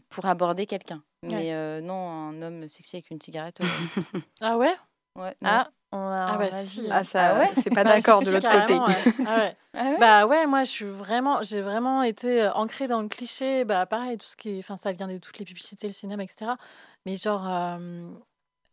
pour 0.09 0.25
aborder 0.25 0.65
quelqu'un. 0.65 1.03
Mais 1.23 1.81
non, 1.81 1.93
un 1.93 2.41
homme 2.41 2.67
sexy 2.67 2.95
avec 2.95 3.11
une 3.11 3.21
cigarette, 3.21 3.59
Ah 4.41 4.57
ouais? 4.57 4.73
Ouais, 5.15 5.35
non. 5.41 5.49
Ah, 5.49 5.69
on 5.91 6.07
a 6.07 6.25
Ah 6.33 6.37
bah 6.37 6.51
si. 6.51 6.85
euh, 6.85 6.89
Ah, 6.91 7.03
ça, 7.03 7.35
Ah 7.35 7.39
ouais 7.39 7.49
c'est 7.61 7.69
pas 7.69 7.83
Bah, 7.83 7.91
d'accord 7.91 8.21
de 8.21 8.31
l'autre 8.31 8.49
côté. 8.49 8.73
ouais. 8.73 9.25
Ah 9.25 9.37
ouais. 9.37 9.55
Ah 9.73 9.85
ouais? 9.91 9.97
Bah 9.99 10.25
ouais, 10.27 10.45
moi 10.47 10.63
je 10.65 10.69
suis 10.69 10.85
vraiment, 10.85 11.43
j'ai 11.43 11.61
vraiment 11.61 12.03
été 12.03 12.43
euh, 12.43 12.51
ancrée 12.53 12.87
dans 12.87 13.01
le 13.01 13.07
cliché. 13.07 13.63
Bah 13.65 13.85
pareil, 13.85 14.17
tout 14.17 14.27
ce 14.27 14.35
qui 14.35 14.49
est, 14.57 14.59
enfin 14.59 14.75
ça 14.77 14.91
vient 14.91 15.07
de 15.07 15.17
toutes 15.17 15.39
les 15.39 15.45
publicités, 15.45 15.87
le 15.87 15.93
cinéma, 15.93 16.23
etc. 16.23 16.55
Mais 17.05 17.15
genre, 17.17 17.47
euh, 17.47 17.77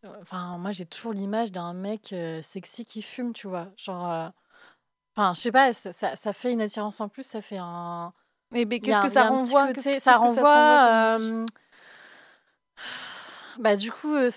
euh, 0.04 0.08
enfin 0.22 0.58
moi 0.58 0.72
j'ai 0.72 0.86
toujours 0.86 1.12
l'image 1.12 1.52
d'un 1.52 1.72
mec 1.72 2.12
euh, 2.12 2.42
sexy 2.42 2.84
qui 2.84 3.00
fume, 3.02 3.32
tu 3.32 3.46
vois. 3.48 3.68
Genre, 3.76 4.10
euh, 4.10 4.28
enfin 5.16 5.34
je 5.34 5.40
sais 5.40 5.52
pas, 5.52 5.72
ça, 5.72 5.92
ça, 5.92 6.16
ça 6.16 6.32
fait 6.32 6.52
une 6.52 6.60
attirance 6.60 7.00
en 7.00 7.08
plus, 7.08 7.24
ça 7.24 7.40
fait 7.42 7.58
un. 7.60 8.12
Mais, 8.50 8.64
mais 8.64 8.80
qu'est-ce 8.80 9.02
que 9.02 9.08
ça 9.08 9.28
renvoie? 9.28 9.66
côté- 9.68 9.82
Qu'est-ce 9.82 9.96
que- 9.96 10.02
Ça 10.02 10.16
renvoie. 10.16 10.42
comme 11.16 11.22
euh, 11.42 11.46
Bah 13.58 13.76
du 13.76 13.90
coup, 13.90 14.14
euh, 14.14 14.30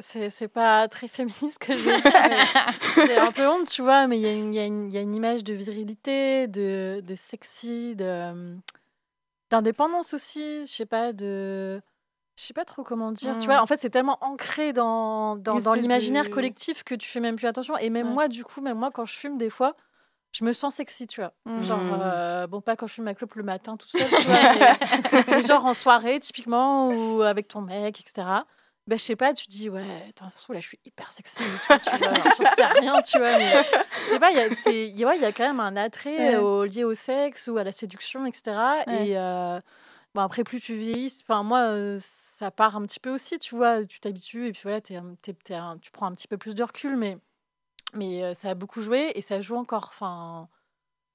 c'est- 0.00 0.48
pas 0.48 0.88
très 0.88 1.08
féministe 1.08 1.58
que 1.58 1.76
je 1.76 1.84
vais 1.84 2.00
dire. 2.00 2.12
J'ai 3.08 3.16
un 3.18 3.32
peu 3.32 3.46
honte, 3.48 3.68
tu 3.68 3.82
vois, 3.82 4.06
mais 4.06 4.18
il 4.18 4.22
y, 4.22 4.28
a 4.28 4.32
une- 4.32 4.54
il 4.54 4.90
y, 4.90 4.94
y 4.94 4.98
a 4.98 5.00
une 5.02 5.14
image 5.14 5.44
de 5.44 5.54
virilité, 5.54 6.46
de, 6.48 7.00
de 7.04 7.14
sexy, 7.14 7.94
de, 7.96 8.04
euh, 8.04 8.54
d'indépendance 9.50 10.14
aussi, 10.14 10.62
je 10.64 10.70
sais 10.70 10.86
pas, 10.86 11.12
de... 11.12 11.80
Je 12.38 12.44
sais 12.44 12.52
pas 12.54 12.66
trop 12.66 12.82
comment 12.82 13.12
dire, 13.12 13.38
tu 13.38 13.48
Mm. 13.48 13.52
vois. 13.52 13.62
En 13.62 13.66
fait, 13.66 13.78
c'est 13.78 13.88
tellement 13.88 14.18
ancré 14.20 14.74
dans, 14.74 15.36
dans, 15.36 15.72
l'imaginaire 15.72 16.24
de- 16.24 16.28
collectif 16.28 16.84
que 16.84 16.94
tu 16.94 17.08
fais 17.08 17.20
même 17.20 17.36
plus 17.36 17.46
attention. 17.46 17.78
Et 17.78 17.88
même 17.88 18.08
Ouais. 18.08 18.12
moi, 18.12 18.28
du 18.28 18.44
coup, 18.44 18.60
même 18.60 18.76
moi, 18.78 18.90
quand 18.90 19.06
je 19.06 19.14
fume, 19.14 19.38
des 19.38 19.48
fois, 19.48 19.74
je 20.32 20.44
me 20.44 20.52
sens 20.52 20.74
sexy, 20.74 21.06
tu 21.06 21.22
vois. 21.22 21.32
Genre, 21.62 21.78
Mm. 21.80 21.98
euh, 22.02 22.46
bon, 22.46 22.60
pas 22.60 22.76
quand 22.76 22.86
je 22.86 22.92
fume 22.94 23.04
ma 23.04 23.14
clope 23.14 23.34
le 23.36 23.42
matin 23.42 23.78
tout 23.78 23.88
seul, 23.88 24.10
tu 24.10 24.26
vois, 24.26 24.52
mais, 24.52 24.60
mais 25.28 25.42
genre 25.42 25.64
en 25.64 25.72
soirée, 25.72 26.20
typiquement, 26.20 26.90
ou 26.90 27.22
avec 27.22 27.48
ton 27.48 27.62
mec, 27.62 28.00
etc. 28.00 28.44
Ben, 28.86 28.96
je 28.96 29.02
sais 29.02 29.16
pas, 29.16 29.32
tu 29.34 29.46
dis, 29.48 29.68
ouais, 29.68 29.82
attends, 30.10 30.30
ça 30.30 30.36
se 30.38 30.42
trouve, 30.44 30.54
là, 30.54 30.60
je 30.60 30.68
suis 30.68 30.78
hyper 30.84 31.10
sexy 31.10 31.38
tu 31.38 31.98
vois, 31.98 32.14
j'en 32.14 32.54
sais 32.54 32.64
rien, 32.64 33.02
tu 33.02 33.18
vois, 33.18 33.36
mais 33.36 33.50
je 33.98 34.02
sais 34.04 34.20
pas, 34.20 34.30
il 34.30 34.36
y 34.36 34.40
a, 35.04 35.08
ouais, 35.08 35.18
y 35.18 35.32
quand 35.32 35.46
même 35.46 35.58
un 35.58 35.76
attrait 35.76 36.36
Ouais. 36.36 36.36
au- 36.36 36.64
lié 36.64 36.84
au 36.84 36.94
sexe 36.94 37.48
ou 37.48 37.56
à 37.58 37.64
la 37.64 37.72
séduction, 37.72 38.26
etc. 38.26 38.84
Ouais. 38.86 39.08
Et 39.08 39.18
euh, 39.18 39.60
bon, 40.14 40.20
après, 40.20 40.44
plus 40.44 40.60
tu 40.60 40.76
vieillis, 40.76 41.12
enfin, 41.22 41.42
moi, 41.42 41.62
euh, 41.70 41.98
ça 42.00 42.52
part 42.52 42.76
un 42.76 42.86
petit 42.86 43.00
peu 43.00 43.10
aussi, 43.10 43.40
tu 43.40 43.56
vois, 43.56 43.84
tu 43.84 43.98
t'habitues 43.98 44.46
et 44.46 44.52
puis 44.52 44.62
voilà, 44.62 44.80
un- 45.50 45.78
tu 45.78 45.90
prends 45.90 46.06
un 46.06 46.14
petit 46.14 46.28
peu 46.28 46.36
plus 46.38 46.54
de 46.54 46.62
recul, 46.62 46.96
mais, 46.96 47.18
mais 47.92 48.22
euh, 48.22 48.34
ça 48.34 48.50
a 48.50 48.54
beaucoup 48.54 48.80
joué 48.82 49.10
et 49.16 49.20
ça 49.20 49.40
joue 49.40 49.56
encore, 49.56 49.86
enfin... 49.92 50.48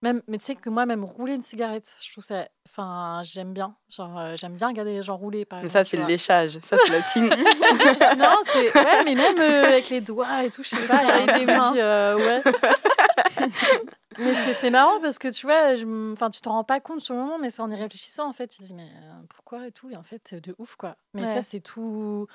Même, 0.04 0.22
mais 0.28 0.40
tu 0.40 0.46
sais 0.46 0.56
que 0.56 0.70
moi, 0.70 0.86
même 0.88 1.04
rouler 1.04 1.36
une 1.36 1.44
cigarette, 1.44 1.94
je 2.02 2.12
trouve 2.12 2.24
ça. 2.24 2.48
Enfin, 2.68 3.22
j'aime 3.24 3.54
bien. 3.54 3.76
Genre, 3.90 4.18
euh, 4.18 4.36
j'aime 4.36 4.56
bien 4.56 4.70
regarder 4.70 4.94
les 4.94 5.04
gens 5.04 5.16
rouler, 5.16 5.46
par 5.46 5.60
Mais 5.60 5.66
exemple. 5.66 5.86
ça, 5.86 5.90
c'est 5.92 5.98
le 5.98 6.06
léchage. 6.06 6.60
Ça, 6.64 6.78
c'est 6.86 6.92
la 6.92 7.02
team. 7.04 7.28
non, 8.18 8.36
c'est. 8.46 8.76
Ouais, 8.76 9.04
mais 9.06 9.14
même 9.14 9.38
euh, 9.40 9.66
avec 9.66 9.90
les 9.90 10.02
doigts 10.02 10.44
et 10.44 10.50
tout, 10.50 10.64
je 10.64 10.70
sais 10.70 10.88
pas. 10.88 11.04
il 11.04 11.08
y 11.08 11.12
a 11.12 11.16
un 11.16 11.28
Avec 11.28 11.38
les 11.38 11.46
mains. 11.46 11.76
euh, 11.78 12.16
ouais. 12.18 12.42
mais 14.18 14.34
c'est- 14.34 14.54
c'est 14.54 14.70
marrant 14.70 15.00
parce 15.02 15.20
que 15.20 15.28
tu 15.28 15.46
vois, 15.46 15.76
je 15.76 15.86
enfin, 16.14 16.30
tu 16.30 16.42
t'en 16.42 16.52
rends 16.54 16.64
pas 16.64 16.80
compte 16.80 17.02
sur 17.02 17.14
le 17.14 17.20
moment, 17.22 17.38
mais 17.40 17.50
c'est 17.50 17.62
en 17.62 17.70
y 17.70 17.76
réfléchissant, 17.76 18.28
en 18.28 18.34
fait, 18.34 18.48
tu 18.48 18.58
te 18.60 18.64
dis, 18.64 18.74
mais 18.74 18.90
euh, 19.04 19.14
pourquoi 19.30 19.68
et 19.68 19.72
tout. 19.72 19.90
Et 19.90 19.96
en 19.98 20.04
fait, 20.04 20.34
de 20.34 20.56
ouf, 20.58 20.76
quoi. 20.76 20.96
Mais 21.14 21.24
Ouais. 21.26 21.34
ça, 21.34 21.42
c'est 21.44 21.62
tout. 21.62 22.28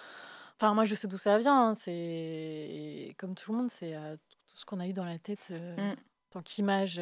Enfin, 0.60 0.72
moi, 0.72 0.84
je 0.84 0.94
sais 0.94 1.08
d'où 1.08 1.18
ça 1.18 1.36
vient. 1.38 1.70
hein, 1.70 1.74
C'est. 1.74 3.14
Comme 3.18 3.34
tout 3.34 3.50
le 3.52 3.58
monde, 3.58 3.70
c'est 3.70 3.94
euh, 3.94 4.16
tout 4.48 4.56
ce 4.56 4.64
qu'on 4.64 4.78
a 4.80 4.86
eu 4.86 4.92
dans 4.92 5.04
la 5.04 5.18
tête 5.18 5.48
euh, 5.50 5.74
Mm. 5.76 5.92
en 5.92 5.94
tant 6.30 6.42
qu'image. 6.42 7.00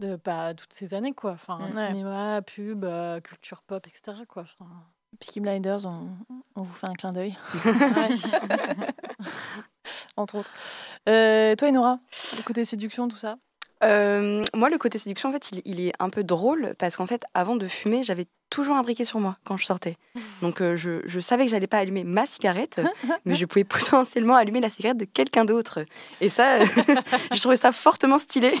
De 0.00 0.16
pas 0.16 0.54
toutes 0.54 0.72
ces 0.72 0.94
années 0.94 1.12
quoi 1.12 1.32
enfin 1.32 1.58
Mm. 1.58 1.62
Ouais. 1.64 1.72
cinéma 1.88 2.42
pub 2.42 2.84
euh, 2.84 3.20
culture 3.20 3.62
pop 3.62 3.86
etc 3.86 4.18
quoi 4.28 4.42
Enfin, 4.42 4.66
Peaky 5.20 5.38
Blinders, 5.40 5.86
on, 5.86 6.08
on 6.56 6.62
vous 6.62 6.74
fait 6.74 6.88
un 6.88 6.94
clin 6.94 7.12
d'œil, 7.12 7.38
entre 10.16 10.36
autres. 10.36 10.50
Euh, 11.08 11.54
toi, 11.56 11.68
Enora, 11.68 11.98
le 12.36 12.42
côté 12.42 12.64
séduction, 12.64 13.08
tout 13.08 13.16
ça? 13.16 13.36
Euh, 13.84 14.44
moi, 14.54 14.70
le 14.70 14.78
côté 14.78 14.98
séduction, 14.98 15.28
en 15.28 15.32
fait, 15.32 15.50
il, 15.52 15.62
il 15.64 15.80
est 15.86 15.92
un 15.98 16.10
peu 16.10 16.24
drôle 16.24 16.74
parce 16.78 16.96
qu'en 16.96 17.06
fait, 17.06 17.22
avant 17.34 17.56
de 17.56 17.68
fumer, 17.68 18.02
j'avais 18.02 18.26
toujours 18.50 18.76
un 18.76 18.82
briquet 18.82 19.04
sur 19.04 19.20
moi 19.20 19.36
quand 19.44 19.56
je 19.56 19.64
sortais. 19.64 19.96
Donc, 20.42 20.60
euh, 20.60 20.76
je, 20.76 21.00
je 21.04 21.20
savais 21.20 21.44
que 21.44 21.50
j'allais 21.50 21.66
pas 21.66 21.78
allumer 21.78 22.04
ma 22.04 22.26
cigarette, 22.26 22.80
mais 23.24 23.34
je 23.34 23.44
pouvais 23.46 23.64
potentiellement 23.64 24.36
allumer 24.36 24.60
la 24.60 24.70
cigarette 24.70 24.96
de 24.98 25.04
quelqu'un 25.04 25.44
d'autre. 25.44 25.80
Et 26.20 26.30
ça, 26.30 26.64
je 26.64 27.40
trouvais 27.40 27.56
ça 27.56 27.72
fortement 27.72 28.18
stylé. 28.18 28.54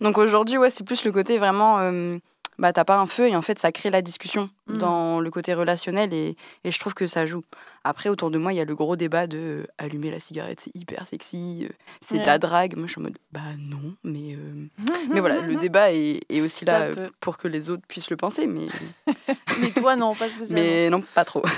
Donc 0.00 0.16
aujourd'hui, 0.18 0.56
ouais, 0.58 0.70
c'est 0.70 0.84
plus 0.84 1.04
le 1.04 1.12
côté 1.12 1.38
vraiment. 1.38 1.78
euh, 1.80 2.18
bah, 2.58 2.74
t'as 2.74 2.84
pas 2.84 2.98
un 2.98 3.06
feu 3.06 3.26
et 3.26 3.34
en 3.36 3.40
fait, 3.40 3.58
ça 3.58 3.72
crée 3.72 3.88
la 3.88 4.02
discussion 4.02 4.50
Mm. 4.66 4.78
dans 4.78 5.20
le 5.20 5.30
côté 5.30 5.54
relationnel 5.54 6.12
et, 6.14 6.36
et 6.64 6.70
je 6.70 6.78
trouve 6.78 6.94
que 6.94 7.06
ça 7.06 7.24
joue. 7.26 7.42
Après, 7.84 8.08
autour 8.10 8.30
de 8.30 8.38
moi, 8.38 8.52
il 8.52 8.56
y 8.56 8.60
a 8.60 8.64
le 8.64 8.74
gros 8.74 8.94
débat 8.96 9.26
de 9.26 9.38
euh, 9.38 9.66
allumer 9.78 10.10
la 10.10 10.18
cigarette, 10.18 10.60
c'est 10.60 10.76
hyper 10.76 11.06
sexy, 11.06 11.66
euh, 11.68 11.72
c'est 12.02 12.16
de 12.16 12.20
Ouais. 12.20 12.26
la 12.26 12.38
drague. 12.38 12.76
Moi, 12.76 12.86
je 12.86 12.92
suis 12.92 13.00
en 13.00 13.04
mode, 13.04 13.18
bah 13.32 13.40
non, 13.58 13.94
mais. 14.04 14.34
euh, 14.34 14.66
mais 15.10 15.20
voilà, 15.20 15.40
le 15.40 15.56
débat 15.56 15.92
est, 15.92 16.20
est 16.28 16.40
aussi 16.42 16.64
Ça 16.64 16.88
là 16.88 16.94
peut. 16.94 17.10
pour 17.20 17.38
que 17.38 17.48
les 17.48 17.70
autres 17.70 17.82
puissent 17.88 18.10
le 18.10 18.16
penser, 18.16 18.46
mais, 18.46 18.66
Mais 19.60 19.70
toi, 19.72 19.96
non, 19.96 20.14
pas 20.14 20.28
spécialement. 20.30 20.62
mais 20.62 20.90
non, 20.90 21.02
pas 21.14 21.24
trop. 21.24 21.42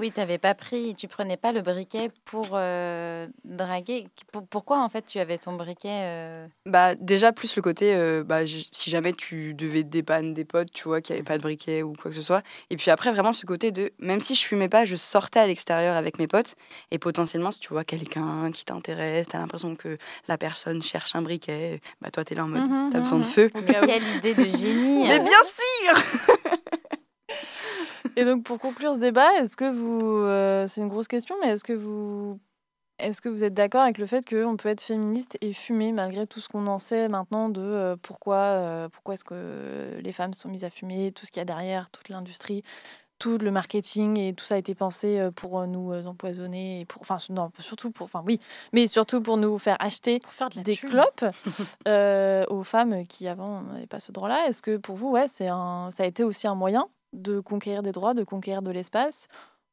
Oui, 0.00 0.12
t'avais 0.12 0.38
pas 0.38 0.54
pris, 0.54 0.94
tu 0.94 1.08
prenais 1.08 1.36
pas 1.36 1.50
le 1.50 1.60
briquet 1.60 2.12
pour 2.24 2.50
euh, 2.52 3.26
draguer. 3.44 4.06
Pour- 4.30 4.46
pourquoi 4.46 4.80
en 4.84 4.88
fait 4.88 5.04
tu 5.04 5.18
avais 5.18 5.38
ton 5.38 5.54
briquet 5.56 5.88
euh, 5.90 6.46
Bah, 6.66 6.94
déjà, 6.94 7.32
plus 7.32 7.56
le 7.56 7.62
côté, 7.62 7.96
euh, 7.96 8.22
bah, 8.22 8.46
si 8.46 8.90
jamais 8.90 9.12
tu 9.12 9.54
devais 9.54 9.82
dépanner 9.82 10.34
des 10.34 10.44
potes, 10.44 10.70
tu 10.70 10.84
vois, 10.84 11.00
qui 11.00 11.10
n'avaient 11.10 11.24
pas 11.24 11.36
de 11.36 11.42
briquet 11.42 11.82
ou 11.82 11.94
quoi 11.94 12.12
que 12.12 12.16
ce 12.16 12.22
soit. 12.22 12.44
Et 12.70 12.76
puis 12.76 12.92
après, 12.92 13.10
vraiment, 13.10 13.32
ce 13.32 13.44
côté 13.44 13.72
de, 13.72 13.90
même 13.98 14.20
si 14.20 14.36
je 14.36 14.44
fumais 14.46 14.68
pas, 14.68 14.84
je 14.84 14.94
sortais 14.94 15.40
à 15.40 15.47
l'extérieur 15.48 15.96
avec 15.96 16.18
mes 16.18 16.26
potes. 16.28 16.54
Et 16.90 16.98
potentiellement, 16.98 17.50
si 17.50 17.60
tu 17.60 17.70
vois 17.70 17.84
quelqu'un 17.84 18.50
qui 18.52 18.64
t'intéresse, 18.64 19.26
t'as 19.28 19.38
l'impression 19.38 19.74
que 19.74 19.98
la 20.28 20.38
personne 20.38 20.80
cherche 20.82 21.16
un 21.16 21.22
briquet, 21.22 21.80
bah, 22.00 22.10
toi, 22.10 22.24
t'es 22.24 22.34
là 22.34 22.44
en 22.44 22.48
mode, 22.48 22.68
Mhm, 22.68 22.90
t'as 22.92 23.00
besoin 23.00 23.18
de 23.18 23.24
mhm. 23.24 23.30
feu. 23.30 23.50
Quelle 23.84 24.16
idée 24.16 24.34
de 24.34 24.44
génie 24.44 25.04
Mais 25.08 25.18
bien 25.18 25.42
sûr 25.44 25.94
Et 28.16 28.24
donc, 28.24 28.42
pour 28.44 28.58
conclure 28.58 28.94
ce 28.94 28.98
débat, 28.98 29.28
est-ce 29.38 29.56
que 29.56 29.70
vous. 29.70 30.22
euh, 30.24 30.66
c'est 30.66 30.80
une 30.80 30.88
grosse 30.88 31.08
question, 31.08 31.36
mais 31.40 31.48
est-ce 31.50 31.64
que 31.64 31.72
vous. 31.72 32.40
Est-ce 32.98 33.20
que 33.20 33.28
vous 33.28 33.44
êtes 33.44 33.54
d'accord 33.54 33.82
avec 33.82 33.96
le 33.98 34.06
fait 34.06 34.28
qu'on 34.28 34.56
peut 34.56 34.68
être 34.70 34.80
féministe 34.80 35.38
et 35.40 35.52
fumer 35.52 35.92
malgré 35.92 36.26
tout 36.26 36.40
ce 36.40 36.48
qu'on 36.48 36.66
en 36.66 36.80
sait 36.80 37.06
maintenant 37.08 37.48
de 37.48 37.60
euh, 37.60 37.94
pourquoi, 38.02 38.36
euh, 38.38 38.88
pourquoi 38.88 39.14
est-ce 39.14 39.22
que 39.22 39.92
les 40.00 40.12
femmes 40.12 40.34
sont 40.34 40.48
mises 40.48 40.64
à 40.64 40.70
fumer, 40.70 41.12
tout 41.12 41.24
ce 41.24 41.30
qu'il 41.30 41.38
y 41.38 41.42
a 41.42 41.44
derrière, 41.44 41.90
toute 41.90 42.08
l'industrie, 42.08 42.64
tout 43.18 43.38
le 43.38 43.50
marketing 43.50 44.18
et 44.18 44.32
tout 44.34 44.44
ça 44.44 44.54
a 44.54 44.58
été 44.58 44.74
pensé 44.74 45.18
euh, 45.18 45.30
pour 45.30 45.66
nous 45.66 45.92
euh, 45.92 46.04
empoisonner 46.06 46.80
et 46.80 46.84
pour, 46.84 47.02
enfin 47.02 47.16
non, 47.30 47.50
surtout 47.58 47.90
pour, 47.90 48.04
enfin 48.04 48.22
oui, 48.26 48.38
mais 48.72 48.86
surtout 48.86 49.20
pour 49.20 49.36
nous 49.36 49.58
faire 49.58 49.76
acheter 49.80 50.20
pour 50.20 50.32
faire 50.32 50.48
de 50.50 50.60
des 50.60 50.76
thune. 50.76 50.90
clopes 50.90 51.24
euh, 51.88 52.44
aux 52.48 52.62
femmes 52.64 53.06
qui 53.06 53.28
avant 53.28 53.62
n'avaient 53.62 53.86
pas 53.86 54.00
ce 54.00 54.12
droit-là. 54.12 54.46
Est-ce 54.48 54.62
que 54.62 54.76
pour 54.76 54.96
vous, 54.96 55.08
ouais, 55.10 55.26
c'est 55.28 55.48
un, 55.48 55.90
ça 55.96 56.04
a 56.04 56.06
été 56.06 56.24
aussi 56.24 56.46
un 56.46 56.54
moyen 56.54 56.88
de 57.12 57.40
conquérir 57.40 57.82
des 57.82 57.92
droits, 57.92 58.14
de 58.14 58.24
conquérir 58.24 58.62
de 58.62 58.70
l'espace, 58.70 59.28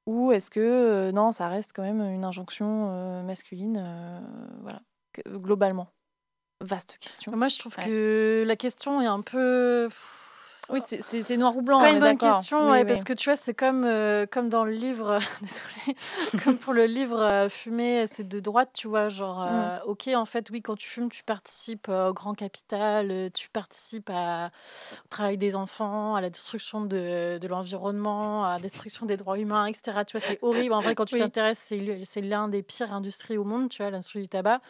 ou 0.05 0.31
est-ce 0.31 0.49
que 0.49 0.59
euh, 0.59 1.11
non, 1.11 1.31
ça 1.31 1.47
reste 1.47 1.71
quand 1.75 1.83
même 1.83 2.01
une 2.01 2.23
injonction 2.25 2.89
euh, 2.91 3.23
masculine, 3.23 3.77
euh, 3.83 4.19
voilà, 4.61 4.81
globalement? 5.27 5.87
Vaste 6.61 6.97
question. 6.99 7.35
Moi, 7.35 7.49
je 7.49 7.59
trouve 7.59 7.75
Ouais. 7.77 7.85
que 7.85 8.43
la 8.47 8.55
question 8.55 9.01
est 9.01 9.07
un 9.07 9.21
peu. 9.21 9.89
Oui, 10.69 10.79
c'est- 10.85 11.01
c'est 11.01 11.21
c'est 11.21 11.37
noir 11.37 11.55
ou 11.55 11.59
C'est 11.59 11.65
blanc. 11.65 11.79
pas 11.79 11.91
on 11.91 11.93
une 11.93 11.99
bonne 11.99 12.17
question, 12.17 12.63
Oui, 12.65 12.71
ouais, 12.71 12.81
oui. 12.81 12.87
parce 12.87 13.03
que 13.03 13.13
tu 13.13 13.29
vois, 13.29 13.37
c'est 13.37 13.53
comme, 13.53 13.83
euh, 13.85 14.25
comme 14.25 14.49
dans 14.49 14.63
le 14.65 14.71
livre, 14.71 15.19
désolée, 15.41 15.97
comme 16.43 16.57
pour 16.57 16.73
le 16.73 16.85
livre 16.85 17.19
euh, 17.21 17.49
Fumer, 17.49 18.07
c'est 18.07 18.27
de 18.27 18.39
droite, 18.39 18.71
tu 18.73 18.87
vois, 18.87 19.09
genre, 19.09 19.43
euh, 19.47 19.77
ok, 19.85 20.09
en 20.15 20.25
fait, 20.25 20.49
oui, 20.49 20.61
quand 20.61 20.75
tu 20.75 20.87
fumes, 20.87 21.09
tu 21.11 21.23
participes 21.23 21.87
euh, 21.89 22.09
au 22.09 22.13
grand 22.13 22.33
capital, 22.33 23.29
tu 23.33 23.49
participes 23.49 24.09
à- 24.11 24.47
au 25.05 25.07
travail 25.09 25.37
des 25.37 25.55
enfants, 25.55 26.15
à 26.15 26.21
la 26.21 26.29
destruction 26.29 26.81
de, 26.81 27.37
de 27.37 27.47
l'environnement, 27.47 28.43
à 28.45 28.53
la 28.53 28.59
destruction 28.59 29.05
des 29.05 29.17
droits 29.17 29.37
humains, 29.37 29.65
etc. 29.67 30.03
Tu 30.05 30.17
vois, 30.17 30.25
c'est 30.27 30.39
horrible. 30.41 30.73
En 30.73 30.81
vrai, 30.81 30.95
quand 30.95 31.05
tu 31.05 31.15
Oui. 31.15 31.21
t'intéresses, 31.21 31.59
c'est 31.63 32.01
c'est 32.05 32.21
l'un 32.21 32.47
des 32.47 32.63
pires 32.63 32.91
industries 32.93 33.37
au 33.37 33.43
monde, 33.43 33.69
tu 33.69 33.81
vois, 33.81 33.91
l'industrie 33.91 34.21
du 34.21 34.27
tabac. 34.27 34.61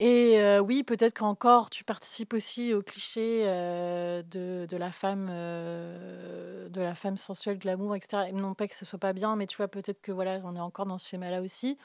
Et 0.00 0.40
euh, 0.42 0.58
oui, 0.60 0.82
peut-être 0.82 1.14
qu'encore 1.16 1.70
tu 1.70 1.84
participes 1.84 2.34
aussi 2.34 2.74
au 2.74 2.82
cliché 2.82 3.42
euh, 3.46 4.22
de, 4.22 4.66
de 4.68 4.76
la 4.76 4.90
femme, 4.90 5.28
euh, 5.30 6.68
de 6.68 6.80
la 6.80 6.94
femme 6.96 7.16
sensuelle, 7.16 7.58
de 7.58 7.66
l'amour, 7.66 7.94
etc. 7.94 8.28
Et 8.28 8.32
non 8.32 8.54
pas 8.54 8.66
que 8.66 8.74
ce 8.74 8.84
soit 8.84 8.98
pas 8.98 9.12
bien, 9.12 9.36
mais 9.36 9.46
tu 9.46 9.56
vois, 9.56 9.68
peut-être 9.68 10.00
que 10.02 10.10
voilà, 10.12 10.40
on 10.44 10.56
est 10.56 10.60
encore 10.60 10.86
dans 10.86 10.98
ce 10.98 11.08
schéma-là 11.10 11.40
aussi. 11.42 11.78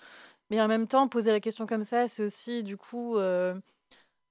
Mais 0.52 0.62
en 0.62 0.68
même 0.70 0.88
temps, 0.88 1.08
poser 1.10 1.32
la 1.32 1.40
question 1.42 1.68
comme 1.68 1.84
ça, 1.86 2.08
c'est 2.08 2.26
aussi 2.26 2.64
du 2.64 2.78
coup 2.78 3.18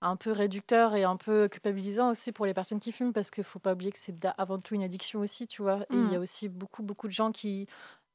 un 0.00 0.16
peu 0.16 0.30
réducteur 0.30 0.94
et 0.94 1.02
un 1.04 1.16
peu 1.16 1.48
culpabilisant 1.48 2.10
aussi 2.10 2.30
pour 2.32 2.46
les 2.46 2.54
personnes 2.54 2.78
qui 2.80 2.92
fument, 2.92 3.12
parce 3.12 3.30
qu'il 3.30 3.44
faut 3.44 3.58
pas 3.58 3.72
oublier 3.72 3.90
que 3.90 3.98
c'est 3.98 4.14
avant 4.38 4.58
tout 4.60 4.74
une 4.74 4.82
addiction 4.84 5.20
aussi, 5.20 5.46
tu 5.48 5.62
vois. 5.62 5.80
Et 5.90 5.98
il 6.02 6.08
y 6.08 6.14
a 6.14 6.20
aussi 6.20 6.48
beaucoup, 6.48 6.82
beaucoup 6.82 7.08
de 7.08 7.12
gens 7.12 7.32
qui. 7.32 7.66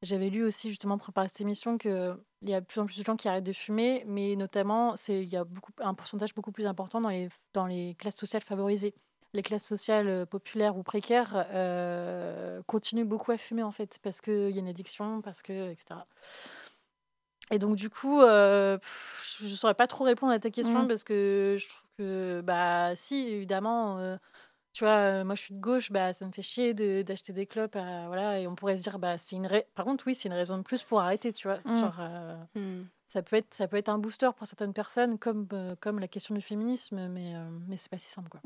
J'avais 0.04 0.30
lu 0.30 0.44
aussi 0.44 0.70
justement 0.70 0.98
pour 0.98 1.06
préparer 1.06 1.30
cette 1.30 1.42
émission 1.42 1.78
qu'il 1.78 2.16
y 2.44 2.54
a 2.54 2.60
de 2.62 2.66
plus 2.66 2.80
en 2.82 2.86
plus 2.86 3.00
de 3.00 3.04
gens 3.06 3.16
qui 3.16 3.28
arrêtent 3.30 3.44
de 3.46 3.54
fumer, 3.54 4.04
mais 4.06 4.36
notamment 4.36 4.96
c'est 4.98 5.24
il 5.24 5.30
y 5.32 5.38
a 5.38 5.46
beaucoup 5.46 5.72
un 5.80 5.94
pourcentage 5.94 6.36
beaucoup 6.36 6.52
plus 6.52 6.66
important 6.68 7.00
dans 7.02 7.10
les 7.10 7.30
dans 7.54 7.66
les 7.66 7.96
classes 7.98 8.18
sociales 8.18 8.42
favorisées. 8.44 8.94
Les 9.34 9.42
classes 9.42 9.66
sociales 9.66 10.08
euh, 10.10 10.26
populaires 10.28 10.78
ou 10.78 10.84
précaires 10.84 11.48
euh, 11.54 12.62
continuent 12.68 13.06
beaucoup 13.06 13.32
à 13.32 13.38
fumer 13.38 13.64
en 13.64 13.72
fait 13.72 13.98
parce 14.04 14.22
qu'il 14.22 14.52
y 14.52 14.58
a 14.58 14.60
une 14.60 14.68
addiction, 14.68 15.22
parce 15.22 15.42
que 15.42 15.72
etc. 15.72 15.96
Et 17.52 17.58
donc 17.60 17.76
du 17.76 17.90
coup, 17.90 18.22
euh, 18.22 18.78
je 19.40 19.46
ne 19.46 19.50
saurais 19.56 19.74
pas 19.74 19.88
trop 19.88 20.04
répondre 20.04 20.32
à 20.34 20.40
ta 20.40 20.50
question 20.50 20.84
Mm. 20.84 20.88
parce 20.88 21.04
que 21.04 21.56
je 21.60 21.68
trouve 21.68 21.82
que 21.98 22.42
bah 22.44 22.96
si 22.96 23.28
évidemment. 23.30 23.98
euh, 24.00 24.18
tu 24.74 24.84
vois, 24.84 25.24
moi 25.24 25.36
je 25.36 25.42
suis 25.42 25.54
de 25.56 25.60
gauche, 25.62 25.92
bah, 25.92 26.14
ça 26.14 26.26
me 26.26 26.32
fait 26.32 26.42
chier 26.42 26.74
de- 26.74 27.02
d'acheter 27.04 27.32
des 27.32 27.46
clopes, 27.46 27.76
euh, 27.76 28.04
voilà, 28.08 28.40
et 28.40 28.48
on 28.48 28.56
pourrait 28.56 28.76
se 28.78 28.84
dire, 28.84 29.00
bah, 29.00 29.18
c'est 29.18 29.36
une 29.36 29.48
ra- 29.48 29.62
par 29.76 29.86
contre, 29.86 30.04
oui, 30.08 30.16
c'est 30.16 30.28
une 30.30 30.34
raison 30.36 30.58
de 30.58 30.64
plus 30.64 30.82
pour 30.84 31.00
arrêter, 31.00 31.32
tu 31.32 31.48
vois. 31.48 31.60
Mm. 31.66 31.80
Genre, 31.80 31.96
euh, 32.00 32.36
Hmm. 32.56 32.84
ça, 33.06 33.22
peut 33.22 33.36
être, 33.38 33.54
ça 33.54 33.68
peut 33.68 33.78
être 33.78 33.90
un 33.90 34.00
booster 34.00 34.30
pour 34.36 34.48
certaines 34.48 34.74
personnes, 34.74 35.18
comme, 35.20 35.48
euh, 35.54 35.76
comme 35.80 36.00
la 36.00 36.08
question 36.08 36.34
du 36.36 36.42
féminisme, 36.42 37.08
mais, 37.08 37.36
euh, 37.36 37.48
mais 37.68 37.78
c'est 37.78 37.90
pas 37.90 37.98
si 37.98 38.10
simple, 38.10 38.30
quoi. 38.30 38.42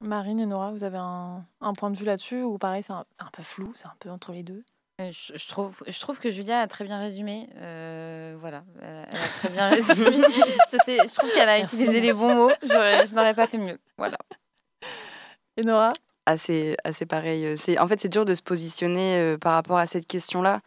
Marine 0.00 0.40
et 0.40 0.46
Nora, 0.46 0.70
vous 0.70 0.84
avez 0.84 0.98
un, 0.98 1.44
un 1.60 1.72
point 1.72 1.90
de 1.90 1.96
vue 1.96 2.04
là-dessus 2.04 2.42
ou 2.42 2.58
pareil, 2.58 2.82
c'est 2.82 2.92
un, 2.92 3.06
peu 3.32 3.42
flou, 3.42 3.72
c'est 3.74 3.86
un 3.86 3.94
peu 4.00 4.10
entre 4.10 4.32
les 4.32 4.42
deux? 4.42 4.62
Euh, 5.00 5.10
Je, 5.12 5.32
je 5.36 5.48
trouve, 5.48 5.82
je 5.86 5.98
trouve 6.00 6.20
que 6.20 6.30
Julia 6.30 6.60
a 6.60 6.66
très 6.66 6.84
bien 6.84 6.98
résumé. 6.98 7.48
euh, 7.56 8.36
voilà, 8.38 8.64
elle, 8.82 9.06
a 9.16 9.28
très 9.38 9.48
bien 9.48 9.68
résumé. 9.70 10.10
je, 10.72 10.76
sais, 10.84 10.98
je 11.08 11.14
trouve 11.14 11.32
qu'elle 11.32 11.48
a 11.48 11.58
Merci, 11.58 11.76
utilisé 11.76 12.00
les 12.00 12.12
bons 12.12 12.34
mots. 12.34 12.52
J'aurais- 12.62 13.06
Je 13.06 13.14
n'aurais 13.14 13.34
pas 13.34 13.46
fait 13.46 13.56
mieux. 13.58 13.78
Voilà. 13.96 14.18
Et 15.56 15.62
Nora? 15.62 15.90
Assez, 16.26 16.76
assez 16.84 17.06
pareil. 17.06 17.44
Euh, 17.46 17.56
C'est, 17.58 17.78
en 17.78 17.86
fait, 17.86 18.00
c'est 18.00 18.08
dur 18.08 18.24
de 18.24 18.34
se 18.34 18.42
positionner 18.42 19.18
euh, 19.18 19.38
par 19.38 19.54
rapport 19.54 19.78
à 19.78 19.86
cette 19.86 20.06
question-là 20.06 20.60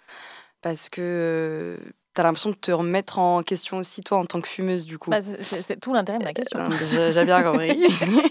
parce 0.62 0.90
que 0.90 1.78
tu 2.16 2.22
as 2.22 2.24
l'impression 2.24 2.50
de 2.52 2.56
te 2.56 2.72
remettre 2.72 3.20
en 3.20 3.44
question 3.44 3.78
aussi, 3.78 4.02
toi, 4.02 4.18
en 4.20 4.26
tant 4.26 4.42
que 4.42 4.48
fumeuse, 4.48 4.86
du 4.86 4.98
coup. 4.98 5.12
Bah, 5.12 5.20
c'est- 5.22 5.80
tout 5.80 5.94
l'intérêt 5.94 6.20
de 6.20 6.24
ma 6.24 6.34
question. 6.34 6.60
Euh, 6.60 7.14
J'ai 7.14 7.26
bien 7.26 7.44
compris. 7.52 7.86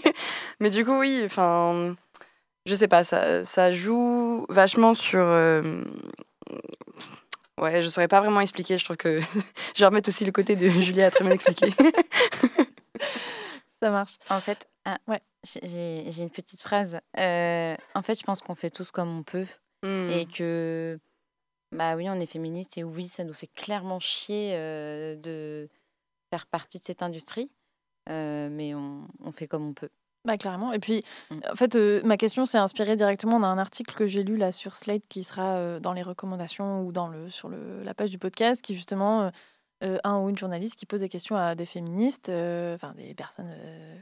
Mais 0.59 0.69
du 0.69 0.83
coup, 0.85 0.97
oui, 0.99 1.21
enfin, 1.25 1.95
je 2.65 2.75
sais 2.75 2.87
pas, 2.87 3.03
ça, 3.03 3.45
ça 3.45 3.71
joue 3.71 4.45
vachement 4.49 4.93
sur. 4.93 5.21
euh, 5.23 5.83
Ouais, 7.59 7.81
je 7.81 7.89
saurais 7.89 8.07
pas 8.07 8.19
vraiment 8.21 8.39
expliquer. 8.41 8.77
Je 8.77 8.85
trouve 8.85 8.97
que 8.97 9.19
je 9.75 9.79
vais 9.79 9.85
remettre 9.87 10.09
aussi 10.09 10.25
le 10.25 10.31
côté 10.31 10.55
de 10.55 10.69
Julia 10.69 11.07
à 11.07 11.11
très 11.11 11.23
bien 11.23 11.33
expliquer. 11.33 11.73
Ça 13.81 13.89
marche. 13.91 14.17
En 14.29 14.39
fait, 14.39 14.67
ah, 14.85 14.97
Ouais. 15.07 15.21
j'ai- 15.63 16.21
une 16.21 16.29
petite 16.29 16.61
phrase. 16.61 16.99
Euh, 17.17 17.75
en 17.95 18.01
fait, 18.01 18.19
je 18.19 18.23
pense 18.23 18.41
qu'on 18.41 18.55
fait 18.55 18.69
tous 18.71 18.91
comme 18.91 19.19
on 19.19 19.23
peut. 19.23 19.45
Hmm. 19.83 20.09
et 20.09 20.25
que 20.25 20.99
bah 21.71 21.95
oui 21.95 22.09
on 22.09 22.15
est 22.19 22.25
féministe 22.25 22.79
et 22.79 22.83
oui 22.83 23.07
ça 23.07 23.23
nous 23.23 23.33
fait 23.33 23.45
clairement 23.45 23.99
chier 23.99 24.53
euh, 24.55 25.15
de 25.17 25.69
faire 26.31 26.47
partie 26.47 26.79
de 26.79 26.83
cette 26.83 27.03
industrie 27.03 27.51
euh, 28.09 28.49
mais 28.51 28.73
on, 28.73 29.07
on 29.23 29.31
fait 29.31 29.47
comme 29.47 29.67
on 29.67 29.73
peut 29.75 29.89
Bah, 30.25 30.35
clairement. 30.39 30.73
Et 30.73 30.79
puis, 30.79 31.03
Mm. 31.29 31.39
en 31.51 31.55
fait, 31.55 31.75
euh, 31.75 32.01
ma 32.03 32.17
question 32.17 32.47
s'est 32.47 32.57
inspirée 32.57 32.95
directement 32.95 33.39
d'un 33.39 33.59
article 33.59 33.93
que 33.93 34.07
j'ai 34.07 34.23
lu 34.23 34.35
là 34.35 34.51
sur 34.51 34.75
Slate 34.75 35.05
qui 35.07 35.23
sera 35.23 35.57
euh, 35.57 35.79
dans 35.79 35.93
les 35.93 36.01
recommandations 36.01 36.81
ou 36.81 36.91
dans 36.91 37.07
le, 37.07 37.29
sur 37.29 37.47
le, 37.47 37.83
la 37.83 37.93
page 37.93 38.09
du 38.09 38.17
podcast, 38.17 38.63
qui 38.63 38.73
justement, 38.73 39.25
euh, 39.25 39.29
euh, 39.83 39.97
un 40.03 40.19
ou 40.19 40.29
une 40.29 40.37
journaliste 40.37 40.75
qui 40.75 40.85
pose 40.85 41.01
des 41.01 41.09
questions 41.09 41.35
à 41.35 41.55
des 41.55 41.65
féministes, 41.65 42.29
euh, 42.29 42.75
enfin 42.75 42.93
des 42.97 43.13
personnes 43.13 43.49
euh, 43.49 43.97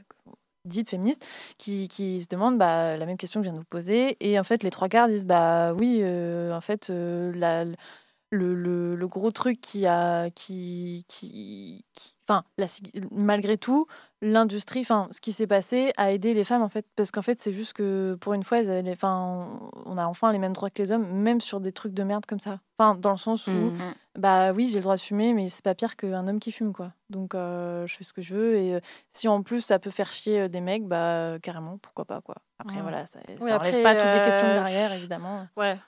dites 0.64 0.88
féministes, 0.88 1.24
qui, 1.58 1.88
se 1.88 2.28
demandent 2.28 2.58
bah, 2.58 2.96
la 2.96 3.06
même 3.06 3.18
question 3.18 3.40
que 3.40 3.44
je 3.44 3.50
viens 3.50 3.58
de 3.58 3.62
vous 3.62 3.68
poser. 3.68 4.16
Et 4.20 4.38
en 4.38 4.44
fait, 4.44 4.62
les 4.62 4.70
trois 4.70 4.88
quarts 4.88 5.08
disent 5.08 5.26
bah 5.26 5.74
oui, 5.74 6.02
en 6.04 6.60
fait, 6.60 6.88
la, 6.88 7.64
le, 8.30 8.54
le, 8.56 8.96
le 8.96 9.08
gros 9.08 9.30
truc 9.30 9.60
qui 9.60 9.86
a 9.86 10.30
qui 10.30 11.04
qui 11.08 11.84
qui- 11.94 12.16
enfin 12.28 12.42
la 12.58 12.66
malgré 13.12 13.56
tout 13.56 13.86
l'industrie 14.20 14.80
enfin 14.80 15.06
ce 15.12 15.20
qui 15.20 15.32
s'est 15.32 15.46
passé 15.46 15.92
a 15.96 16.10
aidé 16.12 16.34
les 16.34 16.42
femmes 16.42 16.62
en 16.62 16.68
fait 16.68 16.84
parce 16.96 17.12
qu'en 17.12 17.22
fait 17.22 17.40
c'est 17.40 17.52
juste 17.52 17.72
que 17.74 18.16
pour 18.20 18.34
une 18.34 18.42
fois 18.42 18.58
elles 18.58 18.68
avaient 18.70 18.82
les- 18.82 18.92
enfin 18.94 19.60
on 19.84 19.96
a 19.96 20.06
enfin 20.06 20.32
les 20.32 20.38
mêmes 20.38 20.54
droits 20.54 20.70
que 20.70 20.82
les 20.82 20.90
hommes 20.90 21.06
même 21.08 21.40
sur 21.40 21.60
des 21.60 21.70
trucs 21.70 21.94
de 21.94 22.02
merde 22.02 22.26
comme 22.26 22.40
ça 22.40 22.58
enfin 22.78 22.96
dans 22.96 23.12
le 23.12 23.16
sens 23.16 23.46
où 23.46 23.50
Hmm. 23.50 23.92
bah 24.18 24.52
oui 24.52 24.66
j'ai 24.66 24.78
le 24.78 24.82
droit 24.82 24.96
de 24.96 25.00
fumer 25.00 25.32
mais 25.32 25.48
c'est 25.48 25.62
pas 25.64 25.76
pire 25.76 25.94
qu'un 25.94 26.26
homme 26.26 26.40
qui 26.40 26.50
fume 26.50 26.72
quoi 26.72 26.92
donc 27.10 27.36
euh, 27.36 27.86
je 27.86 27.94
fais 27.96 28.02
ce 28.04 28.12
que 28.12 28.22
je 28.22 28.34
veux 28.34 28.56
et 28.56 28.74
euh, 28.74 28.80
si 29.12 29.28
en 29.28 29.42
plus 29.44 29.60
ça 29.60 29.78
peut 29.78 29.90
faire 29.90 30.10
chier 30.12 30.40
euh, 30.42 30.48
des 30.48 30.60
mecs 30.60 30.84
bah 30.88 31.36
carrément 31.42 31.78
pourquoi 31.78 32.04
pas 32.06 32.20
quoi 32.22 32.34
après 32.58 32.76
Ouais. 32.76 32.82
voilà 32.82 33.06
ça, 33.06 33.20
ça 33.20 33.34
Oui, 33.40 33.52
enlève 33.52 33.82
pas 33.84 33.94
toutes 33.94 34.12
les 34.14 34.22
questions 34.24 34.52
derrière 34.52 34.92
évidemment 34.94 35.46
Ouais. 35.56 35.78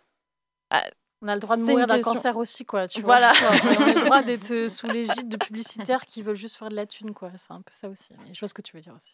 Ah, 0.70 0.84
on 1.22 1.28
a 1.28 1.34
le 1.34 1.40
droit 1.40 1.56
de 1.56 1.62
mourir 1.62 1.86
d'un 1.86 2.00
cancer 2.00 2.36
aussi, 2.36 2.64
quoi. 2.64 2.86
Tu 2.86 3.02
Voilà. 3.02 3.32
Vois, 3.32 3.50
on 3.50 3.82
a 3.82 3.94
le 3.94 4.04
droit 4.04 4.22
d'être 4.22 4.68
sous 4.68 4.86
l'égide 4.86 5.28
de 5.28 5.36
publicitaires 5.36 6.06
qui 6.06 6.22
veulent 6.22 6.36
juste 6.36 6.56
faire 6.56 6.68
de 6.68 6.76
la 6.76 6.86
thune, 6.86 7.12
quoi. 7.14 7.30
C'est 7.36 7.52
un 7.52 7.62
peu 7.62 7.72
ça 7.72 7.88
aussi. 7.88 8.08
Mais 8.26 8.32
je 8.34 8.40
vois 8.40 8.48
ce 8.48 8.54
que 8.54 8.62
tu 8.62 8.76
veux 8.76 8.82
dire 8.82 8.94
aussi. 8.94 9.10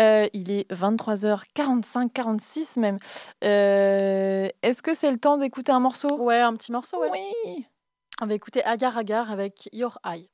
Euh, 0.00 0.26
il 0.32 0.50
est 0.50 0.70
23h45, 0.72 2.10
46 2.12 2.76
même. 2.78 2.98
Euh, 3.44 4.48
Est-ce 4.62 4.82
que 4.82 4.94
c'est 4.94 5.10
le 5.10 5.18
temps 5.18 5.36
d'écouter 5.36 5.72
un 5.72 5.80
morceau? 5.80 6.08
Ouais, 6.22 6.40
un 6.40 6.54
petit 6.54 6.72
morceau, 6.72 6.98
ouais. 7.00 7.10
Oui. 7.12 7.66
On 8.22 8.26
va 8.26 8.34
écouter 8.34 8.64
Agar 8.64 8.96
Agar 8.96 9.30
avec 9.30 9.68
Your 9.72 9.98
Eye. 10.04 10.28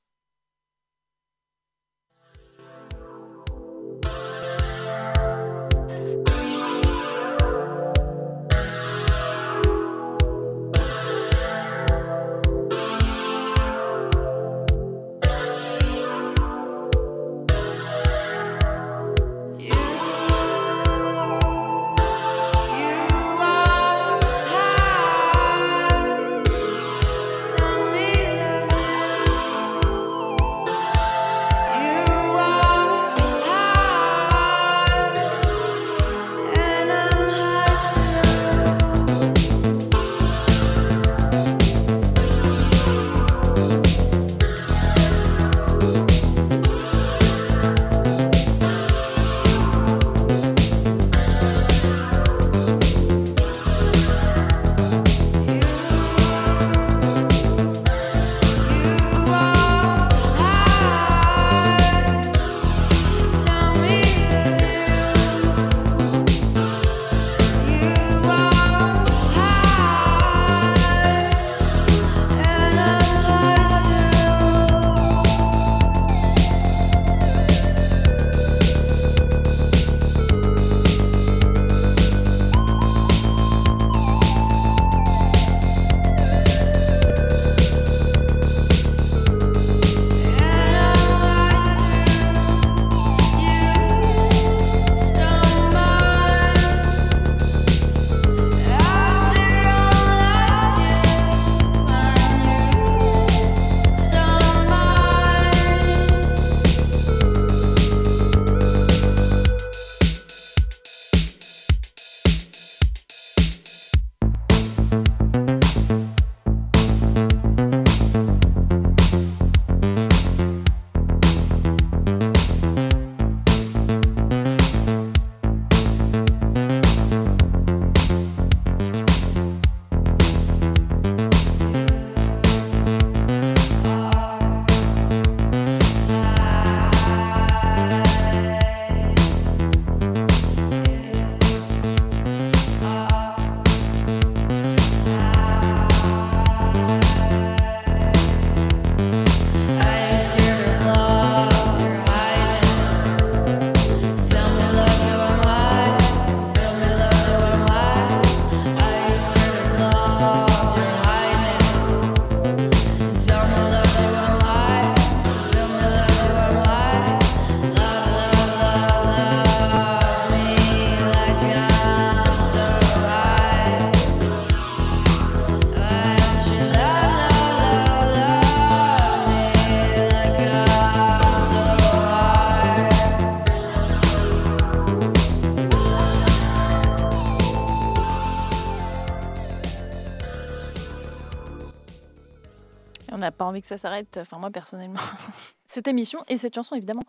Que 193.61 193.67
ça 193.67 193.79
s'arrête. 193.79 194.19
Enfin, 194.21 194.39
moi, 194.39 194.51
personnellement. 194.51 195.01
Cette 195.67 195.87
émission 195.87 196.25
et 196.29 196.39
cette 196.39 196.55
chanson, 196.55 196.77
évidemment. 196.77 197.03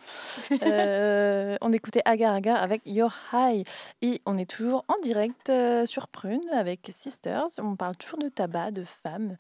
Euh, 0.64 1.56
on 1.62 1.72
écoutait 1.72 2.02
Agar 2.04 2.34
Agar 2.34 2.62
avec 2.62 2.82
Your 2.86 3.14
High. 3.32 3.66
Et 4.02 4.20
on 4.26 4.38
est 4.38 4.50
toujours 4.50 4.84
en 4.90 5.00
direct 5.02 5.50
euh, 5.50 5.86
sur 5.86 6.10
Prune 6.10 6.44
avec 6.52 6.90
Sisters. 6.92 7.48
On 7.60 7.78
parle 7.78 7.96
toujours 7.96 8.20
de 8.20 8.28
tabac, 8.28 8.72
de 8.72 8.84
femmes, 8.84 9.38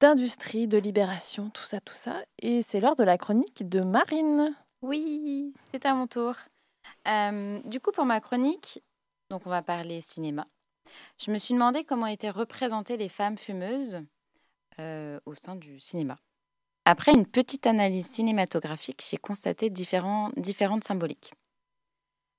d'industrie, 0.00 0.66
de 0.66 0.78
libération, 0.78 1.50
tout 1.50 1.62
ça, 1.62 1.80
tout 1.80 1.94
ça. 1.94 2.22
Et 2.40 2.62
c'est 2.62 2.80
l'heure 2.80 2.96
de 2.96 3.04
la 3.04 3.18
chronique 3.18 3.68
de 3.68 3.80
Marine. 3.80 4.56
Oui, 4.80 5.52
c'est 5.70 5.84
à 5.84 5.92
mon 5.92 6.06
tour. 6.06 6.34
Euh, 7.06 7.60
du 7.66 7.80
coup, 7.80 7.92
pour 7.92 8.06
ma 8.06 8.20
chronique, 8.20 8.82
donc 9.28 9.42
on 9.44 9.50
va 9.50 9.60
parler 9.60 10.00
cinéma. 10.00 10.46
Je 11.18 11.30
me 11.30 11.38
suis 11.38 11.54
demandé 11.54 11.84
comment 11.84 12.06
étaient 12.06 12.30
représentées 12.30 12.96
les 12.96 13.08
femmes 13.08 13.38
fumeuses 13.38 14.02
euh, 14.80 15.18
au 15.26 15.34
sein 15.34 15.56
du 15.56 15.80
cinéma. 15.80 16.18
Après 16.84 17.12
une 17.12 17.26
petite 17.26 17.66
analyse 17.66 18.08
cinématographique, 18.08 19.04
j'ai 19.08 19.16
constaté 19.16 19.70
différentes 19.70 20.84
symboliques. 20.84 21.32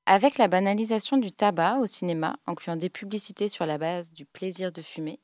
Avec 0.05 0.37
la 0.37 0.49
banalisation 0.49 1.17
du 1.17 1.31
tabac 1.31 1.77
au 1.79 1.87
cinéma, 1.87 2.35
incluant 2.45 2.75
des 2.75 2.89
publicités 2.89 3.47
sur 3.47 3.65
la 3.65 3.77
base 3.77 4.11
du 4.11 4.25
plaisir 4.25 4.73
de 4.73 4.81
fumer, 4.81 5.21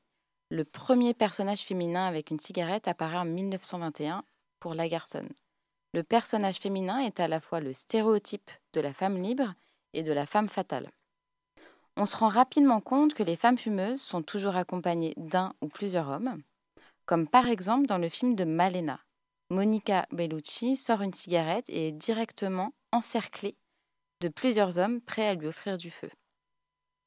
le 0.50 0.64
premier 0.64 1.14
personnage 1.14 1.62
féminin 1.64 2.06
avec 2.06 2.32
une 2.32 2.40
cigarette 2.40 2.88
apparaît 2.88 3.18
en 3.18 3.26
1921 3.26 4.24
pour 4.62 4.74
Lagarson. 4.74 5.28
Le 5.94 6.04
personnage 6.04 6.58
féminin 6.58 7.00
est 7.00 7.20
à 7.20 7.28
la 7.28 7.42
fois 7.42 7.60
le 7.60 7.74
stéréotype 7.74 8.50
de 8.74 8.80
la 8.80 8.94
femme 8.94 9.22
libre 9.22 9.54
et 9.94 10.02
de 10.02 10.14
la 10.14 10.26
femme 10.26 10.48
fatale. 10.48 10.90
On 11.98 12.06
se 12.06 12.16
rend 12.16 12.30
rapidement 12.30 12.80
compte 12.80 13.14
que 13.14 13.24
les 13.24 13.36
femmes 13.36 13.58
fumeuses 13.58 14.02
sont 14.02 14.22
toujours 14.22 14.56
accompagnées 14.56 15.14
d'un 15.18 15.54
ou 15.62 15.68
plusieurs 15.68 16.08
hommes, 16.08 16.42
comme 17.10 17.28
par 17.28 17.48
exemple 17.48 17.88
dans 17.88 17.98
le 17.98 18.08
film 18.08 18.36
de 18.36 18.44
Malena. 18.44 19.00
Monica 19.50 20.06
Bellucci 20.12 20.76
sort 20.76 21.02
une 21.02 21.16
cigarette 21.16 21.66
et 21.68 21.88
est 21.88 21.92
directement 21.92 22.72
encerclée 22.92 23.58
de 24.22 24.28
plusieurs 24.28 24.78
hommes 24.78 25.02
prêts 25.02 25.28
à 25.28 25.34
lui 25.34 25.48
offrir 25.48 25.80
du 25.80 25.90
feu. 25.90 26.12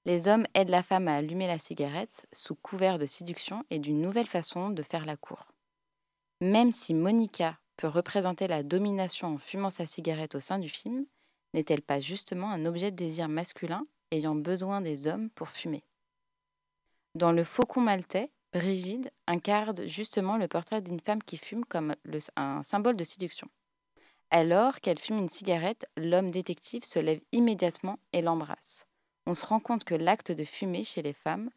Les 0.05 0.27
hommes 0.27 0.45
aident 0.55 0.71
la 0.71 0.83
femme 0.83 1.07
à 1.07 1.15
allumer 1.15 1.47
la 1.47 1.61
cigarette 1.61 2.27
sous 2.33 2.57
couvert 2.57 2.99
de 2.99 3.07
séduction 3.07 3.63
et 3.71 3.79
d'une 3.79 4.01
nouvelle 4.01 4.27
façon 4.27 4.71
de 4.71 4.83
faire 4.83 5.05
la 5.05 5.17
cour. 5.17 5.53
Même 6.41 6.73
si 6.73 6.95
Monica 6.95 7.61
peut 7.77 7.87
représenter 7.87 8.49
la 8.49 8.65
domination 8.65 9.29
en 9.29 9.39
fumant 9.39 9.71
sa 9.71 9.87
cigarette 9.87 10.35
au 10.35 10.41
sein 10.41 10.59
du 10.59 10.69
film, 10.69 11.07
n'est-elle 11.55 11.81
pas 11.81 12.01
justement 12.01 12.51
un 12.51 12.67
objet 12.67 12.91
de 12.91 12.97
désir 12.97 13.29
masculin 13.29 13.85
ayant 14.11 14.35
besoin 14.35 14.81
des 14.81 15.07
hommes 15.07 15.31
pour 15.31 15.49
fumer? 15.49 15.85
Dans 17.15 17.31
Le 17.31 17.45
Faucon 17.45 17.83
maltais, 17.83 18.33
Brigide 18.53 19.11
incarne 19.27 19.89
justement 19.89 20.37
le 20.37 20.47
portrait 20.47 20.83
d'une 20.83 21.01
femme 21.01 21.23
qui 21.23 21.39
fume 21.39 21.65
comme 21.65 21.95
un 22.37 22.63
symbole 22.63 22.97
de 22.97 23.05
séduction. 23.05 23.49
Alors 24.31 24.81
qu'elle 24.81 24.99
fume 24.99 25.19
une 25.19 25.29
cigarette, 25.29 25.87
l'homme 25.97 26.31
détective 26.31 26.85
se 26.85 26.99
lève 26.99 27.21
immédiatement 27.33 27.99
et 28.13 28.21
l'embrasse. 28.21 28.87
On 29.27 29.35
se 29.35 29.47
rend 29.47 29.61
compte 29.61 29.85
que 29.85 29.95
l'acte 29.95 30.33
de 30.33 30.45
fumer 30.45 30.85
chez 30.85 31.01
les 31.01 31.13
femmes 31.13 31.51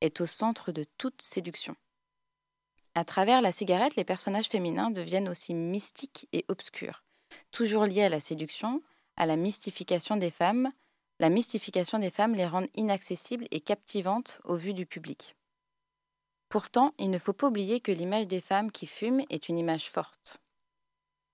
est 0.00 0.20
au 0.20 0.26
centre 0.26 0.72
de 0.72 0.84
toute 0.98 1.22
séduction. 1.22 1.76
À 2.94 3.04
travers 3.04 3.42
la 3.42 3.52
cigarette, 3.52 3.94
les 3.94 4.04
personnages 4.04 4.48
féminins 4.48 4.90
deviennent 4.90 5.28
aussi 5.28 5.54
mystiques 5.54 6.28
et 6.32 6.44
obscurs, 6.48 7.04
toujours 7.52 7.84
liés 7.84 8.04
à 8.04 8.08
la 8.08 8.20
séduction, 8.20 8.82
à 9.16 9.26
la 9.26 9.36
mystification 9.36 10.16
des 10.16 10.30
femmes. 10.30 10.72
La 11.20 11.28
mystification 11.28 11.98
des 11.98 12.10
femmes 12.10 12.34
les 12.34 12.46
rend 12.46 12.66
inaccessibles 12.74 13.46
et 13.50 13.60
captivantes 13.60 14.40
au 14.44 14.56
vu 14.56 14.74
du 14.74 14.86
public. 14.86 15.36
Pourtant, 16.50 16.94
il 16.98 17.10
ne 17.10 17.18
faut 17.18 17.32
pas 17.32 17.46
oublier 17.46 17.80
que 17.80 17.92
l'image 17.92 18.26
des 18.26 18.40
femmes 18.40 18.72
qui 18.72 18.88
fument 18.88 19.24
est 19.30 19.48
une 19.48 19.56
image 19.56 19.88
forte. 19.88 20.40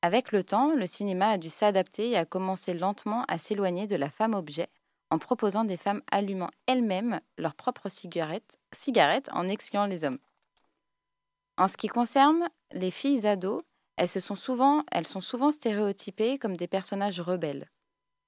Avec 0.03 0.31
le 0.31 0.45
temps, 0.45 0.75
le 0.75 0.87
cinéma 0.87 1.31
a 1.31 1.39
dû 1.39 1.49
s'adapter 1.49 2.11
et 2.11 2.19
a 2.19 2.27
commencé 2.27 2.75
lentement 2.75 3.25
à 3.27 3.39
s'éloigner 3.39 3.87
de 3.87 3.97
la 3.97 4.11
femme-objet 4.11 4.69
en 5.11 5.19
proposant 5.19 5.65
des 5.65 5.79
femmes 5.79 6.03
allumant 6.11 6.51
elles-mêmes 6.67 7.21
leurs 7.39 7.55
propres 7.55 7.89
cigarettes, 7.89 8.59
cigarettes 8.73 9.31
en 9.33 9.49
excluant 9.49 9.87
les 9.87 10.05
hommes. 10.05 10.19
En 11.57 11.69
ce 11.69 11.79
qui 11.79 11.89
concerne 11.89 12.51
les 12.73 12.91
filles 12.91 13.27
ados, 13.27 13.63
elles, 13.97 14.11
se 14.11 14.21
sont 14.21 14.37
souvent, 14.37 14.85
elles 14.93 15.07
sont 15.07 15.23
souvent 15.23 15.51
stéréotypées 15.51 16.39
comme 16.39 16.59
des 16.59 16.69
personnages 16.69 17.21
rebelles. 17.21 17.71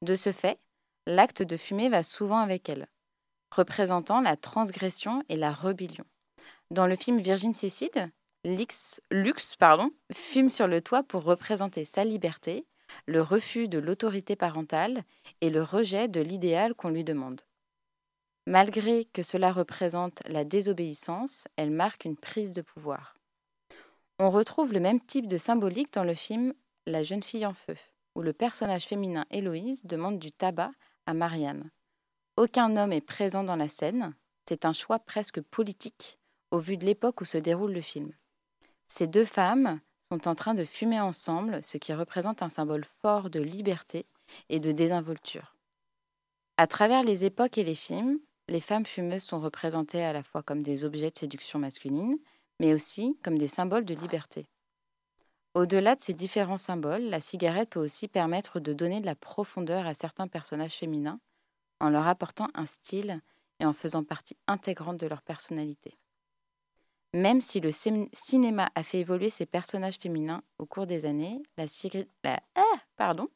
De 0.01 0.17
ce 0.17 0.33
fait, 0.33 0.59
l'acte 1.07 1.43
de 1.43 1.59
fumer 1.59 1.91
va 1.91 2.03
souvent 2.03 2.39
avec 2.39 2.71
elles, 2.71 2.89
représentant 3.55 4.23
la 4.23 4.39
transgression 4.39 5.23
et 5.29 5.37
la 5.37 5.53
rébellion. 5.53 6.07
Dans 6.71 6.87
le 6.87 6.97
film 6.97 7.19
Virgin 7.19 7.55
Suicide, 7.55 8.11
Lux 8.45 9.01
fume 10.13 10.51
sur 10.51 10.67
le 10.69 10.83
toit 10.83 11.03
pour 11.03 11.25
représenter 11.25 11.87
sa 11.87 12.05
liberté, 12.05 12.67
le 13.07 13.23
refus 13.23 13.69
de 13.69 13.79
l'autorité 13.79 14.37
parentale 14.37 15.03
et 15.41 15.49
le 15.49 15.63
rejet 15.63 16.09
de 16.09 16.21
l'idéal 16.21 16.75
qu'on 16.75 16.91
lui 16.91 17.05
demande. 17.05 17.41
Malgré 18.47 19.07
que 19.07 19.23
cela 19.23 19.51
représente 19.51 20.21
la 20.29 20.45
désobéissance, 20.45 21.49
elle 21.57 21.71
marque 21.71 22.05
une 22.05 22.19
prise 22.19 22.53
de 22.53 22.61
pouvoir. 22.61 23.15
On 24.19 24.31
retrouve 24.31 24.75
le 24.75 24.81
même 24.81 25.01
type 25.01 25.27
de 25.27 25.39
symbolique 25.39 25.95
dans 25.95 26.05
le 26.05 26.15
film 26.15 26.53
La 26.87 27.03
jeune 27.03 27.23
fille 27.23 27.47
en 27.47 27.55
feu, 27.55 27.77
où 28.15 28.21
le 28.21 28.35
personnage 28.35 28.85
féminin 28.85 29.25
Héloïse 29.31 29.87
demande 29.87 30.19
du 30.19 30.33
tabac 30.33 30.73
à 31.07 31.15
Marianne. 31.15 31.71
Aucun 32.37 32.77
homme 32.77 32.93
est 32.93 33.01
présent 33.01 33.43
dans 33.43 33.57
la 33.57 33.69
scène, 33.69 34.15
c'est 34.47 34.67
un 34.67 34.75
choix 34.75 34.99
presque 34.99 35.41
politique 35.41 36.18
au 36.51 36.59
vu 36.59 36.77
de 36.77 36.85
l'époque 36.85 37.21
où 37.21 37.25
se 37.25 37.39
déroule 37.39 37.73
le 37.73 37.81
film. 37.81 38.13
Ces 38.89 39.07
deux 39.07 39.25
femmes 39.25 39.81
sont 40.11 40.29
en 40.29 40.35
train 40.35 40.55
de 40.55 40.65
fumer 40.65 41.01
ensemble, 41.01 41.63
ce 41.63 41.77
qui 41.77 41.93
représente 41.93 42.43
un 42.43 42.49
symbole 42.49 42.85
fort 42.85 43.31
de 43.31 43.41
liberté 43.41 44.07
et 44.49 44.61
de 44.61 44.73
désinvolture. 44.73 45.55
À 46.57 46.67
travers 46.67 47.03
les 47.03 47.25
époques 47.25 47.59
et 47.59 47.65
les 47.65 47.75
films, 47.75 48.19
les 48.49 48.61
femmes 48.61 48.87
fumeuses 48.87 49.23
sont 49.23 49.41
représentées 49.41 50.03
à 50.03 50.13
la 50.13 50.23
fois 50.23 50.43
comme 50.43 50.63
des 50.63 50.85
objets 50.85 51.11
de 51.11 51.19
séduction 51.19 51.59
masculine, 51.59 52.19
mais 52.61 52.73
aussi 52.73 53.19
comme 53.23 53.39
des 53.39 53.49
symboles 53.49 53.85
de 53.85 53.95
liberté. 53.95 54.47
Au-delà 55.55 55.97
de 55.97 56.01
ces 56.01 56.15
différents 56.15 56.57
symboles, 56.57 57.03
la 57.03 57.21
cigarette 57.21 57.71
peut 57.71 57.81
aussi 57.81 58.09
permettre 58.09 58.61
de 58.61 58.73
donner 58.73 59.01
de 59.01 59.07
la 59.07 59.15
profondeur 59.15 59.87
à 59.87 59.95
certains 59.95 60.29
personnages 60.29 60.75
féminins 60.75 61.21
en 61.81 61.91
leur 61.91 62.07
apportant 62.07 62.49
un 62.55 62.67
style 62.67 63.21
et 63.61 63.65
en 63.65 63.73
faisant 63.73 64.05
partie 64.05 64.37
intégrante 64.47 64.99
de 64.99 65.07
leur 65.07 65.23
personnalité. 65.23 65.97
Même 67.15 67.41
si 67.41 67.61
le 67.61 67.71
cin- 67.71 68.09
cinéma 68.13 68.71
a 68.75 68.83
fait 68.83 69.01
évoluer 69.01 69.31
ses 69.31 69.47
personnages 69.47 69.97
féminins 69.97 70.43
au 70.59 70.67
cours 70.67 70.87
des 70.87 71.07
années, 71.07 71.43
la, 71.57 72.41
ah, 72.55 72.63
pardon, 72.97 73.29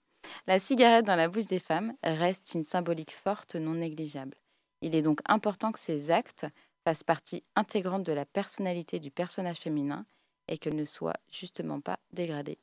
la 0.47 0.59
cigarette 0.61 1.07
dans 1.07 1.17
la 1.17 1.29
bouche 1.29 1.47
des 1.47 1.59
femmes 1.59 1.95
reste 2.03 2.55
une 2.55 2.65
symbolique 2.65 3.13
forte 3.13 3.55
non 3.57 3.75
négligeable. 3.75 4.37
Il 4.83 4.95
est 4.95 5.03
donc 5.03 5.21
important 5.27 5.73
que 5.73 5.79
ces 5.79 6.11
actes 6.11 6.47
fassent 6.85 7.05
partie 7.05 7.45
intégrante 7.57 8.03
de 8.03 8.13
la 8.13 8.27
personnalité 8.27 8.99
du 9.01 9.11
personnage 9.11 9.59
féminin 9.59 10.05
et 10.49 10.59
qu'elle 10.59 10.77
ne 10.77 10.85
soit 10.85 11.17
justement 11.31 11.81
pas 11.81 11.99
dégradée. 12.13 12.59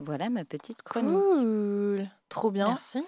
Voilà 0.00 0.30
ma 0.30 0.44
petite 0.44 0.82
chronique. 0.82 1.20
Cool. 1.30 2.08
Trop 2.28 2.50
bien. 2.50 2.68
Merci. 2.68 3.04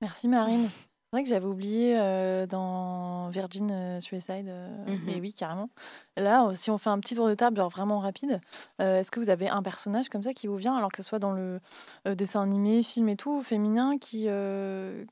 Merci 0.00 0.28
Marine. 0.28 0.70
C'est 1.12 1.16
vrai 1.16 1.22
que 1.24 1.28
j'avais 1.28 1.46
oublié 1.46 1.98
euh, 1.98 2.46
dans 2.46 3.30
Virgin 3.30 3.68
euh, 3.72 4.00
Suicide, 4.00 4.46
euh, 4.48 4.96
mais 5.02 5.18
oui, 5.20 5.34
carrément. 5.34 5.68
Là, 6.16 6.46
euh, 6.46 6.54
si 6.54 6.70
on 6.70 6.78
fait 6.78 6.88
un 6.90 7.00
petit 7.00 7.16
tour 7.16 7.26
de 7.28 7.34
table, 7.34 7.56
genre 7.56 7.68
vraiment 7.68 7.98
rapide, 7.98 8.40
euh, 8.80 9.00
est-ce 9.00 9.10
que 9.10 9.18
vous 9.18 9.28
avez 9.28 9.48
un 9.48 9.60
personnage 9.64 10.08
comme 10.08 10.22
ça 10.22 10.34
qui 10.34 10.46
vous 10.46 10.54
vient, 10.54 10.76
alors 10.76 10.92
que 10.92 11.02
ce 11.02 11.08
soit 11.08 11.18
dans 11.18 11.32
le 11.32 11.58
euh, 12.06 12.14
dessin 12.14 12.42
animé, 12.42 12.84
film 12.84 13.08
et 13.08 13.16
tout, 13.16 13.42
féminin, 13.42 13.98
qui, 13.98 14.26
euh, 14.28 15.04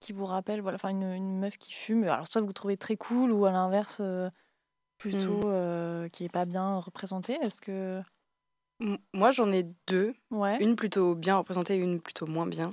qui- 0.00 0.12
vous 0.12 0.26
rappelle, 0.26 0.60
voilà, 0.60 0.76
enfin 0.76 0.90
une, 0.90 1.02
une 1.12 1.38
meuf 1.38 1.56
qui 1.58 1.72
fume, 1.72 2.04
alors 2.04 2.26
soit 2.30 2.40
vous 2.42 2.52
trouvez 2.52 2.76
très 2.76 2.96
cool, 2.96 3.32
ou 3.32 3.44
à 3.46 3.50
l'inverse, 3.52 3.98
euh, 4.00 4.28
plutôt 4.98 5.40
euh, 5.44 6.08
qui 6.10 6.24
est 6.24 6.32
pas 6.32 6.44
bien 6.46 6.78
représentée 6.78 7.34
Est-ce 7.42 7.60
que. 7.60 8.02
Moi, 9.12 9.32
j'en 9.32 9.50
ai 9.52 9.64
deux. 9.88 10.14
Ouais. 10.30 10.58
Une 10.60 10.76
plutôt 10.76 11.14
bien 11.14 11.36
représentée 11.36 11.74
et 11.74 11.78
une 11.78 12.00
plutôt 12.00 12.26
moins 12.26 12.46
bien. 12.46 12.70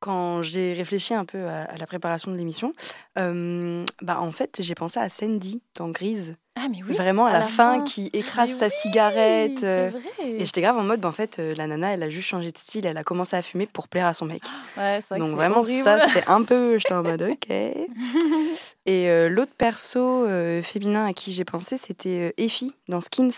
Quand 0.00 0.40
j'ai 0.40 0.72
réfléchi 0.72 1.12
un 1.14 1.24
peu 1.26 1.46
à, 1.46 1.64
à 1.64 1.76
la 1.76 1.86
préparation 1.86 2.30
de 2.32 2.36
l'émission, 2.36 2.72
euh, 3.18 3.84
bah 4.00 4.20
en 4.20 4.32
fait, 4.32 4.56
j'ai 4.60 4.74
pensé 4.74 4.98
à 4.98 5.08
Sandy 5.10 5.60
dans 5.76 5.88
Grise. 5.90 6.36
Ah, 6.56 6.68
mais 6.70 6.78
oui 6.86 6.94
Vraiment 6.94 7.26
à, 7.26 7.30
à 7.30 7.32
la, 7.34 7.38
la 7.40 7.44
fin, 7.44 7.74
fin. 7.78 7.84
qui 7.84 8.10
écrase 8.14 8.48
Mais 8.50 8.58
sa 8.58 8.66
oui, 8.66 8.72
cigarette. 8.80 9.58
c'est 9.60 9.66
euh, 9.66 9.90
vrai. 9.92 10.30
et 10.30 10.44
j'étais 10.46 10.62
grave 10.62 10.76
en 10.78 10.82
mode, 10.84 11.00
bah, 11.00 11.08
en 11.08 11.12
fait, 11.12 11.38
euh, 11.38 11.54
la 11.56 11.66
nana, 11.66 11.92
elle 11.92 12.02
a 12.02 12.08
juste 12.10 12.28
changé 12.28 12.50
de 12.50 12.58
style, 12.58 12.86
elle 12.86 12.96
a 12.98 13.04
commencé 13.04 13.36
à 13.36 13.42
fumer 13.42 13.66
pour 13.66 13.88
plaire 13.88 14.06
à 14.06 14.14
son 14.14 14.24
mec. 14.26 14.42
Ouais, 14.76 15.00
vrai 15.00 15.18
Donc 15.18 15.34
vraiment, 15.36 15.58
horrible. 15.58 15.84
ça, 15.84 16.06
c'était 16.08 16.26
un 16.28 16.42
peu, 16.42 16.78
j'étais 16.78 16.94
en 16.94 17.02
mode, 17.02 17.22
ok. 17.22 17.50
Et 18.86 19.08
euh, 19.10 19.28
l'autre 19.28 19.52
perso 19.56 20.26
féminin 20.62 21.06
à 21.06 21.12
qui 21.12 21.32
j'ai 21.32 21.44
pensé, 21.44 21.76
c'était 21.76 22.32
Effie 22.38 22.72
dans 22.88 23.00
Skins. 23.00 23.30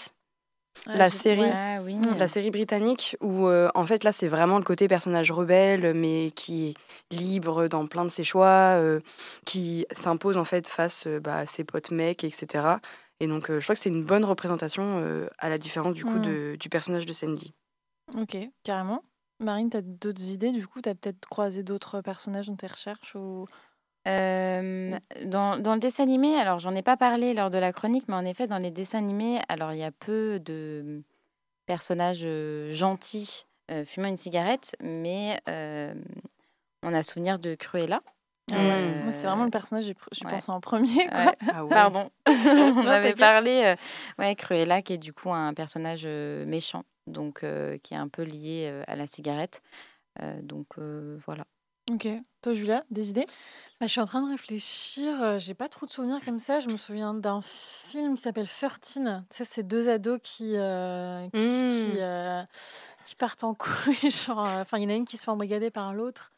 La 0.86 1.10
série. 1.10 1.40
ouais. 1.42 1.52
Ah 1.54 1.80
oui. 1.82 1.96
La 2.18 2.26
série 2.28 2.50
britannique 2.50 3.16
où 3.20 3.46
euh, 3.46 3.70
en 3.74 3.86
fait 3.86 4.02
là 4.04 4.12
c'est 4.12 4.28
vraiment 4.28 4.58
le 4.58 4.64
côté 4.64 4.88
personnage 4.88 5.30
rebelle 5.30 5.94
mais 5.94 6.30
qui 6.34 6.68
est 7.10 7.14
libre 7.14 7.68
dans 7.68 7.86
plein 7.86 8.04
de 8.04 8.10
ses 8.10 8.24
choix, 8.24 8.76
euh, 8.78 9.00
qui 9.46 9.86
s'impose 9.92 10.36
en 10.36 10.44
fait 10.44 10.68
face 10.68 11.06
euh, 11.06 11.20
bah, 11.20 11.36
à 11.38 11.46
ses 11.46 11.64
potes 11.64 11.90
mecs 11.90 12.24
etc. 12.24 12.80
Et 13.20 13.28
donc, 13.28 13.50
euh, 13.50 13.60
je 13.60 13.64
crois 13.66 13.76
que 13.76 13.80
c'est 13.80 13.88
une 13.90 14.02
bonne 14.02 14.24
représentation 14.24 14.98
euh, 15.00 15.28
à 15.38 15.48
la 15.48 15.58
différence 15.58 15.94
du 15.94 16.04
coup 16.04 16.18
Mm. 16.18 16.22
de- 16.22 16.56
du 16.58 16.68
personnage 16.68 17.06
de 17.06 17.12
Sandy. 17.12 17.54
Ok, 18.18 18.36
carrément. 18.64 19.04
Marine, 19.38 19.70
tu 19.70 19.76
as 19.76 19.82
d'autres 19.82 20.22
idées 20.22 20.50
Du 20.52 20.66
coup, 20.66 20.80
tu 20.82 20.88
as 20.88 20.94
peut-être 20.96 21.28
croisé 21.28 21.62
d'autres 21.62 22.00
personnages 22.00 22.48
dans 22.48 22.56
tes 22.56 22.66
recherches 22.66 23.14
ou... 23.14 23.46
Euh, 24.08 24.98
dans, 25.26 25.58
dans 25.58 25.74
le 25.74 25.80
dessin 25.80 26.02
animé, 26.02 26.34
alors 26.36 26.58
j'en 26.58 26.74
ai 26.74 26.82
pas 26.82 26.96
parlé 26.96 27.34
lors 27.34 27.50
de 27.50 27.58
la 27.58 27.72
chronique, 27.72 28.04
mais 28.08 28.14
en 28.14 28.24
effet, 28.24 28.46
dans 28.46 28.58
les 28.58 28.70
dessins 28.70 28.98
animés, 28.98 29.40
alors 29.48 29.72
il 29.72 29.78
y 29.78 29.84
a 29.84 29.92
peu 29.92 30.40
de 30.40 31.02
personnages 31.66 32.26
gentils 32.72 33.46
euh, 33.70 33.84
fumant 33.84 34.08
une 34.08 34.16
cigarette, 34.16 34.74
mais 34.80 35.40
euh, 35.48 35.94
on 36.82 36.92
a 36.92 37.02
souvenir 37.02 37.38
de 37.38 37.54
Cruella. 37.54 38.00
Ah 38.50 38.56
ouais, 38.56 38.60
Euh, 38.60 39.12
c'est 39.12 39.28
vraiment 39.28 39.44
le 39.44 39.50
personnage, 39.50 39.84
j'ai 39.84 39.94
j'ai 40.10 40.24
ouais. 40.24 40.32
pensé 40.32 40.50
en 40.50 40.60
premier. 40.60 41.06
quoi. 41.08 41.26
Ouais. 41.26 41.36
Ah 41.54 41.64
ouais. 41.64 41.70
Pardon, 41.70 42.10
on 42.26 42.82
Non, 42.82 42.88
avait 42.88 43.14
parlé. 43.14 43.62
euh, 43.64 43.76
ouais, 44.18 44.34
Cruella, 44.34 44.82
qui 44.82 44.94
est 44.94 44.98
du 44.98 45.12
coup 45.12 45.32
un 45.32 45.54
personnage 45.54 46.04
méchant, 46.06 46.82
donc 47.06 47.44
euh, 47.44 47.78
qui 47.78 47.94
est 47.94 47.98
un 47.98 48.08
peu 48.08 48.22
lié 48.24 48.68
euh, 48.70 48.82
à 48.88 48.96
la 48.96 49.06
cigarette. 49.06 49.62
Euh, 50.20 50.42
donc 50.42 50.66
euh, 50.78 51.16
voilà. 51.24 51.44
Ok. 51.90 52.06
Toi, 52.42 52.52
Julia, 52.54 52.84
des 52.90 53.10
idées? 53.10 53.26
Bah, 53.80 53.86
je 53.86 53.88
suis 53.88 54.00
en 54.00 54.04
train 54.06 54.22
de 54.24 54.30
réfléchir. 54.30 55.20
euh, 55.22 55.38
J'ai 55.38 55.54
pas 55.54 55.68
trop 55.68 55.84
de 55.86 55.90
souvenirs 55.90 56.20
comme 56.24 56.38
ça. 56.38 56.60
Je 56.60 56.68
me 56.68 56.76
souviens 56.76 57.12
d'un 57.12 57.40
film 57.42 58.14
qui 58.14 58.22
s'appelle 58.22 58.46
13. 58.48 58.78
Tu 59.30 59.36
sais, 59.36 59.44
c'est 59.44 59.62
deux 59.64 59.88
ados 59.88 60.20
qui, 60.22 60.56
euh, 60.56 61.28
qui, 61.30 61.38
Mm. 61.38 61.68
qui, 61.68 62.00
euh, 62.00 62.42
qui 63.04 63.16
partent 63.16 63.42
en 63.44 63.54
couille. 63.54 63.96
Genre, 64.10 64.38
enfin, 64.38 64.78
il 64.78 64.84
y 64.84 64.86
en 64.86 64.90
a 64.90 64.94
une 64.94 65.04
qui 65.04 65.16
se 65.18 65.24
fait 65.24 65.30
embrigader 65.30 65.70
par 65.70 65.92
l'autre. 65.92 66.32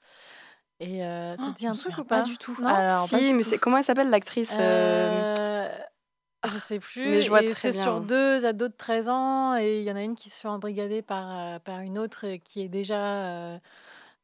Et 0.80 1.04
euh, 1.04 1.36
ça 1.36 1.44
Oh, 1.46 1.52
te 1.52 1.58
dit 1.58 1.66
un 1.66 1.74
truc 1.74 1.96
ou 1.98 2.04
pas 2.04 2.20
pas? 2.20 2.24
du 2.24 2.36
tout. 2.38 2.56
Non 2.60 2.68
Alors, 2.68 3.06
Si, 3.06 3.32
mais 3.34 3.42
c'est 3.42 3.58
comment 3.58 3.76
elle 3.78 3.84
s'appelle 3.84 4.10
l'actrice 4.10 4.50
je 6.46 6.58
sais 6.58 6.78
plus. 6.78 7.08
mais 7.08 7.22
je 7.22 7.28
vois 7.30 7.40
c'est 7.46 7.72
sur 7.72 8.00
deux 8.02 8.44
ados 8.44 8.68
de 8.68 8.74
13 8.76 9.08
ans 9.08 9.56
et 9.56 9.78
il 9.80 9.84
y 9.84 9.90
en 9.90 9.96
a 9.96 10.02
une 10.02 10.14
qui 10.14 10.28
se 10.28 10.40
fait 10.40 10.48
embrigader 10.48 11.00
par, 11.00 11.58
par 11.60 11.80
une 11.80 11.98
autre 11.98 12.26
qui 12.44 12.60
est 12.60 12.68
déjà 12.68 13.58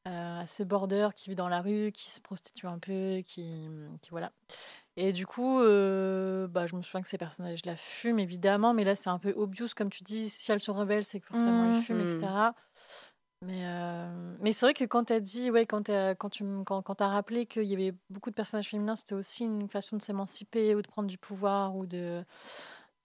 euh, 0.06 0.10
euh, 0.10 0.40
assez 0.40 0.64
border, 0.64 1.08
qui 1.14 1.30
vit 1.30 1.36
dans 1.36 1.48
la 1.48 1.60
rue, 1.60 1.92
qui 1.92 2.10
se 2.10 2.20
prostitue 2.20 2.66
un 2.66 2.78
peu, 2.78 3.22
qui, 3.26 3.68
qui 4.02 4.10
voilà. 4.10 4.32
Et 4.96 5.12
du 5.12 5.26
coup, 5.26 5.60
euh, 5.60 6.48
bah, 6.48 6.66
je 6.66 6.76
me 6.76 6.82
souviens 6.82 7.02
que 7.02 7.08
ces 7.08 7.18
personnages-là 7.18 7.76
fument 7.76 8.18
évidemment, 8.20 8.74
mais 8.74 8.84
là 8.84 8.96
c'est 8.96 9.10
un 9.10 9.18
peu 9.18 9.32
obvious 9.36 9.68
comme 9.76 9.90
tu 9.90 10.04
dis. 10.04 10.30
Si 10.30 10.52
elles 10.52 10.60
sont 10.62 10.74
rebelles, 10.74 11.04
c'est 11.04 11.20
que 11.20 11.26
forcément 11.26 11.64
Mhm. 11.64 11.66
ils 11.66 11.76
fument, 11.76 12.00
etc. 12.00 12.54
Mais, 13.42 13.62
euh, 13.66 14.36
mais 14.42 14.52
c'est 14.52 14.66
vrai 14.66 14.74
que 14.74 14.84
quand 14.84 15.04
tu 15.06 15.14
as 15.14 15.20
dit, 15.20 15.50
ouais, 15.50 15.66
quand 15.66 15.84
tu 15.84 15.92
quand 16.18 16.30
tu 16.30 16.44
quand, 16.66 16.82
quand 16.82 17.00
as 17.00 17.08
rappelé 17.08 17.46
qu'il 17.46 17.64
y 17.64 17.74
avait 17.74 17.94
beaucoup 18.10 18.30
de 18.30 18.34
personnages 18.34 18.68
féminins, 18.70 18.96
c'était 18.96 19.14
aussi 19.14 19.44
une 19.44 19.68
façon 19.68 19.96
de 19.96 20.02
s'émanciper 20.02 20.74
ou 20.74 20.82
de 20.82 20.88
prendre 20.88 21.08
du 21.08 21.18
pouvoir 21.18 21.76
ou 21.76 21.86
de. 21.86 22.24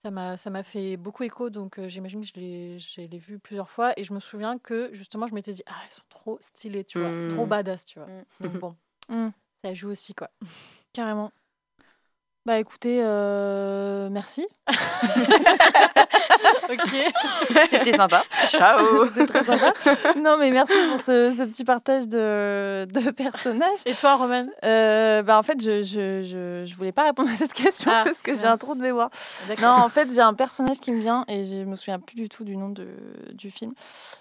Ça 0.02 0.10
m'a 0.10 0.36
ça 0.36 0.50
m'a 0.50 0.62
fait 0.62 0.96
beaucoup 0.96 1.24
écho, 1.24 1.50
donc 1.50 1.78
euh, 1.78 1.88
j'imagine 1.88 2.20
que 2.20 2.26
je 2.28 2.32
l'ai 2.34 2.78
je 2.78 3.00
l'ai 3.00 3.18
vu 3.18 3.38
plusieurs 3.38 3.70
fois. 3.70 3.92
Et 3.98 4.04
je 4.04 4.12
me 4.12 4.20
souviens 4.20 4.58
que 4.58 4.90
justement, 4.92 5.26
je 5.26 5.34
m'étais 5.34 5.52
dit, 5.52 5.62
ah, 5.66 5.74
elles 5.84 5.90
sont 5.92 6.02
trop 6.08 6.38
stylées, 6.40 6.84
tu 6.84 6.98
vois, 6.98 7.16
c'est 7.18 7.28
trop 7.28 7.46
Mm. 7.46 7.48
badass, 7.48 7.84
tu 7.86 7.98
vois. 7.98 8.08
Mm. 8.08 8.24
Donc 8.40 8.52
bon, 8.60 8.76
Mm. 9.08 9.28
ça 9.64 9.74
joue 9.74 9.88
aussi, 9.90 10.14
quoi. 10.14 10.30
Carrément. 10.92 11.32
Bah 12.46 12.60
écoutez, 12.60 13.00
euh, 13.02 14.08
merci. 14.08 14.46
ok. 16.70 16.78
C'était 17.70 17.96
sympa. 17.96 18.22
Ciao 18.48 19.06
C'était 19.06 19.26
très 19.26 19.42
sympa. 19.44 19.72
Non 20.16 20.36
mais 20.38 20.52
merci 20.52 20.72
pour 20.90 21.00
ce, 21.00 21.32
ce 21.32 21.42
petit 21.42 21.64
partage 21.64 22.06
de, 22.06 22.86
de 22.92 23.10
personnages. 23.10 23.80
Et 23.84 23.94
toi, 23.94 24.14
Roman? 24.14 24.46
Euh, 24.64 25.22
bah 25.22 25.38
en 25.38 25.42
fait, 25.42 25.60
je, 25.60 25.82
je, 25.82 26.22
je, 26.22 26.64
je 26.66 26.74
voulais 26.76 26.92
pas 26.92 27.02
répondre 27.04 27.30
à 27.30 27.34
cette 27.34 27.52
question 27.52 27.90
Ah, 27.92 28.02
parce 28.04 28.22
que 28.22 28.34
j'ai 28.34 28.46
un 28.46 28.56
trou 28.56 28.76
de 28.76 28.80
mémoire. 28.80 29.10
Non, 29.60 29.70
en 29.70 29.88
fait, 29.88 30.12
j'ai 30.14 30.20
un 30.20 30.34
personnage 30.34 30.78
qui 30.78 30.92
me 30.92 31.00
vient 31.00 31.24
et 31.28 31.44
je 31.44 31.56
me 31.64 31.74
souviens 31.74 31.98
plus 31.98 32.14
du 32.14 32.28
tout 32.28 32.44
du 32.44 32.56
nom 32.56 32.68
de, 32.68 32.86
du 33.32 33.50
film. 33.50 33.72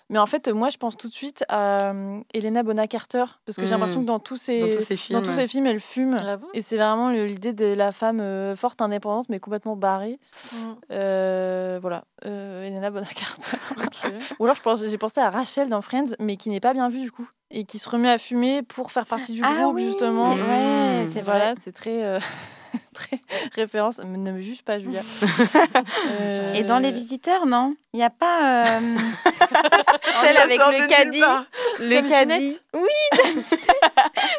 Mais 0.10 0.18
en 0.20 0.26
fait, 0.26 0.48
moi, 0.48 0.70
je 0.70 0.78
pense 0.78 0.98
tout 0.98 1.10
de 1.10 1.14
suite 1.14 1.44
à 1.50 1.92
euh, 1.92 2.20
Helena 2.34 2.64
Bonham 2.64 2.88
Carter 2.88 3.26
parce 3.46 3.56
que 3.58 3.66
j'ai 3.66 3.72
l'impression 3.72 4.02
que 4.02 4.08
dans 4.08 4.20
tous 4.20 4.38
ces, 4.38 4.62
Dans 4.62 4.68
tous 4.78 4.84
ces 4.84 4.96
dans 4.96 5.00
films. 5.00 5.24
tous 5.24 5.34
ces 5.36 5.48
films, 5.48 5.68
elle 5.68 5.80
fume. 5.80 6.18
Ah 6.20 6.38
bon? 6.38 6.48
Et 6.56 6.62
c'est 6.62 6.78
vraiment 6.78 7.10
l'idée 7.10 7.54
de 7.54 7.66
la 7.74 7.92
femme 7.92 8.15
euh, 8.22 8.56
forte, 8.56 8.82
indépendante, 8.82 9.28
mais 9.30 9.40
complètement 9.40 9.76
barrée. 9.76 10.20
Mm. 10.52 10.58
Euh, 10.92 11.80
voilà, 11.82 12.04
euh, 12.26 12.70
Carter. 13.16 13.58
Ok. 13.78 14.12
Ou 14.40 14.44
alors, 14.46 14.56
je 14.56 14.62
pense- 14.62 14.86
j'ai 14.86 14.98
pensé 14.98 15.20
à 15.20 15.30
Rachel 15.30 15.70
dans 15.70 15.82
Friends, 15.82 16.14
mais 16.20 16.38
qui 16.38 16.50
n'est 16.50 16.60
pas 16.60 16.74
bien 16.74 16.90
vue 16.90 17.02
du 17.02 17.12
coup. 17.12 17.28
Et 17.52 17.64
qui 17.66 17.80
se 17.80 17.88
remet 17.90 18.10
à 18.10 18.18
fumer 18.18 18.64
pour 18.64 18.92
faire 18.92 19.06
partie 19.06 19.34
du 19.34 19.42
Ah 19.44 19.54
groupe, 19.64 19.76
oui, 19.76 19.86
justement. 19.86 20.34
ouais, 20.34 21.06
Mm. 21.06 21.12
c'est 21.12 21.22
Voilà, 21.22 21.54
vrai. 21.54 21.62
c'est 21.64 21.72
très, 21.74 22.20
très 22.94 23.20
référence. 23.56 24.00
Ne 24.00 24.32
me 24.32 24.42
juge 24.42 24.64
pas, 24.64 24.80
Julia. 24.80 25.02
Euh, 26.08 26.54
Et 26.54 26.62
dans 26.64 26.80
les 26.80 26.92
visiteurs, 26.92 27.46
non? 27.46 27.76
Il 27.94 27.98
n'y 27.98 28.04
a 28.04 28.10
pas 28.10 28.78
euh, 28.80 28.80
celle 30.24 30.38
avec 30.38 30.58
le 30.60 30.88
caddie. 30.88 31.22
Le 31.80 31.90
Dame 32.02 32.08
caddie. 32.08 32.32
Ginette? 32.50 32.64
Oui, 32.74 33.20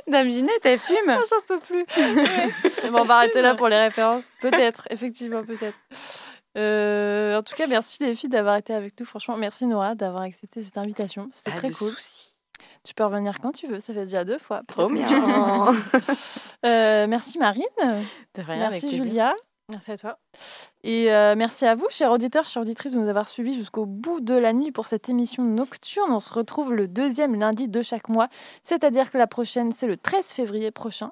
Dame 0.07 0.29
Ginette, 0.31 0.65
elle 0.65 0.79
fume. 0.79 0.97
Ah, 1.09 1.19
J'en 1.29 1.41
peux 1.47 1.59
plus. 1.59 1.85
Ouais. 1.97 2.91
Bon, 2.91 3.01
on 3.01 3.05
va 3.05 3.17
arrêter 3.17 3.43
là 3.43 3.55
pour 3.55 3.69
les 3.69 3.79
références. 3.79 4.25
Peut-être, 4.41 4.87
effectivement, 4.91 5.43
peut-être. 5.45 5.77
Euh, 6.57 7.37
en 7.39 7.43
tout 7.43 7.55
cas, 7.55 7.67
merci 7.67 8.03
les 8.03 8.15
filles 8.15 8.31
d'avoir 8.31 8.57
été 8.57 8.73
avec 8.75 8.99
nous. 8.99 9.07
Franchement, 9.07 9.37
merci 9.37 9.67
Nora 9.67 9.95
d'avoir 9.95 10.23
accepté 10.23 10.63
cette 10.63 10.79
invitation. 10.79 11.29
C'était 11.33 11.51
Pas 11.51 11.57
très 11.59 11.69
de 11.71 11.75
cool. 11.75 11.93
soucis. 11.93 12.26
Tu 12.87 12.95
peux 12.95 13.05
revenir 13.05 13.41
quand 13.41 13.51
tu 13.51 13.67
veux. 13.67 13.81
Ça 13.81 13.93
fait 13.93 14.05
déjà 14.05 14.25
deux 14.25 14.39
fois. 14.39 14.63
Trop 14.69 14.89
bien. 14.89 15.07
Euh, 16.65 17.07
merci 17.07 17.39
Marine. 17.39 17.63
De 17.79 18.43
rien, 18.43 18.67
avec 18.67 18.83
merci. 18.83 18.97
Julia. 18.97 19.35
Merci 19.69 19.91
à 19.91 19.99
toi. 19.99 20.19
Et 20.85 21.13
euh, 21.13 21.35
merci 21.37 21.67
à 21.67 21.75
vous, 21.75 21.89
chers 21.91 22.13
auditeurs, 22.13 22.47
chères 22.47 22.63
auditrices, 22.63 22.93
de 22.93 23.01
nous 23.01 23.09
avoir 23.09 23.27
suivis 23.27 23.53
jusqu'au 23.53 23.85
bout 23.85 24.21
de 24.21 24.35
la 24.35 24.53
nuit 24.53 24.71
pour 24.71 24.87
cette 24.87 25.09
émission 25.09 25.43
nocturne. 25.43 26.13
On 26.13 26.21
se 26.21 26.33
retrouve 26.33 26.73
le 26.73 26.87
deuxième 26.87 27.35
lundi 27.35 27.67
de 27.67 27.83
chaque 27.83 28.09
mois, 28.09 28.29
c'est-à-dire 28.63 29.11
que 29.11 29.19
la 29.19 29.27
prochaine, 29.27 29.73
c'est 29.73 29.89
le 29.89 29.97
13 29.97 30.29
février 30.29 30.71
prochain. 30.71 31.11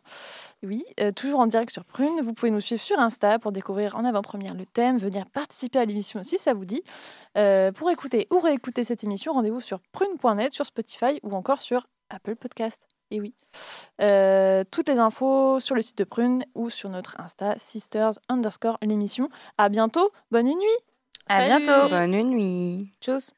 Oui, 0.62 0.84
euh, 1.00 1.11
toujours 1.11 1.40
en 1.40 1.48
direct 1.48 1.72
sur 1.72 1.84
Prune. 1.84 2.20
Vous 2.22 2.32
pouvez 2.32 2.52
nous 2.52 2.61
suivre 2.61 2.80
sur 2.80 3.00
Insta 3.00 3.40
pour 3.40 3.50
découvrir 3.50 3.96
en 3.96 4.05
avant-première 4.05 4.55
le 4.55 4.66
thème, 4.66 4.98
venir 4.98 5.26
participer 5.26 5.80
à 5.80 5.84
l'émission 5.84 6.22
si 6.22 6.38
ça 6.38 6.55
vous 6.55 6.64
dit. 6.64 6.84
Euh, 7.36 7.72
pour 7.72 7.90
écouter 7.90 8.28
ou 8.30 8.38
réécouter 8.38 8.84
cette 8.84 9.02
émission, 9.02 9.32
rendez-vous 9.32 9.59
sur 9.59 9.80
prune.net, 9.90 10.52
sur 10.52 10.64
Spotify 10.64 11.18
ou 11.24 11.32
encore 11.32 11.61
sur 11.61 11.88
Apple 12.09 12.36
Podcast. 12.36 12.80
Et 13.11 13.20
oui. 13.20 13.34
Euh, 14.00 14.64
toutes 14.70 14.88
les 14.88 14.98
infos 14.98 15.61
sur 15.61 15.74
le 15.74 15.82
site 15.82 15.98
de 15.98 16.05
Prune 16.05 16.44
ou 16.55 16.70
sur 16.70 16.90
notre 16.90 17.20
Insta, 17.20 17.55
sisters 17.59 18.12
underscore 18.28 18.78
l'émission. 18.82 19.28
À 19.59 19.68
bientôt, 19.68 20.11
bonne 20.30 20.46
nuit 20.46 20.78
À 21.28 21.48
Salut. 21.48 21.64
bientôt. 21.64 21.88
Bonne 21.90 22.22
nuit. 22.24 22.92
Tchuss. 23.00 23.32